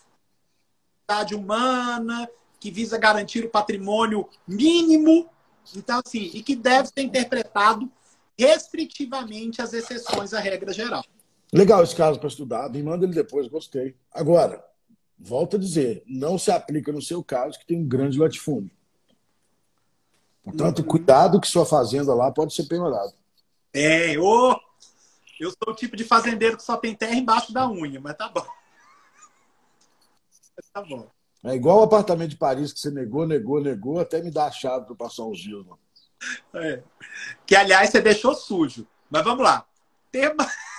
propriedade 1.05 1.33
humana, 1.33 2.29
que 2.59 2.69
visa 2.69 2.97
garantir 2.97 3.45
o 3.45 3.49
patrimônio 3.49 4.27
mínimo, 4.45 5.29
então 5.75 6.01
assim, 6.05 6.29
e 6.33 6.43
que 6.43 6.55
deve 6.55 6.89
ser 6.89 7.01
interpretado 7.01 7.89
restritivamente 8.37 9.61
as 9.61 9.73
exceções 9.73 10.33
à 10.33 10.39
regra 10.39 10.73
geral. 10.73 11.05
Legal 11.51 11.83
esse 11.83 11.95
caso 11.95 12.19
para 12.19 12.27
estudar, 12.27 12.69
me 12.69 12.83
manda 12.83 13.05
ele 13.05 13.13
depois, 13.13 13.47
gostei. 13.47 13.95
Agora, 14.11 14.63
volto 15.17 15.55
a 15.55 15.59
dizer, 15.59 16.03
não 16.05 16.37
se 16.37 16.51
aplica 16.51 16.91
no 16.91 17.01
seu 17.01 17.23
caso, 17.23 17.57
que 17.57 17.65
tem 17.65 17.79
um 17.79 17.87
grande 17.87 18.19
latifúndio. 18.19 18.75
Portanto, 20.43 20.83
cuidado 20.83 21.41
que 21.41 21.47
sua 21.47 21.65
fazenda 21.65 22.13
lá 22.13 22.31
pode 22.31 22.53
ser 22.53 22.65
penhorada. 22.65 23.13
É, 23.73 24.17
ô, 24.17 24.59
eu 25.39 25.51
sou 25.51 25.73
o 25.73 25.75
tipo 25.75 25.95
de 25.95 26.03
fazendeiro 26.03 26.57
que 26.57 26.63
só 26.63 26.77
tem 26.77 26.95
terra 26.95 27.15
embaixo 27.15 27.53
da 27.53 27.69
unha, 27.69 27.99
mas 27.99 28.15
tá 28.15 28.29
bom. 28.29 28.45
tá 30.73 30.81
bom. 30.81 31.09
É 31.43 31.53
igual 31.53 31.79
o 31.79 31.83
apartamento 31.83 32.31
de 32.31 32.37
Paris 32.37 32.73
que 32.73 32.79
você 32.79 32.89
negou, 32.89 33.27
negou, 33.27 33.61
negou, 33.61 33.99
até 33.99 34.21
me 34.21 34.31
dar 34.31 34.47
a 34.47 34.51
chave 34.51 34.85
para 34.85 34.95
passar 34.95 35.23
uns 35.23 35.39
dias. 35.39 35.65
Mano. 35.65 35.79
É. 36.55 36.81
Que, 37.45 37.55
aliás, 37.55 37.89
você 37.89 38.01
deixou 38.01 38.33
sujo. 38.33 38.87
Mas 39.09 39.23
vamos 39.23 39.43
lá. 39.43 39.65
Tema. 40.11 40.47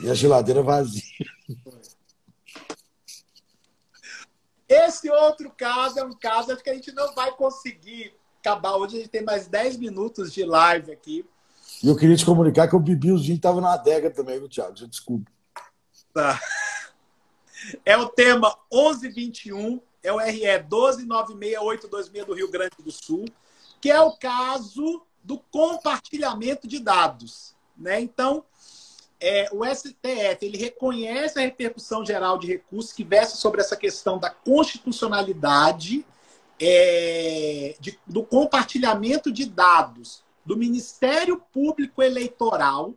E 0.00 0.10
a 0.10 0.14
geladeira 0.14 0.62
vazia. 0.62 1.02
Esse 4.68 5.10
outro 5.10 5.50
caso 5.50 5.98
é 5.98 6.04
um 6.04 6.12
caso 6.12 6.56
que 6.56 6.70
a 6.70 6.74
gente 6.74 6.92
não 6.92 7.14
vai 7.14 7.30
conseguir 7.32 8.14
acabar. 8.40 8.76
Hoje 8.76 8.96
a 8.96 8.98
gente 9.00 9.10
tem 9.10 9.22
mais 9.22 9.46
10 9.46 9.76
minutos 9.76 10.32
de 10.32 10.44
live 10.44 10.92
aqui. 10.92 11.24
E 11.82 11.88
eu 11.88 11.96
queria 11.96 12.16
te 12.16 12.24
comunicar 12.24 12.68
que 12.68 12.74
eu 12.74 12.80
bebi 12.80 13.12
os 13.12 13.22
vinhos 13.22 13.38
estava 13.38 13.60
na 13.60 13.74
adega 13.74 14.10
também, 14.10 14.38
viu, 14.38 14.48
Thiago? 14.48 14.76
Já 14.76 14.86
desculpa. 14.86 15.30
Tá. 16.12 16.40
É 17.84 17.96
o 17.96 18.08
tema 18.08 18.56
1121, 18.72 19.80
é 20.02 20.12
o 20.12 20.18
RE 20.18 20.42
1296826 20.68 22.24
do 22.26 22.34
Rio 22.34 22.50
Grande 22.50 22.76
do 22.78 22.90
Sul 22.90 23.26
que 23.84 23.90
é 23.90 24.00
o 24.00 24.16
caso 24.16 25.02
do 25.22 25.38
compartilhamento 25.38 26.66
de 26.66 26.78
dados. 26.78 27.54
Né? 27.76 28.00
Então, 28.00 28.42
é, 29.24 29.48
o 29.50 29.64
STF 29.64 30.38
ele 30.42 30.58
reconhece 30.58 31.38
a 31.38 31.42
repercussão 31.42 32.04
geral 32.04 32.38
de 32.38 32.46
recursos 32.46 32.92
que 32.92 33.02
versa 33.02 33.36
sobre 33.36 33.62
essa 33.62 33.74
questão 33.74 34.18
da 34.18 34.28
constitucionalidade 34.28 36.04
é, 36.60 37.74
de, 37.80 37.98
do 38.06 38.22
compartilhamento 38.22 39.32
de 39.32 39.46
dados 39.46 40.22
do 40.44 40.58
Ministério 40.58 41.42
Público 41.50 42.02
Eleitoral 42.02 42.92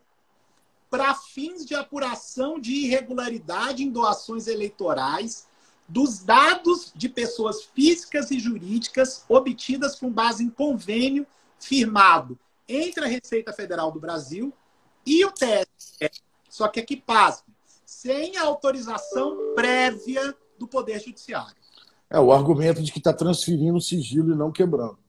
para 0.90 1.16
fins 1.16 1.66
de 1.66 1.74
apuração 1.74 2.60
de 2.60 2.74
irregularidade 2.74 3.84
em 3.84 3.90
doações 3.90 4.48
eleitorais 4.48 5.48
dos 5.88 6.20
dados 6.20 6.92
de 6.94 7.08
pessoas 7.08 7.64
físicas 7.64 8.32
e 8.32 8.40
jurídicas 8.40 9.24
obtidas 9.30 9.98
com 9.98 10.12
base 10.12 10.44
em 10.44 10.50
convênio 10.50 11.26
firmado 11.58 12.38
entre 12.68 13.06
a 13.06 13.08
Receita 13.08 13.54
Federal 13.54 13.94
do 13.94 14.00
Brasil 14.00 14.54
e 15.08 15.24
o 15.24 15.32
TSE. 15.32 16.12
Só 16.50 16.68
que 16.68 16.82
aqui 16.82 16.98
passa, 16.98 17.44
sem 17.86 18.36
autorização 18.38 19.54
prévia 19.56 20.36
do 20.60 20.68
Poder 20.68 21.00
Judiciário. 21.00 21.56
É 22.10 22.20
o 22.20 22.32
argumento 22.32 22.84
de 22.84 22.92
que 22.92 23.00
está 23.00 23.14
transferindo 23.14 23.78
o 23.78 23.82
sigilo 23.82 24.34
e 24.34 24.38
não 24.38 24.52
quebrando. 24.52 25.00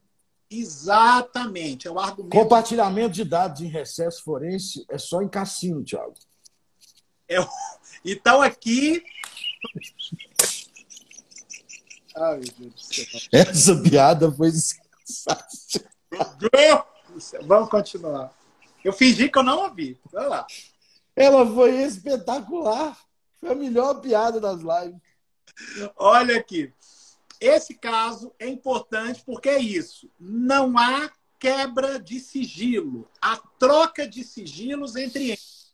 Exatamente, 0.51 1.89
é 1.89 1.91
o 1.91 1.99
argumento. 1.99 2.33
Compartilhamento 2.33 3.11
de 3.11 3.25
dados 3.25 3.61
em 3.61 3.67
recesso 3.67 4.23
forense 4.23 4.87
é 4.89 4.97
só 4.97 5.21
em 5.21 5.29
cassino, 5.29 5.85
Thiago. 5.85 6.15
É, 7.29 7.37
então 8.05 8.41
aqui. 8.41 9.03
Ai, 12.17 12.39
meu 12.39 12.53
Deus 12.59 12.75
do 12.75 12.81
céu. 12.81 13.05
Essa 13.33 13.77
piada 13.83 14.33
foi 14.33 14.51
sensacional. 14.51 15.89
Vamos 17.43 17.69
continuar. 17.69 18.38
Eu 18.89 18.93
fingi 18.95 19.29
que 19.29 19.39
eu 19.39 19.43
não 19.43 19.65
ouvi. 19.65 20.01
Vai 20.11 20.27
lá. 20.27 20.47
Ela 21.15 21.47
foi 21.47 21.83
espetacular. 21.83 22.99
Foi 23.39 23.51
a 23.51 23.55
melhor 23.55 24.01
piada 24.01 24.41
das 24.41 24.63
lives. 24.63 24.99
Olha 25.95 26.39
aqui. 26.39 26.73
Esse 27.39 27.75
caso 27.75 28.35
é 28.39 28.49
importante 28.49 29.23
porque 29.27 29.51
é 29.51 29.59
isso. 29.59 30.11
Não 30.19 30.79
há 30.79 31.13
quebra 31.39 32.01
de 32.01 32.19
sigilo. 32.19 33.07
Há 33.21 33.37
troca 33.59 34.09
de 34.09 34.25
sigilos 34.25 34.97
entre 34.97 35.33
eles. 35.33 35.71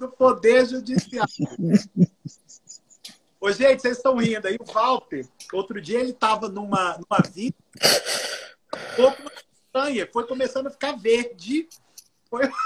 do 0.00 0.08
Poder 0.08 0.66
Judiciário. 0.66 1.32
Ô, 3.40 3.52
gente, 3.52 3.80
vocês 3.80 3.98
estão 3.98 4.16
rindo 4.16 4.48
aí. 4.48 4.56
O 4.58 4.64
Walter, 4.64 5.24
outro 5.52 5.80
dia 5.80 6.00
ele 6.00 6.10
estava 6.10 6.48
numa, 6.48 6.98
numa 6.98 7.22
vida 7.32 7.56
um 8.74 8.96
pouco 8.96 9.22
estranha. 9.66 10.08
Foi 10.12 10.26
começando 10.26 10.66
a 10.68 10.70
ficar 10.70 10.92
verde. 10.92 11.68
Foi... 12.28 12.50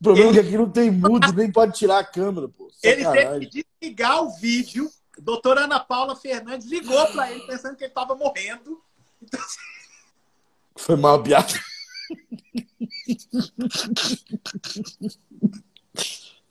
O 0.00 0.02
problema 0.02 0.30
ele... 0.30 0.38
é 0.38 0.42
que 0.42 0.48
aqui 0.48 0.58
não 0.58 0.68
tem 0.68 0.90
mudo, 0.90 1.32
nem 1.32 1.48
pode 1.48 1.78
tirar 1.78 2.00
a 2.00 2.04
câmera, 2.04 2.48
pô. 2.48 2.68
Ele 2.82 3.08
teve 3.08 3.46
que 3.46 3.64
desligar 3.80 4.24
o 4.24 4.30
vídeo. 4.30 4.90
A 5.16 5.20
doutora 5.20 5.60
Ana 5.60 5.78
Paula 5.78 6.16
Fernandes 6.16 6.66
ligou 6.66 7.06
para 7.12 7.30
ele 7.30 7.46
pensando 7.46 7.76
que 7.76 7.84
ele 7.84 7.90
estava 7.92 8.16
morrendo. 8.16 8.82
Então... 9.22 9.40
Foi 10.74 10.96
mal 10.96 11.22
piada. 11.22 11.52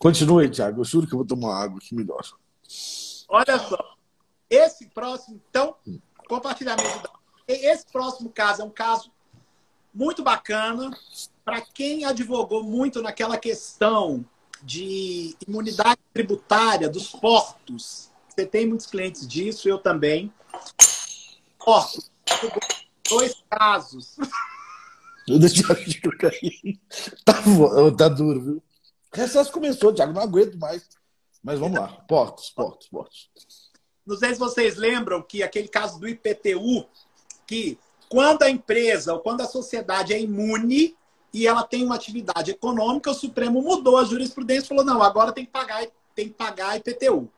Continue, 0.01 0.49
Thiago. 0.49 0.81
Eu 0.81 0.83
juro 0.83 1.05
que 1.05 1.13
eu 1.13 1.19
vou 1.19 1.27
tomar 1.27 1.61
água 1.61 1.79
que 1.79 1.93
melhor. 1.93 2.23
Olha 3.29 3.59
só. 3.59 3.77
Esse 4.49 4.87
próximo, 4.87 5.39
então, 5.47 5.75
compartilhamento. 6.27 7.07
Esse 7.47 7.85
próximo 7.85 8.31
caso 8.31 8.63
é 8.63 8.65
um 8.65 8.71
caso 8.71 9.11
muito 9.93 10.23
bacana 10.23 10.89
para 11.45 11.61
quem 11.61 12.03
advogou 12.03 12.63
muito 12.63 12.99
naquela 12.99 13.37
questão 13.37 14.25
de 14.63 15.35
imunidade 15.47 15.99
tributária 16.11 16.89
dos 16.89 17.09
portos. 17.09 18.09
Você 18.27 18.43
tem 18.43 18.65
muitos 18.67 18.87
clientes 18.87 19.27
disso, 19.27 19.69
eu 19.69 19.77
também. 19.77 20.33
Portos. 21.63 22.09
Dois 23.07 23.35
casos. 23.47 24.15
Deixa 25.27 25.63
eu 26.03 26.17
cair. 26.17 26.79
Tá, 27.23 27.35
tá 27.95 28.07
duro, 28.09 28.41
viu? 28.41 28.63
Recesso 29.13 29.51
começou, 29.51 29.93
Thiago, 29.93 30.13
não 30.13 30.21
aguento 30.21 30.57
mais. 30.57 30.87
Mas 31.43 31.59
vamos 31.59 31.79
lá. 31.79 31.87
Portos, 32.07 32.49
portos, 32.49 32.87
portos. 32.87 33.29
Não 34.05 34.15
sei 34.15 34.33
se 34.33 34.39
vocês 34.39 34.75
lembram 34.77 35.21
que 35.21 35.43
aquele 35.43 35.67
caso 35.67 35.99
do 35.99 36.07
IPTU, 36.07 36.85
que 37.45 37.77
quando 38.09 38.43
a 38.43 38.49
empresa 38.49 39.13
ou 39.13 39.19
quando 39.19 39.41
a 39.41 39.47
sociedade 39.47 40.13
é 40.13 40.19
imune 40.19 40.95
e 41.33 41.47
ela 41.47 41.63
tem 41.63 41.83
uma 41.83 41.95
atividade 41.95 42.51
econômica, 42.51 43.11
o 43.11 43.15
Supremo 43.15 43.61
mudou 43.61 43.97
a 43.97 44.03
jurisprudência 44.03 44.65
e 44.65 44.67
falou: 44.67 44.83
não, 44.83 45.01
agora 45.01 45.31
tem 45.31 45.45
que 45.45 45.51
pagar, 45.51 45.85
tem 46.15 46.27
que 46.27 46.33
pagar 46.33 46.77
IPTU. 46.77 47.29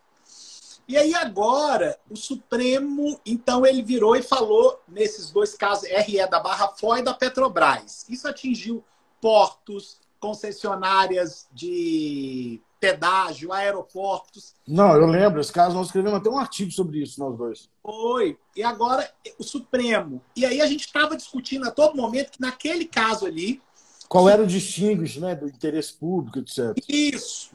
E 0.88 0.98
aí 0.98 1.16
agora 1.16 1.98
o 2.10 2.16
Supremo, 2.16 3.20
então 3.26 3.66
ele 3.66 3.82
virou 3.82 4.16
e 4.16 4.22
falou 4.22 4.82
nesses 4.88 5.32
dois 5.32 5.54
casos, 5.54 5.88
RE 5.88 6.28
da 6.28 6.40
Barra 6.40 6.70
Fó 6.70 6.98
e 6.98 7.02
da 7.02 7.14
Petrobras. 7.14 8.06
Isso 8.10 8.28
atingiu 8.28 8.84
portos, 9.22 10.00
concessionárias 10.24 11.50
de 11.52 12.62
pedágio, 12.80 13.52
aeroportos. 13.52 14.54
Não, 14.66 14.96
eu 14.96 15.06
lembro, 15.06 15.42
esse 15.42 15.52
caso 15.52 15.76
nós 15.76 15.88
escrevemos 15.88 16.18
até 16.18 16.30
um 16.30 16.38
artigo 16.38 16.72
sobre 16.72 17.02
isso, 17.02 17.20
nós 17.20 17.38
dois. 17.38 17.70
Foi. 17.82 18.38
E 18.56 18.64
agora 18.64 19.10
o 19.38 19.44
Supremo. 19.44 20.22
E 20.34 20.46
aí 20.46 20.62
a 20.62 20.66
gente 20.66 20.86
estava 20.86 21.18
discutindo 21.18 21.68
a 21.68 21.72
todo 21.72 21.98
momento 21.98 22.32
que 22.32 22.42
naquele 22.42 22.86
caso 22.86 23.26
ali. 23.26 23.62
Qual 24.08 24.30
era 24.30 24.42
o 24.42 24.48
distinguish, 24.48 25.18
né, 25.18 25.36
do 25.36 25.46
interesse 25.46 25.92
público, 25.94 26.40
etc. 26.40 26.74
Isso. 26.88 27.52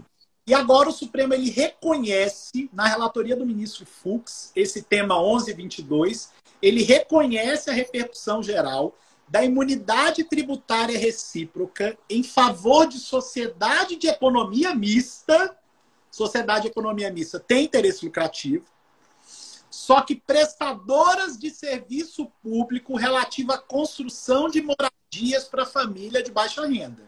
E 0.46 0.52
agora 0.52 0.90
o 0.90 0.92
Supremo 0.92 1.32
ele 1.32 1.48
reconhece, 1.48 2.68
na 2.70 2.86
relatoria 2.86 3.34
do 3.34 3.46
ministro 3.46 3.86
Fux, 3.86 4.52
esse 4.54 4.82
tema 4.82 5.18
1122, 5.18 6.32
ele 6.60 6.82
reconhece 6.82 7.70
a 7.70 7.72
repercussão 7.72 8.42
geral 8.42 8.94
da 9.28 9.44
imunidade 9.44 10.24
tributária 10.24 10.98
recíproca 10.98 11.98
em 12.08 12.22
favor 12.22 12.86
de 12.86 12.98
sociedade 12.98 13.96
de 13.96 14.08
economia 14.08 14.74
mista. 14.74 15.56
Sociedade 16.10 16.62
de 16.62 16.68
economia 16.68 17.12
mista 17.12 17.38
tem 17.38 17.64
interesse 17.64 18.04
lucrativo, 18.04 18.64
só 19.70 20.00
que 20.00 20.16
prestadoras 20.16 21.38
de 21.38 21.50
serviço 21.50 22.26
público 22.42 22.96
relativo 22.96 23.52
à 23.52 23.58
construção 23.58 24.48
de 24.48 24.62
moradias 24.62 25.44
para 25.44 25.66
família 25.66 26.22
de 26.22 26.30
baixa 26.30 26.66
renda. 26.66 27.06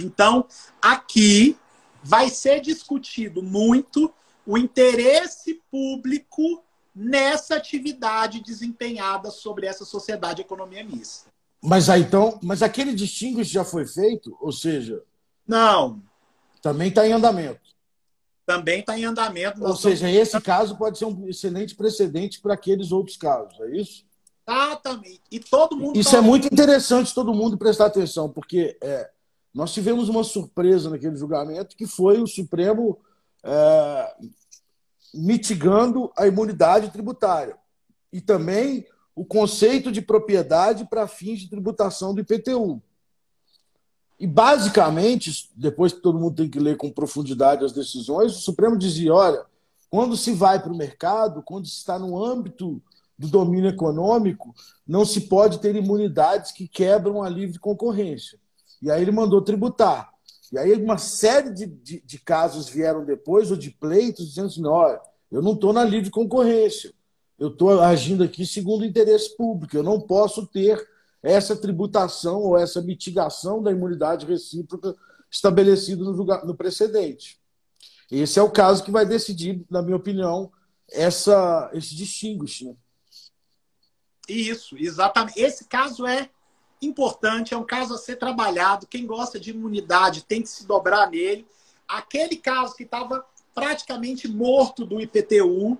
Então, 0.00 0.46
aqui 0.80 1.56
vai 2.02 2.30
ser 2.30 2.60
discutido 2.60 3.42
muito 3.42 4.12
o 4.46 4.56
interesse 4.56 5.62
público 5.70 6.64
nessa 6.98 7.54
atividade 7.54 8.40
desempenhada 8.40 9.30
sobre 9.30 9.68
essa 9.68 9.84
sociedade 9.84 10.36
de 10.36 10.42
economia 10.42 10.82
mista. 10.82 11.30
Mas 11.62 11.88
aí 11.88 12.02
então, 12.02 12.40
mas 12.42 12.60
aquele 12.60 12.92
distinguish 12.92 13.48
já 13.48 13.64
foi 13.64 13.86
feito, 13.86 14.36
ou 14.40 14.50
seja, 14.50 15.00
não, 15.46 16.02
também 16.60 16.88
está 16.88 17.06
em 17.06 17.12
andamento. 17.12 17.60
Também 18.44 18.80
está 18.80 18.98
em 18.98 19.04
andamento. 19.04 19.62
Ou 19.64 19.76
seja, 19.76 20.10
esse 20.10 20.40
caso 20.40 20.76
pode 20.76 20.98
ser 20.98 21.04
um 21.04 21.28
excelente 21.28 21.76
precedente 21.76 22.40
para 22.40 22.54
aqueles 22.54 22.90
outros 22.90 23.16
casos, 23.16 23.60
é 23.60 23.76
isso? 23.76 24.04
Exatamente. 24.48 25.20
E 25.30 25.38
todo 25.38 25.76
mundo. 25.76 25.98
Isso 25.98 26.12
tá... 26.12 26.18
é 26.18 26.20
muito 26.20 26.46
interessante 26.46 27.14
todo 27.14 27.34
mundo 27.34 27.58
prestar 27.58 27.86
atenção, 27.86 28.28
porque 28.28 28.76
é, 28.80 29.08
nós 29.54 29.72
tivemos 29.72 30.08
uma 30.08 30.24
surpresa 30.24 30.90
naquele 30.90 31.16
julgamento 31.16 31.76
que 31.76 31.86
foi 31.86 32.20
o 32.20 32.26
Supremo 32.26 32.98
é, 33.44 34.14
mitigando 35.14 36.12
a 36.16 36.26
imunidade 36.26 36.90
tributária. 36.90 37.56
E 38.12 38.20
também 38.20 38.86
o 39.14 39.24
conceito 39.24 39.90
de 39.90 40.00
propriedade 40.00 40.86
para 40.88 41.08
fins 41.08 41.40
de 41.40 41.50
tributação 41.50 42.14
do 42.14 42.20
IPTU. 42.20 42.80
E, 44.18 44.26
basicamente, 44.26 45.50
depois 45.54 45.92
que 45.92 46.00
todo 46.00 46.18
mundo 46.18 46.36
tem 46.36 46.48
que 46.48 46.58
ler 46.58 46.76
com 46.76 46.90
profundidade 46.90 47.64
as 47.64 47.72
decisões, 47.72 48.36
o 48.36 48.40
Supremo 48.40 48.76
dizia: 48.76 49.14
olha, 49.14 49.44
quando 49.90 50.16
se 50.16 50.32
vai 50.32 50.60
para 50.60 50.72
o 50.72 50.76
mercado, 50.76 51.42
quando 51.42 51.66
se 51.66 51.76
está 51.76 51.98
no 51.98 52.22
âmbito 52.22 52.82
do 53.18 53.28
domínio 53.28 53.70
econômico, 53.70 54.54
não 54.86 55.04
se 55.04 55.22
pode 55.22 55.58
ter 55.58 55.74
imunidades 55.74 56.52
que 56.52 56.68
quebram 56.68 57.22
a 57.22 57.28
livre 57.28 57.58
concorrência. 57.58 58.38
E 58.80 58.90
aí 58.90 59.02
ele 59.02 59.10
mandou 59.10 59.42
tributar. 59.42 60.12
E 60.52 60.58
aí 60.58 60.72
uma 60.74 60.98
série 60.98 61.50
de, 61.50 61.66
de, 61.66 62.00
de 62.00 62.18
casos 62.18 62.68
vieram 62.68 63.04
depois, 63.04 63.50
ou 63.50 63.56
de 63.56 63.70
pleitos, 63.70 64.28
dizendo 64.28 64.46
assim, 64.46 64.66
olha, 64.66 65.00
eu 65.30 65.42
não 65.42 65.52
estou 65.52 65.72
na 65.72 65.84
livre 65.84 66.10
concorrência. 66.10 66.92
Eu 67.38 67.48
estou 67.48 67.80
agindo 67.80 68.24
aqui 68.24 68.44
segundo 68.44 68.82
o 68.82 68.86
interesse 68.86 69.36
público. 69.36 69.76
Eu 69.76 69.82
não 69.82 70.00
posso 70.00 70.46
ter 70.46 70.88
essa 71.22 71.54
tributação 71.54 72.40
ou 72.40 72.58
essa 72.58 72.80
mitigação 72.80 73.62
da 73.62 73.70
imunidade 73.70 74.26
recíproca 74.26 74.94
estabelecida 75.30 76.02
no, 76.02 76.12
no 76.12 76.54
precedente. 76.54 77.38
Esse 78.10 78.38
é 78.38 78.42
o 78.42 78.50
caso 78.50 78.82
que 78.82 78.90
vai 78.90 79.04
decidir, 79.04 79.64
na 79.70 79.82
minha 79.82 79.96
opinião, 79.96 80.50
essa, 80.90 81.70
esse 81.74 81.94
distinguish. 81.94 82.62
Né? 82.62 82.74
Isso, 84.28 84.76
exatamente. 84.78 85.38
Esse 85.38 85.66
caso 85.66 86.06
é 86.06 86.30
importante, 86.80 87.54
é 87.54 87.56
um 87.56 87.64
caso 87.64 87.94
a 87.94 87.98
ser 87.98 88.16
trabalhado. 88.16 88.86
Quem 88.86 89.06
gosta 89.06 89.38
de 89.38 89.50
imunidade 89.50 90.24
tem 90.24 90.42
que 90.42 90.48
se 90.48 90.66
dobrar 90.66 91.10
nele. 91.10 91.46
Aquele 91.86 92.36
caso 92.36 92.74
que 92.74 92.84
estava 92.84 93.24
praticamente 93.54 94.28
morto 94.28 94.84
do 94.84 95.00
IPTU 95.00 95.76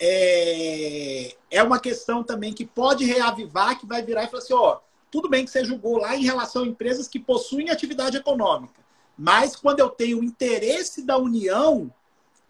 é, 0.00 1.34
é 1.50 1.62
uma 1.62 1.80
questão 1.80 2.22
também 2.22 2.52
que 2.52 2.64
pode 2.64 3.04
reavivar, 3.04 3.78
que 3.78 3.86
vai 3.86 4.02
virar 4.02 4.24
e 4.24 4.28
falar 4.28 4.42
assim: 4.42 4.54
ó, 4.54 4.78
tudo 5.10 5.28
bem 5.28 5.44
que 5.44 5.50
você 5.50 5.64
julgou 5.64 5.98
lá 5.98 6.16
em 6.16 6.24
relação 6.24 6.62
a 6.62 6.66
empresas 6.66 7.08
que 7.08 7.18
possuem 7.18 7.70
atividade 7.70 8.16
econômica, 8.16 8.80
mas 9.16 9.56
quando 9.56 9.80
eu 9.80 9.88
tenho 9.88 10.20
o 10.20 10.24
interesse 10.24 11.02
da 11.02 11.18
União 11.18 11.92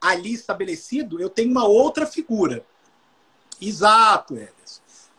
ali 0.00 0.34
estabelecido, 0.34 1.20
eu 1.20 1.30
tenho 1.30 1.50
uma 1.50 1.66
outra 1.66 2.06
figura. 2.06 2.64
Exato, 3.60 4.34
Emerson. 4.34 4.57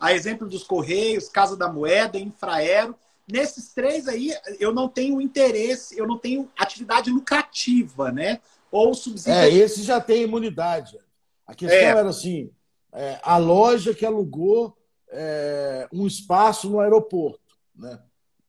A 0.00 0.14
exemplo 0.14 0.48
dos 0.48 0.64
Correios, 0.64 1.28
Casa 1.28 1.56
da 1.56 1.70
Moeda, 1.70 2.18
Infraero. 2.18 2.96
Nesses 3.30 3.72
três 3.72 4.08
aí, 4.08 4.34
eu 4.58 4.74
não 4.74 4.88
tenho 4.88 5.20
interesse, 5.20 5.96
eu 5.96 6.06
não 6.06 6.18
tenho 6.18 6.50
atividade 6.58 7.10
lucrativa, 7.10 8.10
né? 8.10 8.40
Ou 8.72 8.94
subsídio. 8.94 9.38
É, 9.38 9.48
esse 9.48 9.82
já 9.82 10.00
tem 10.00 10.22
imunidade. 10.22 10.98
A 11.46 11.54
questão 11.54 11.78
é. 11.78 11.84
era 11.84 12.08
assim: 12.08 12.50
é, 12.92 13.20
a 13.22 13.36
loja 13.36 13.94
que 13.94 14.06
alugou 14.06 14.76
é, 15.10 15.88
um 15.92 16.06
espaço 16.06 16.68
no 16.68 16.80
aeroporto. 16.80 17.40
Né? 17.74 17.98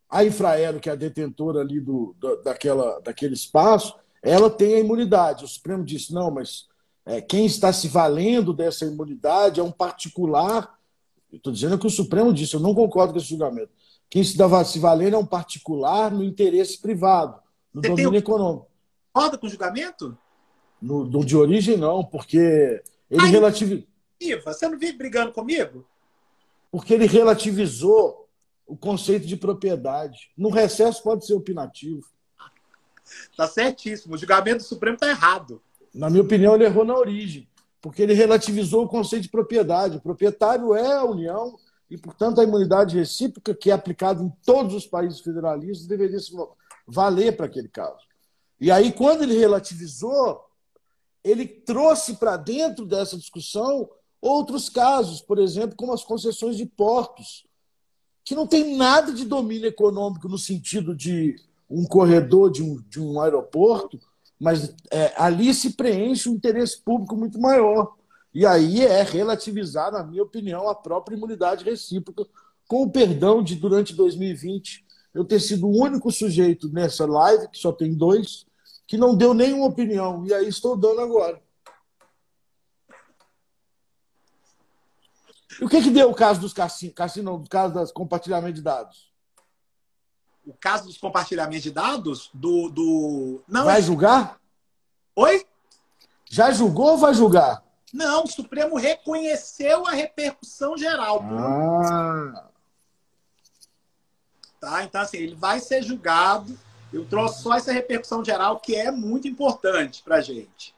A 0.09 0.23
Infraero, 0.23 0.79
que 0.79 0.89
é 0.89 0.93
a 0.93 0.95
detentora 0.95 1.61
ali 1.61 1.79
do, 1.79 2.15
do, 2.19 2.41
daquela, 2.43 2.99
daquele 3.01 3.33
espaço, 3.33 3.95
ela 4.21 4.49
tem 4.49 4.75
a 4.75 4.79
imunidade. 4.79 5.45
O 5.45 5.47
Supremo 5.47 5.83
disse: 5.83 6.13
não, 6.13 6.29
mas 6.29 6.67
é, 7.05 7.21
quem 7.21 7.45
está 7.45 7.73
se 7.73 7.87
valendo 7.87 8.53
dessa 8.53 8.85
imunidade 8.85 9.59
é 9.59 9.63
um 9.63 9.71
particular. 9.71 10.79
Estou 11.31 11.53
dizendo 11.53 11.77
que 11.77 11.87
o 11.87 11.89
Supremo 11.89 12.33
disse, 12.33 12.53
eu 12.53 12.59
não 12.59 12.75
concordo 12.75 13.13
com 13.13 13.19
esse 13.19 13.29
julgamento. 13.29 13.71
Quem 14.09 14.23
se, 14.23 14.37
dá, 14.37 14.63
se 14.65 14.79
valendo 14.79 15.15
é 15.15 15.19
um 15.19 15.25
particular 15.25 16.11
no 16.11 16.23
interesse 16.23 16.81
privado, 16.81 17.39
no 17.73 17.81
Você 17.81 17.89
domínio 17.89 18.11
tem... 18.11 18.19
econômico. 18.19 18.67
Concorda 19.13 19.37
com 19.37 19.47
o 19.47 19.49
julgamento? 19.49 20.17
No, 20.81 21.05
no, 21.05 21.23
de 21.23 21.37
origem, 21.37 21.77
não, 21.77 22.03
porque 22.03 22.81
ele 23.09 23.27
relativizou. 23.27 23.87
Você 24.43 24.67
não 24.67 24.77
vive 24.77 24.97
brigando 24.97 25.31
comigo? 25.31 25.85
Porque 26.71 26.93
ele 26.93 27.05
relativizou 27.05 28.27
o 28.65 28.75
conceito 28.75 29.25
de 29.25 29.35
propriedade. 29.35 30.29
No 30.37 30.49
recesso 30.49 31.03
pode 31.03 31.25
ser 31.25 31.33
opinativo. 31.33 32.05
Tá 33.35 33.47
certíssimo. 33.47 34.15
O 34.15 34.17
julgamento 34.17 34.59
do 34.59 34.63
Supremo 34.63 34.95
está 34.95 35.09
errado. 35.09 35.61
Na 35.93 36.09
minha 36.09 36.23
opinião, 36.23 36.55
ele 36.55 36.63
errou 36.63 36.85
na 36.85 36.95
origem, 36.95 37.47
porque 37.81 38.01
ele 38.01 38.13
relativizou 38.13 38.83
o 38.85 38.87
conceito 38.87 39.23
de 39.23 39.29
propriedade. 39.29 39.97
O 39.97 40.01
proprietário 40.01 40.75
é 40.75 40.93
a 40.93 41.03
União 41.03 41.57
e, 41.89 41.97
portanto, 41.97 42.39
a 42.39 42.43
imunidade 42.43 42.95
recíproca, 42.95 43.55
que 43.55 43.71
é 43.71 43.73
aplicada 43.73 44.23
em 44.23 44.31
todos 44.45 44.73
os 44.73 44.85
países 44.85 45.19
federalistas, 45.19 45.87
deveria 45.87 46.19
se 46.19 46.31
valer 46.87 47.35
para 47.35 47.47
aquele 47.47 47.67
caso. 47.67 47.99
E 48.59 48.69
aí, 48.69 48.91
quando 48.91 49.23
ele 49.23 49.37
relativizou, 49.37 50.39
ele 51.23 51.47
trouxe 51.47 52.15
para 52.15 52.37
dentro 52.37 52.85
dessa 52.85 53.17
discussão 53.17 53.89
outros 54.21 54.69
casos, 54.69 55.19
por 55.19 55.39
exemplo, 55.39 55.75
como 55.75 55.93
as 55.93 56.03
concessões 56.03 56.55
de 56.55 56.65
portos, 56.65 57.43
que 58.23 58.35
não 58.35 58.45
tem 58.45 58.75
nada 58.75 59.11
de 59.11 59.25
domínio 59.25 59.67
econômico 59.67 60.29
no 60.29 60.37
sentido 60.37 60.95
de 60.95 61.35
um 61.67 61.85
corredor 61.85 62.51
de 62.51 62.61
um, 62.61 62.79
de 62.87 63.01
um 63.01 63.19
aeroporto, 63.19 63.99
mas 64.41 64.73
é, 64.89 65.13
ali 65.15 65.53
se 65.53 65.73
preenche 65.73 66.27
um 66.27 66.33
interesse 66.33 66.81
público 66.81 67.15
muito 67.15 67.39
maior. 67.39 67.95
E 68.33 68.43
aí 68.43 68.83
é 68.83 69.03
relativizar, 69.03 69.91
na 69.91 70.03
minha 70.03 70.23
opinião, 70.23 70.67
a 70.67 70.73
própria 70.73 71.15
imunidade 71.15 71.63
recíproca, 71.63 72.25
com 72.67 72.81
o 72.81 72.89
perdão 72.89 73.43
de, 73.43 73.55
durante 73.55 73.93
2020, 73.93 74.83
eu 75.13 75.23
ter 75.23 75.39
sido 75.39 75.67
o 75.67 75.79
único 75.79 76.11
sujeito 76.11 76.67
nessa 76.73 77.05
live, 77.05 77.49
que 77.49 77.59
só 77.59 77.71
tem 77.71 77.93
dois, 77.93 78.47
que 78.87 78.97
não 78.97 79.15
deu 79.15 79.35
nenhuma 79.35 79.67
opinião. 79.67 80.25
E 80.25 80.33
aí 80.33 80.47
estou 80.47 80.75
dando 80.75 81.01
agora. 81.01 81.39
E 85.59 85.65
o 85.65 85.69
que, 85.69 85.83
que 85.83 85.91
deu 85.91 86.09
o 86.09 86.15
caso 86.15 86.41
dos 86.41 86.53
cassinos, 86.53 86.95
cassino, 86.95 87.35
o 87.35 87.47
caso 87.47 87.75
das 87.75 87.91
compartilhamento 87.91 88.55
de 88.55 88.63
dados? 88.63 89.10
O 90.45 90.53
caso 90.53 90.85
dos 90.85 90.97
compartilhamentos 90.97 91.63
de 91.63 91.71
dados 91.71 92.29
do. 92.33 92.69
do... 92.69 93.41
Não, 93.47 93.65
vai 93.65 93.81
julgar? 93.81 94.39
Oi? 95.15 95.45
Já 96.29 96.51
julgou 96.51 96.91
ou 96.91 96.97
vai 96.97 97.13
julgar? 97.13 97.63
Não, 97.93 98.23
o 98.23 98.27
Supremo 98.27 98.77
reconheceu 98.77 99.85
a 99.85 99.91
repercussão 99.91 100.77
geral. 100.77 101.21
Ah. 101.23 102.47
Tá? 104.59 104.83
Então, 104.83 105.01
assim, 105.01 105.17
ele 105.17 105.35
vai 105.35 105.59
ser 105.59 105.83
julgado. 105.83 106.57
Eu 106.93 107.05
trouxe 107.05 107.41
só 107.41 107.53
essa 107.55 107.71
repercussão 107.71 108.23
geral, 108.23 108.59
que 108.59 108.75
é 108.75 108.91
muito 108.91 109.27
importante 109.27 110.01
para 110.03 110.21
gente. 110.21 110.73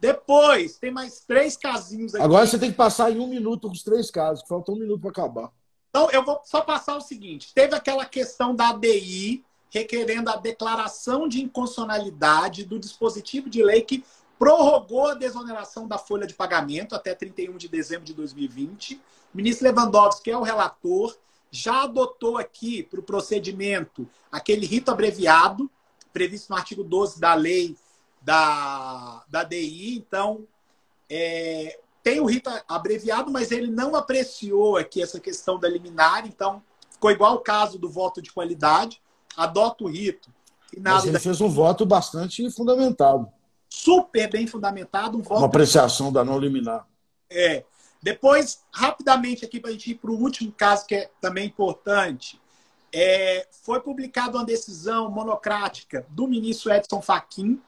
Depois, 0.00 0.78
tem 0.78 0.90
mais 0.90 1.20
três 1.20 1.56
casinhos 1.56 2.14
aqui. 2.14 2.24
Agora 2.24 2.46
você 2.46 2.58
tem 2.58 2.70
que 2.70 2.76
passar 2.76 3.10
em 3.12 3.20
um 3.20 3.28
minuto 3.28 3.70
os 3.70 3.82
três 3.82 4.10
casos, 4.10 4.44
falta 4.48 4.72
um 4.72 4.76
minuto 4.76 5.00
para 5.00 5.10
acabar. 5.10 5.50
Então, 5.92 6.10
eu 6.10 6.24
vou 6.24 6.40
só 6.42 6.62
passar 6.62 6.96
o 6.96 7.02
seguinte: 7.02 7.52
teve 7.54 7.76
aquela 7.76 8.06
questão 8.06 8.56
da 8.56 8.70
ADI 8.70 9.44
requerendo 9.70 10.30
a 10.30 10.36
declaração 10.36 11.28
de 11.28 11.42
inconstitucionalidade 11.42 12.64
do 12.64 12.78
dispositivo 12.78 13.50
de 13.50 13.62
lei 13.62 13.82
que 13.82 14.02
prorrogou 14.38 15.08
a 15.08 15.14
desoneração 15.14 15.86
da 15.86 15.98
folha 15.98 16.26
de 16.26 16.34
pagamento 16.34 16.94
até 16.94 17.14
31 17.14 17.58
de 17.58 17.68
dezembro 17.68 18.04
de 18.04 18.14
2020. 18.14 18.94
O 18.94 19.00
ministro 19.36 19.68
Lewandowski, 19.68 20.24
que 20.24 20.30
é 20.30 20.36
o 20.36 20.42
relator, 20.42 21.16
já 21.50 21.82
adotou 21.82 22.38
aqui 22.38 22.82
para 22.82 22.98
o 22.98 23.02
procedimento 23.02 24.08
aquele 24.30 24.64
rito 24.64 24.90
abreviado, 24.90 25.70
previsto 26.10 26.50
no 26.50 26.56
artigo 26.56 26.82
12 26.82 27.20
da 27.20 27.34
lei 27.34 27.76
da, 28.22 29.22
da 29.28 29.44
DI. 29.44 29.96
Então, 29.96 30.46
é, 31.08 31.78
tem 32.02 32.20
o 32.20 32.26
rito 32.26 32.50
abreviado, 32.68 33.30
mas 33.30 33.50
ele 33.50 33.68
não 33.68 33.94
apreciou 33.94 34.76
aqui 34.76 35.02
essa 35.02 35.20
questão 35.20 35.58
da 35.58 35.68
liminar, 35.68 36.26
então 36.26 36.62
ficou 36.90 37.10
igual 37.10 37.34
o 37.34 37.40
caso 37.40 37.78
do 37.78 37.88
voto 37.88 38.20
de 38.20 38.32
qualidade, 38.32 39.00
adota 39.36 39.84
o 39.84 39.88
rito. 39.88 40.30
E 40.74 40.80
nada 40.80 40.96
mas 40.96 41.06
ele 41.06 41.18
fez 41.18 41.40
um 41.40 41.48
voto 41.48 41.84
bastante 41.86 42.50
fundamentado. 42.50 43.28
Super 43.68 44.30
bem 44.30 44.46
fundamentado. 44.46 45.18
Um 45.18 45.22
voto... 45.22 45.38
Uma 45.38 45.46
apreciação 45.46 46.12
da 46.12 46.24
não 46.24 46.38
liminar. 46.38 46.86
É. 47.30 47.64
Depois, 48.02 48.62
rapidamente 48.72 49.44
aqui, 49.44 49.60
para 49.60 49.70
a 49.70 49.72
gente 49.72 49.92
ir 49.92 49.94
para 49.94 50.10
o 50.10 50.20
último 50.20 50.52
caso, 50.52 50.86
que 50.86 50.94
é 50.94 51.10
também 51.20 51.46
importante. 51.46 52.40
É, 52.92 53.46
foi 53.62 53.80
publicada 53.80 54.36
uma 54.36 54.44
decisão 54.44 55.10
monocrática 55.10 56.04
do 56.10 56.26
ministro 56.26 56.72
Edson 56.72 57.00
Fachin, 57.00 57.60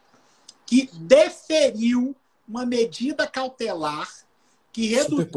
que 0.67 0.91
deferiu 0.93 2.15
uma 2.47 2.67
medida 2.67 3.27
cautelar 3.27 4.09
que 4.75 4.89
reduz 4.89 5.29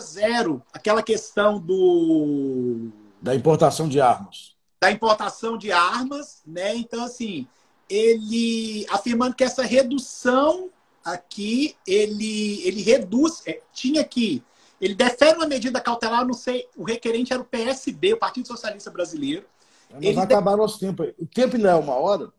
zero 0.00 0.62
aquela 0.72 1.02
questão 1.02 1.58
do 1.58 2.88
da 3.20 3.34
importação 3.34 3.88
de 3.88 4.00
armas. 4.00 4.54
Da 4.80 4.92
importação 4.92 5.58
de 5.58 5.72
armas, 5.72 6.40
né? 6.46 6.76
Então 6.76 7.02
assim, 7.02 7.48
ele 7.88 8.86
afirmando 8.88 9.34
que 9.34 9.42
essa 9.42 9.64
redução 9.64 10.70
aqui, 11.04 11.76
ele 11.84 12.64
ele 12.64 12.80
reduz, 12.80 13.42
é, 13.44 13.60
tinha 13.72 14.04
que 14.04 14.42
ele 14.80 14.94
defere 14.94 15.36
uma 15.36 15.48
medida 15.48 15.80
cautelar, 15.80 16.24
não 16.24 16.32
sei, 16.32 16.66
o 16.76 16.84
requerente 16.84 17.32
era 17.32 17.42
o 17.42 17.44
PSB, 17.44 18.14
o 18.14 18.18
Partido 18.18 18.46
Socialista 18.46 18.90
Brasileiro. 18.90 19.44
Mas 19.90 20.02
ele 20.02 20.14
vai 20.14 20.26
de... 20.26 20.32
acabar 20.32 20.56
nosso 20.56 20.78
tempo. 20.78 21.02
O 21.18 21.26
tempo 21.26 21.58
não 21.58 21.68
é 21.68 21.74
uma 21.74 21.94
hora? 21.94 22.32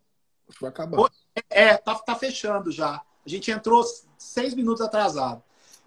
Acho 0.47 0.57
que 0.57 0.61
vai 0.61 0.69
acabar. 0.69 1.11
É, 1.49 1.75
tá, 1.75 1.93
tá 1.95 2.15
fechando 2.15 2.71
já. 2.71 3.01
A 3.23 3.29
gente 3.29 3.51
entrou 3.51 3.83
seis 4.17 4.55
minutos 4.55 4.81
atrasado 4.81 5.43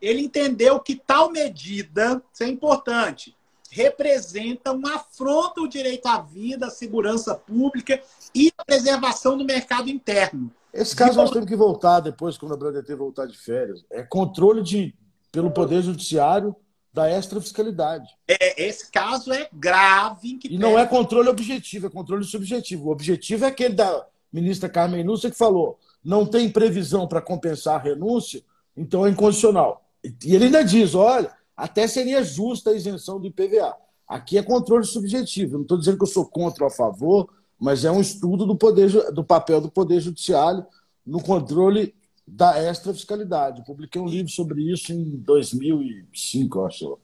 ele 0.07 0.23
entendeu 0.23 0.79
que 0.81 0.97
tal 0.97 1.31
medida, 1.31 2.23
isso 2.33 2.43
é 2.43 2.49
importante, 2.49 3.35
representa 3.71 4.73
uma 4.73 4.97
afronta 4.97 5.61
ao 5.61 5.67
direito 5.67 6.07
à 6.07 6.21
vida, 6.21 6.67
à 6.67 6.71
segurança 6.71 7.35
pública 7.35 8.01
e 8.35 8.53
à 8.57 8.65
preservação 8.65 9.37
do 9.37 9.45
mercado 9.45 9.89
interno. 9.89 10.51
Esse 10.73 10.95
caso 10.95 11.17
nós 11.17 11.31
temos 11.31 11.49
que 11.49 11.57
voltar 11.57 12.01
depois, 12.01 12.37
quando 12.37 12.55
a 12.55 12.57
BNDES 12.57 12.99
voltar 12.99 13.27
de 13.27 13.39
férias. 13.39 13.85
É 13.91 14.03
controle 14.03 14.63
de, 14.63 14.95
pelo 15.33 15.51
Poder 15.51 15.83
Judiciário 15.83 16.55
da 16.93 17.11
extrafiscalidade. 17.11 18.09
É, 18.29 18.65
esse 18.65 18.91
caso 18.91 19.33
é 19.33 19.49
grave. 19.53 20.39
e 20.49 20.59
não 20.59 20.79
é 20.79 20.87
controle 20.87 21.29
objetivo, 21.29 21.89
é 21.89 21.91
controle 21.91 22.25
subjetivo. 22.25 22.89
O 22.89 22.93
objetivo 22.93 23.45
é 23.45 23.49
aquele 23.49 23.75
da 23.75 24.07
ministra 24.33 24.69
Carmen 24.69 25.03
Núcia 25.03 25.31
que 25.31 25.37
falou: 25.37 25.79
não 26.05 26.25
tem 26.27 26.49
previsão 26.49 27.09
para 27.09 27.21
compensar 27.21 27.77
a 27.77 27.83
renúncia, 27.83 28.43
então 28.77 29.07
é 29.07 29.11
incondicional. 29.11 29.84
E 30.25 30.35
ele 30.35 30.47
ainda 30.47 30.63
diz: 30.63 30.95
olha, 30.95 31.33
até 31.57 31.87
seria 31.87 32.23
justa 32.23 32.71
a 32.71 32.75
isenção 32.75 33.21
do 33.21 33.27
IPVA. 33.27 33.75
Aqui 34.07 34.37
é 34.37 34.43
controle 34.43 34.85
subjetivo. 34.85 35.55
não 35.55 35.63
estou 35.63 35.79
dizendo 35.79 35.97
que 35.97 36.03
eu 36.03 36.09
sou 36.09 36.27
contra 36.27 36.65
ou 36.65 36.69
a 36.69 36.71
favor, 36.71 37.33
mas 37.59 37.85
é 37.85 37.91
um 37.91 38.01
estudo 38.01 38.45
do, 38.45 38.57
poder, 38.57 38.91
do 39.13 39.25
papel 39.25 39.61
do 39.61 39.71
Poder 39.71 40.01
Judiciário 40.01 40.67
no 41.07 41.23
controle 41.23 41.95
da 42.27 42.63
extrafiscalidade. 42.63 43.65
Publiquei 43.65 44.01
um 44.01 44.07
livro 44.07 44.31
sobre 44.31 44.63
isso 44.71 44.93
em 44.93 45.17
2005, 45.17 46.65
acho. 46.65 46.99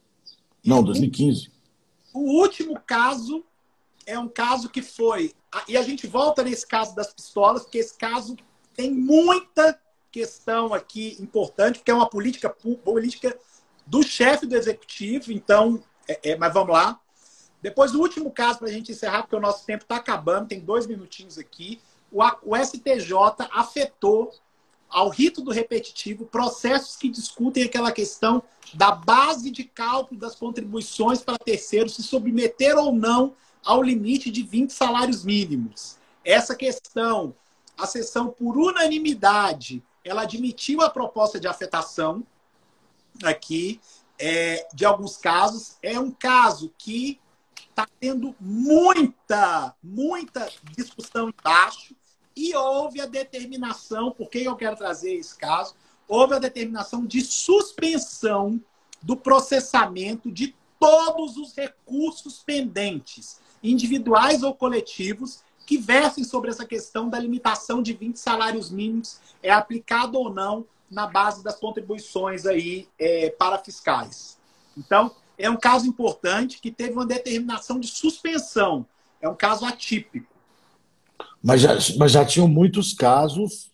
Não, 0.64 0.82
2015. 0.82 1.50
O 2.12 2.40
último 2.40 2.78
caso 2.86 3.44
é 4.06 4.18
um 4.18 4.28
caso 4.28 4.68
que 4.68 4.82
foi. 4.82 5.32
E 5.68 5.76
a 5.76 5.82
gente 5.82 6.06
volta 6.06 6.42
nesse 6.42 6.66
caso 6.66 6.94
das 6.94 7.12
pistolas, 7.12 7.62
porque 7.62 7.78
esse 7.78 7.96
caso 7.96 8.36
tem 8.74 8.92
muita 8.92 9.78
questão 10.10 10.74
aqui 10.74 11.16
importante, 11.20 11.78
porque 11.78 11.90
é 11.90 11.94
uma 11.94 12.08
política, 12.08 12.50
política 12.50 13.36
do 13.86 14.02
chefe 14.02 14.46
do 14.46 14.56
executivo, 14.56 15.32
então. 15.32 15.82
É, 16.08 16.30
é, 16.30 16.36
mas 16.36 16.52
vamos 16.52 16.72
lá. 16.72 17.00
Depois, 17.62 17.94
o 17.94 18.00
último 18.00 18.30
caso, 18.30 18.58
para 18.58 18.68
a 18.68 18.72
gente 18.72 18.92
encerrar, 18.92 19.22
porque 19.22 19.36
o 19.36 19.40
nosso 19.40 19.66
tempo 19.66 19.84
está 19.84 19.96
acabando, 19.96 20.48
tem 20.48 20.60
dois 20.60 20.86
minutinhos 20.86 21.38
aqui. 21.38 21.80
O, 22.10 22.22
o 22.42 22.56
STJ 22.56 23.12
afetou 23.52 24.32
ao 24.88 25.08
rito 25.08 25.40
do 25.40 25.52
repetitivo 25.52 26.26
processos 26.26 26.96
que 26.96 27.08
discutem 27.08 27.62
aquela 27.62 27.92
questão 27.92 28.42
da 28.74 28.90
base 28.90 29.50
de 29.50 29.64
cálculo 29.64 30.18
das 30.18 30.34
contribuições 30.34 31.22
para 31.22 31.38
terceiros 31.38 31.94
se 31.94 32.02
submeter 32.02 32.76
ou 32.76 32.92
não 32.92 33.34
ao 33.64 33.82
limite 33.82 34.30
de 34.30 34.42
20 34.42 34.72
salários 34.72 35.24
mínimos. 35.24 35.96
Essa 36.24 36.56
questão, 36.56 37.34
a 37.78 37.86
sessão 37.86 38.28
por 38.28 38.56
unanimidade, 38.56 39.82
ela 40.04 40.22
admitiu 40.22 40.80
a 40.80 40.90
proposta 40.90 41.38
de 41.38 41.46
afetação 41.46 42.24
aqui 43.22 43.80
é, 44.18 44.66
de 44.74 44.84
alguns 44.84 45.16
casos. 45.16 45.76
É 45.82 45.98
um 45.98 46.10
caso 46.10 46.72
que 46.78 47.20
está 47.68 47.86
tendo 47.98 48.34
muita, 48.40 49.74
muita 49.82 50.50
discussão 50.76 51.28
embaixo 51.30 51.94
e 52.36 52.54
houve 52.54 53.00
a 53.00 53.06
determinação, 53.06 54.10
por 54.10 54.28
que 54.28 54.44
eu 54.44 54.56
quero 54.56 54.76
trazer 54.76 55.14
esse 55.14 55.36
caso? 55.36 55.74
Houve 56.08 56.34
a 56.34 56.38
determinação 56.38 57.06
de 57.06 57.20
suspensão 57.22 58.60
do 59.02 59.16
processamento 59.16 60.30
de 60.30 60.54
todos 60.78 61.36
os 61.36 61.54
recursos 61.54 62.42
pendentes, 62.42 63.40
individuais 63.62 64.42
ou 64.42 64.54
coletivos, 64.54 65.42
que 65.70 65.78
versem 65.78 66.24
sobre 66.24 66.50
essa 66.50 66.66
questão 66.66 67.08
da 67.08 67.16
limitação 67.16 67.80
de 67.80 67.92
20 67.92 68.16
salários 68.16 68.70
mínimos, 68.70 69.20
é 69.40 69.52
aplicado 69.52 70.18
ou 70.18 70.28
não 70.28 70.66
na 70.90 71.06
base 71.06 71.44
das 71.44 71.60
contribuições 71.60 72.44
aí 72.44 72.88
é, 72.98 73.30
para 73.30 73.56
fiscais. 73.56 74.36
Então, 74.76 75.14
é 75.38 75.48
um 75.48 75.56
caso 75.56 75.86
importante 75.86 76.60
que 76.60 76.72
teve 76.72 76.94
uma 76.94 77.06
determinação 77.06 77.78
de 77.78 77.86
suspensão. 77.86 78.84
É 79.20 79.28
um 79.28 79.34
caso 79.36 79.64
atípico. 79.64 80.34
Mas 81.40 81.60
já, 81.60 81.78
mas 81.96 82.10
já 82.10 82.24
tinham 82.24 82.48
muitos 82.48 82.92
casos, 82.92 83.70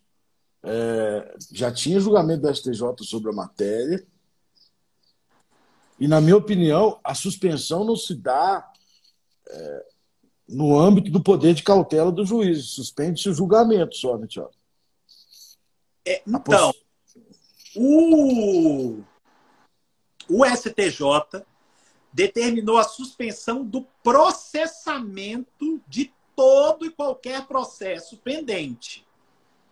é, 0.62 1.34
já 1.50 1.72
tinha 1.72 1.98
julgamento 1.98 2.42
da 2.42 2.52
STJ 2.52 2.92
sobre 3.04 3.30
a 3.30 3.34
matéria. 3.34 4.06
E, 5.98 6.06
na 6.06 6.20
minha 6.20 6.36
opinião, 6.36 7.00
a 7.02 7.14
suspensão 7.14 7.84
não 7.84 7.96
se 7.96 8.14
dá 8.14 8.70
é, 9.48 9.86
no 10.48 10.78
âmbito 10.78 11.10
do 11.10 11.22
poder 11.22 11.54
de 11.54 11.62
cautela 11.62 12.12
do 12.12 12.24
juiz. 12.24 12.70
Suspende-se 12.70 13.28
o 13.28 13.34
julgamento 13.34 13.96
só, 13.96 14.16
né, 14.16 14.26
Tiago? 14.26 14.52
É, 16.04 16.22
então, 16.26 16.72
o, 17.74 19.02
o 20.28 20.44
STJ 20.44 21.44
determinou 22.12 22.78
a 22.78 22.84
suspensão 22.84 23.64
do 23.64 23.82
processamento 24.02 25.82
de 25.86 26.12
todo 26.34 26.86
e 26.86 26.90
qualquer 26.90 27.46
processo 27.46 28.16
pendente, 28.18 29.06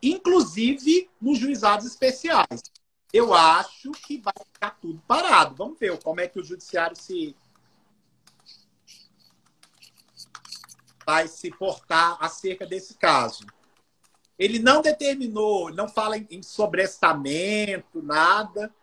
inclusive 0.02 1.08
nos 1.20 1.38
juizados 1.38 1.86
especiais. 1.86 2.62
Eu 3.12 3.32
acho 3.32 3.92
que 3.92 4.18
vai 4.18 4.34
ficar 4.52 4.70
tudo 4.80 5.00
parado. 5.06 5.54
Vamos 5.54 5.78
ver 5.78 5.96
como 6.02 6.20
é 6.20 6.26
que 6.26 6.40
o 6.40 6.44
judiciário 6.44 6.96
se 6.96 7.36
vai 11.06 11.28
se 11.28 11.50
portar 11.50 12.16
acerca 12.20 12.66
desse 12.66 12.94
caso. 12.94 13.46
Ele 14.38 14.58
não 14.58 14.82
determinou, 14.82 15.72
não 15.72 15.88
fala 15.88 16.16
em 16.18 16.42
sobrestamento, 16.42 18.02
nada. 18.02 18.74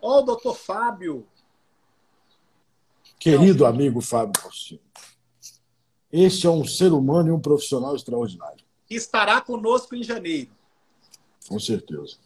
Ô, 0.00 0.18
oh, 0.18 0.22
doutor 0.22 0.56
Fábio. 0.56 1.26
Querido 3.18 3.66
amigo 3.66 4.00
Fábio 4.00 4.40
Faustino. 4.40 4.80
Este 6.10 6.46
é 6.46 6.50
um 6.50 6.64
ser 6.64 6.92
humano 6.92 7.28
e 7.28 7.32
um 7.32 7.40
profissional 7.40 7.96
extraordinário. 7.96 8.64
Estará 8.88 9.40
conosco 9.40 9.94
em 9.94 10.02
janeiro. 10.02 10.50
Com 11.48 11.58
certeza. 11.58 12.18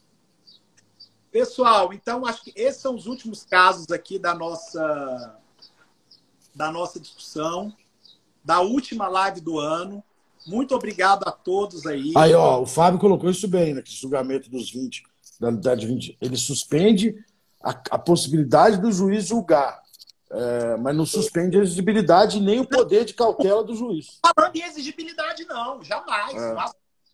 Pessoal, 1.31 1.93
então 1.93 2.27
acho 2.27 2.43
que 2.43 2.53
esses 2.57 2.81
são 2.81 2.95
os 2.95 3.07
últimos 3.07 3.45
casos 3.45 3.91
aqui 3.91 4.19
da 4.19 4.35
nossa 4.35 5.39
da 6.57 6.73
nossa 6.73 6.99
discussão, 6.99 7.73
da 8.43 8.61
última 8.61 9.07
live 9.07 9.41
do 9.41 9.61
ano. 9.61 10.03
Muito 10.47 10.75
obrigado 10.75 11.25
a 11.29 11.31
todos 11.31 11.87
aí. 11.87 12.13
Aí, 12.17 12.35
ó, 12.35 12.63
o 12.63 12.67
Fábio 12.67 12.99
colocou 12.99 13.29
isso 13.29 13.47
bem, 13.47 13.75
né? 13.75 13.83
Que 13.83 13.93
julgamento 13.93 14.49
dos 14.49 14.71
20, 14.71 15.03
da 15.39 15.49
unidade 15.49 15.87
20. 15.87 16.17
Ele 16.21 16.37
suspende 16.37 17.15
a, 17.63 17.71
a 17.91 17.99
possibilidade 17.99 18.81
do 18.81 18.91
juiz 18.91 19.27
julgar. 19.27 19.85
É, 20.29 20.77
mas 20.79 20.97
não 20.97 21.07
suspende 21.07 21.57
a 21.57 21.63
exigibilidade 21.63 22.41
nem 22.41 22.59
o 22.59 22.67
poder 22.67 23.05
de 23.05 23.15
cautela 23.15 23.63
do 23.63 23.77
juiz. 23.77 24.19
Falando 24.37 24.57
em 24.57 24.63
exigibilidade, 24.63 25.45
não, 25.45 25.83
jamais. 25.85 26.35
É. 26.35 26.55
Não 26.55 26.65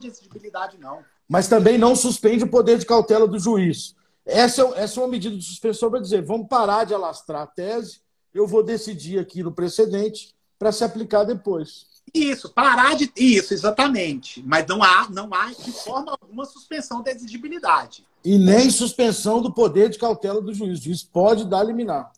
de 0.00 0.08
exigibilidade, 0.08 0.78
não. 0.78 1.04
Mas 1.28 1.48
também 1.48 1.78
não 1.78 1.94
suspende 1.94 2.44
o 2.44 2.50
poder 2.50 2.78
de 2.78 2.86
cautela 2.86 3.26
do 3.26 3.38
juiz. 3.38 3.94
Essa 4.24 4.62
é, 4.62 4.82
essa 4.82 5.00
é 5.00 5.02
uma 5.02 5.08
medida 5.08 5.36
de 5.36 5.44
suspensão 5.44 5.90
para 5.90 6.00
dizer: 6.00 6.22
vamos 6.22 6.48
parar 6.48 6.84
de 6.84 6.94
alastrar 6.94 7.42
a 7.42 7.46
tese, 7.46 8.00
eu 8.34 8.46
vou 8.46 8.62
decidir 8.62 9.18
aqui 9.18 9.42
no 9.42 9.52
precedente 9.52 10.34
para 10.58 10.72
se 10.72 10.84
aplicar 10.84 11.24
depois. 11.24 11.86
Isso, 12.12 12.52
parar 12.52 12.94
de. 12.96 13.10
Isso, 13.16 13.54
exatamente. 13.54 14.42
Mas 14.46 14.66
não 14.66 14.82
há, 14.82 15.08
não 15.10 15.32
há 15.32 15.50
de 15.52 15.72
forma 15.72 16.16
alguma 16.20 16.44
suspensão 16.44 17.02
da 17.02 17.10
exigibilidade. 17.10 18.06
E 18.24 18.38
nem 18.38 18.70
suspensão 18.70 19.40
do 19.40 19.52
poder 19.52 19.88
de 19.88 19.98
cautela 19.98 20.40
do 20.40 20.52
juiz. 20.52 20.80
O 20.80 20.82
juiz 20.82 21.02
pode 21.02 21.44
dar 21.44 21.62
liminar. 21.62 22.12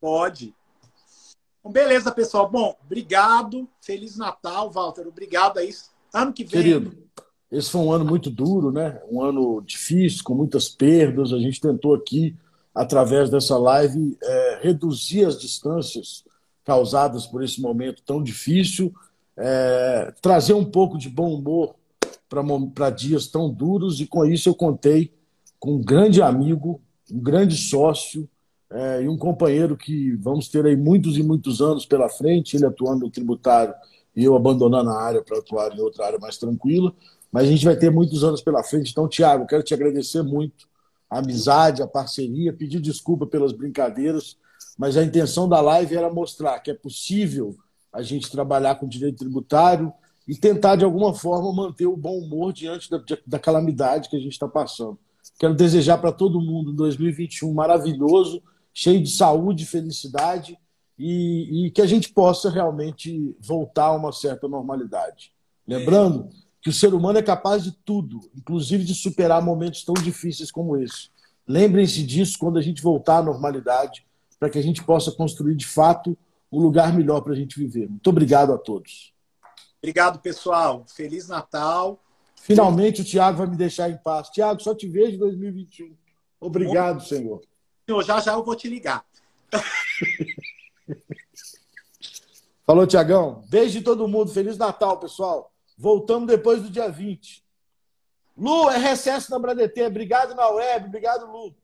Pode. 0.00 0.54
Bom, 1.62 1.70
beleza, 1.70 2.10
pessoal. 2.12 2.48
Bom, 2.48 2.76
obrigado. 2.84 3.68
Feliz 3.80 4.16
Natal, 4.16 4.70
Walter. 4.70 5.06
Obrigado 5.06 5.58
aí. 5.58 5.70
Ano 6.12 6.32
que 6.32 6.44
vem. 6.44 6.62
Querido, 6.62 6.96
esse 7.50 7.70
foi 7.70 7.80
um 7.80 7.92
ano 7.92 8.04
muito 8.04 8.30
duro, 8.30 8.70
né? 8.70 9.00
Um 9.10 9.22
ano 9.22 9.60
difícil, 9.60 10.24
com 10.24 10.34
muitas 10.34 10.68
perdas. 10.68 11.32
A 11.32 11.38
gente 11.38 11.60
tentou 11.60 11.94
aqui, 11.94 12.36
através 12.76 13.30
dessa 13.30 13.56
live, 13.56 14.18
é, 14.22 14.60
reduzir 14.62 15.24
as 15.24 15.40
distâncias 15.40 16.22
causadas 16.62 17.26
por 17.26 17.42
esse 17.42 17.58
momento 17.58 18.02
tão 18.04 18.22
difícil, 18.22 18.92
é, 19.34 20.12
trazer 20.20 20.52
um 20.52 20.64
pouco 20.64 20.98
de 20.98 21.08
bom 21.08 21.34
humor 21.34 21.74
para 22.74 22.90
dias 22.90 23.28
tão 23.28 23.48
duros, 23.48 23.98
e 23.98 24.06
com 24.06 24.26
isso 24.26 24.50
eu 24.50 24.54
contei 24.54 25.10
com 25.58 25.76
um 25.76 25.80
grande 25.80 26.20
amigo, 26.20 26.78
um 27.10 27.18
grande 27.18 27.56
sócio, 27.56 28.28
é, 28.70 29.02
e 29.04 29.08
um 29.08 29.16
companheiro 29.16 29.74
que 29.74 30.14
vamos 30.16 30.48
ter 30.48 30.66
aí 30.66 30.76
muitos 30.76 31.16
e 31.16 31.22
muitos 31.22 31.62
anos 31.62 31.86
pela 31.86 32.10
frente, 32.10 32.56
ele 32.56 32.66
atuando 32.66 33.06
no 33.06 33.10
tributário 33.10 33.72
e 34.14 34.22
eu 34.22 34.36
abandonando 34.36 34.90
a 34.90 35.00
área 35.00 35.22
para 35.22 35.38
atuar 35.38 35.74
em 35.74 35.80
outra 35.80 36.04
área 36.04 36.18
mais 36.18 36.36
tranquila, 36.36 36.92
mas 37.32 37.44
a 37.44 37.50
gente 37.50 37.64
vai 37.64 37.76
ter 37.76 37.90
muitos 37.90 38.22
anos 38.22 38.42
pela 38.42 38.62
frente. 38.62 38.90
Então, 38.90 39.08
Tiago, 39.08 39.46
quero 39.46 39.62
te 39.62 39.72
agradecer 39.72 40.22
muito 40.22 40.66
a 41.08 41.18
amizade, 41.18 41.82
a 41.82 41.86
parceria, 41.86 42.52
pedir 42.52 42.80
desculpa 42.80 43.26
pelas 43.26 43.52
brincadeiras, 43.52 44.36
mas 44.76 44.96
a 44.96 45.04
intenção 45.04 45.48
da 45.48 45.60
live 45.60 45.96
era 45.96 46.12
mostrar 46.12 46.60
que 46.60 46.70
é 46.70 46.74
possível 46.74 47.56
a 47.92 48.02
gente 48.02 48.30
trabalhar 48.30 48.74
com 48.74 48.86
direito 48.86 49.18
tributário 49.18 49.92
e 50.28 50.34
tentar, 50.34 50.76
de 50.76 50.84
alguma 50.84 51.14
forma, 51.14 51.52
manter 51.52 51.86
o 51.86 51.96
bom 51.96 52.18
humor 52.18 52.52
diante 52.52 52.90
da, 52.90 53.00
da 53.26 53.38
calamidade 53.38 54.08
que 54.08 54.16
a 54.16 54.20
gente 54.20 54.32
está 54.32 54.48
passando. 54.48 54.98
Quero 55.38 55.54
desejar 55.54 55.98
para 55.98 56.12
todo 56.12 56.40
mundo 56.40 56.72
um 56.72 56.74
2021 56.74 57.52
maravilhoso, 57.52 58.42
cheio 58.74 59.02
de 59.02 59.10
saúde 59.10 59.64
felicidade, 59.64 60.58
e, 60.98 61.66
e, 61.66 61.70
que 61.70 61.82
a 61.82 61.86
gente 61.86 62.10
possa 62.10 62.50
realmente 62.50 63.36
voltar 63.38 63.86
a 63.86 63.96
uma 63.96 64.12
certa 64.12 64.48
normalidade. 64.48 65.30
Lembrando 65.66 66.30
que 66.66 66.70
o 66.70 66.72
ser 66.72 66.92
humano 66.92 67.16
é 67.16 67.22
capaz 67.22 67.62
de 67.62 67.70
tudo, 67.70 68.28
inclusive 68.34 68.82
de 68.82 68.92
superar 68.92 69.40
momentos 69.40 69.84
tão 69.84 69.94
difíceis 69.94 70.50
como 70.50 70.76
esse. 70.76 71.10
Lembrem-se 71.46 72.02
disso 72.02 72.36
quando 72.36 72.58
a 72.58 72.60
gente 72.60 72.82
voltar 72.82 73.18
à 73.18 73.22
normalidade, 73.22 74.04
para 74.36 74.50
que 74.50 74.58
a 74.58 74.62
gente 74.62 74.82
possa 74.82 75.12
construir 75.12 75.54
de 75.54 75.64
fato 75.64 76.18
um 76.50 76.60
lugar 76.60 76.92
melhor 76.92 77.20
para 77.20 77.34
a 77.34 77.36
gente 77.36 77.56
viver. 77.56 77.88
Muito 77.88 78.10
obrigado 78.10 78.52
a 78.52 78.58
todos. 78.58 79.14
Obrigado, 79.80 80.18
pessoal. 80.18 80.84
Feliz 80.88 81.28
Natal. 81.28 82.02
Finalmente 82.34 83.00
o 83.00 83.04
Tiago 83.04 83.38
vai 83.38 83.46
me 83.46 83.56
deixar 83.56 83.88
em 83.88 83.98
paz. 83.98 84.28
Tiago, 84.30 84.60
só 84.60 84.74
te 84.74 84.88
vejo 84.88 85.14
em 85.14 85.18
2021. 85.18 85.94
Obrigado, 86.40 87.00
Senhor. 87.00 87.42
Senhor, 87.88 88.02
já 88.02 88.18
já 88.18 88.32
eu 88.32 88.42
vou 88.42 88.56
te 88.56 88.68
ligar. 88.68 89.04
Falou, 92.66 92.88
Tiagão. 92.88 93.44
Beijo 93.48 93.78
de 93.78 93.84
todo 93.84 94.08
mundo. 94.08 94.32
Feliz 94.32 94.58
Natal, 94.58 94.98
pessoal. 94.98 95.52
Voltamos 95.76 96.26
depois 96.26 96.62
do 96.62 96.70
dia 96.70 96.88
20. 96.88 97.44
Lu, 98.36 98.70
é 98.70 98.78
recesso 98.78 99.30
na 99.30 99.38
Bradetê. 99.38 99.86
Obrigado 99.86 100.34
na 100.34 100.48
web. 100.48 100.86
Obrigado, 100.86 101.26
Lu. 101.26 101.54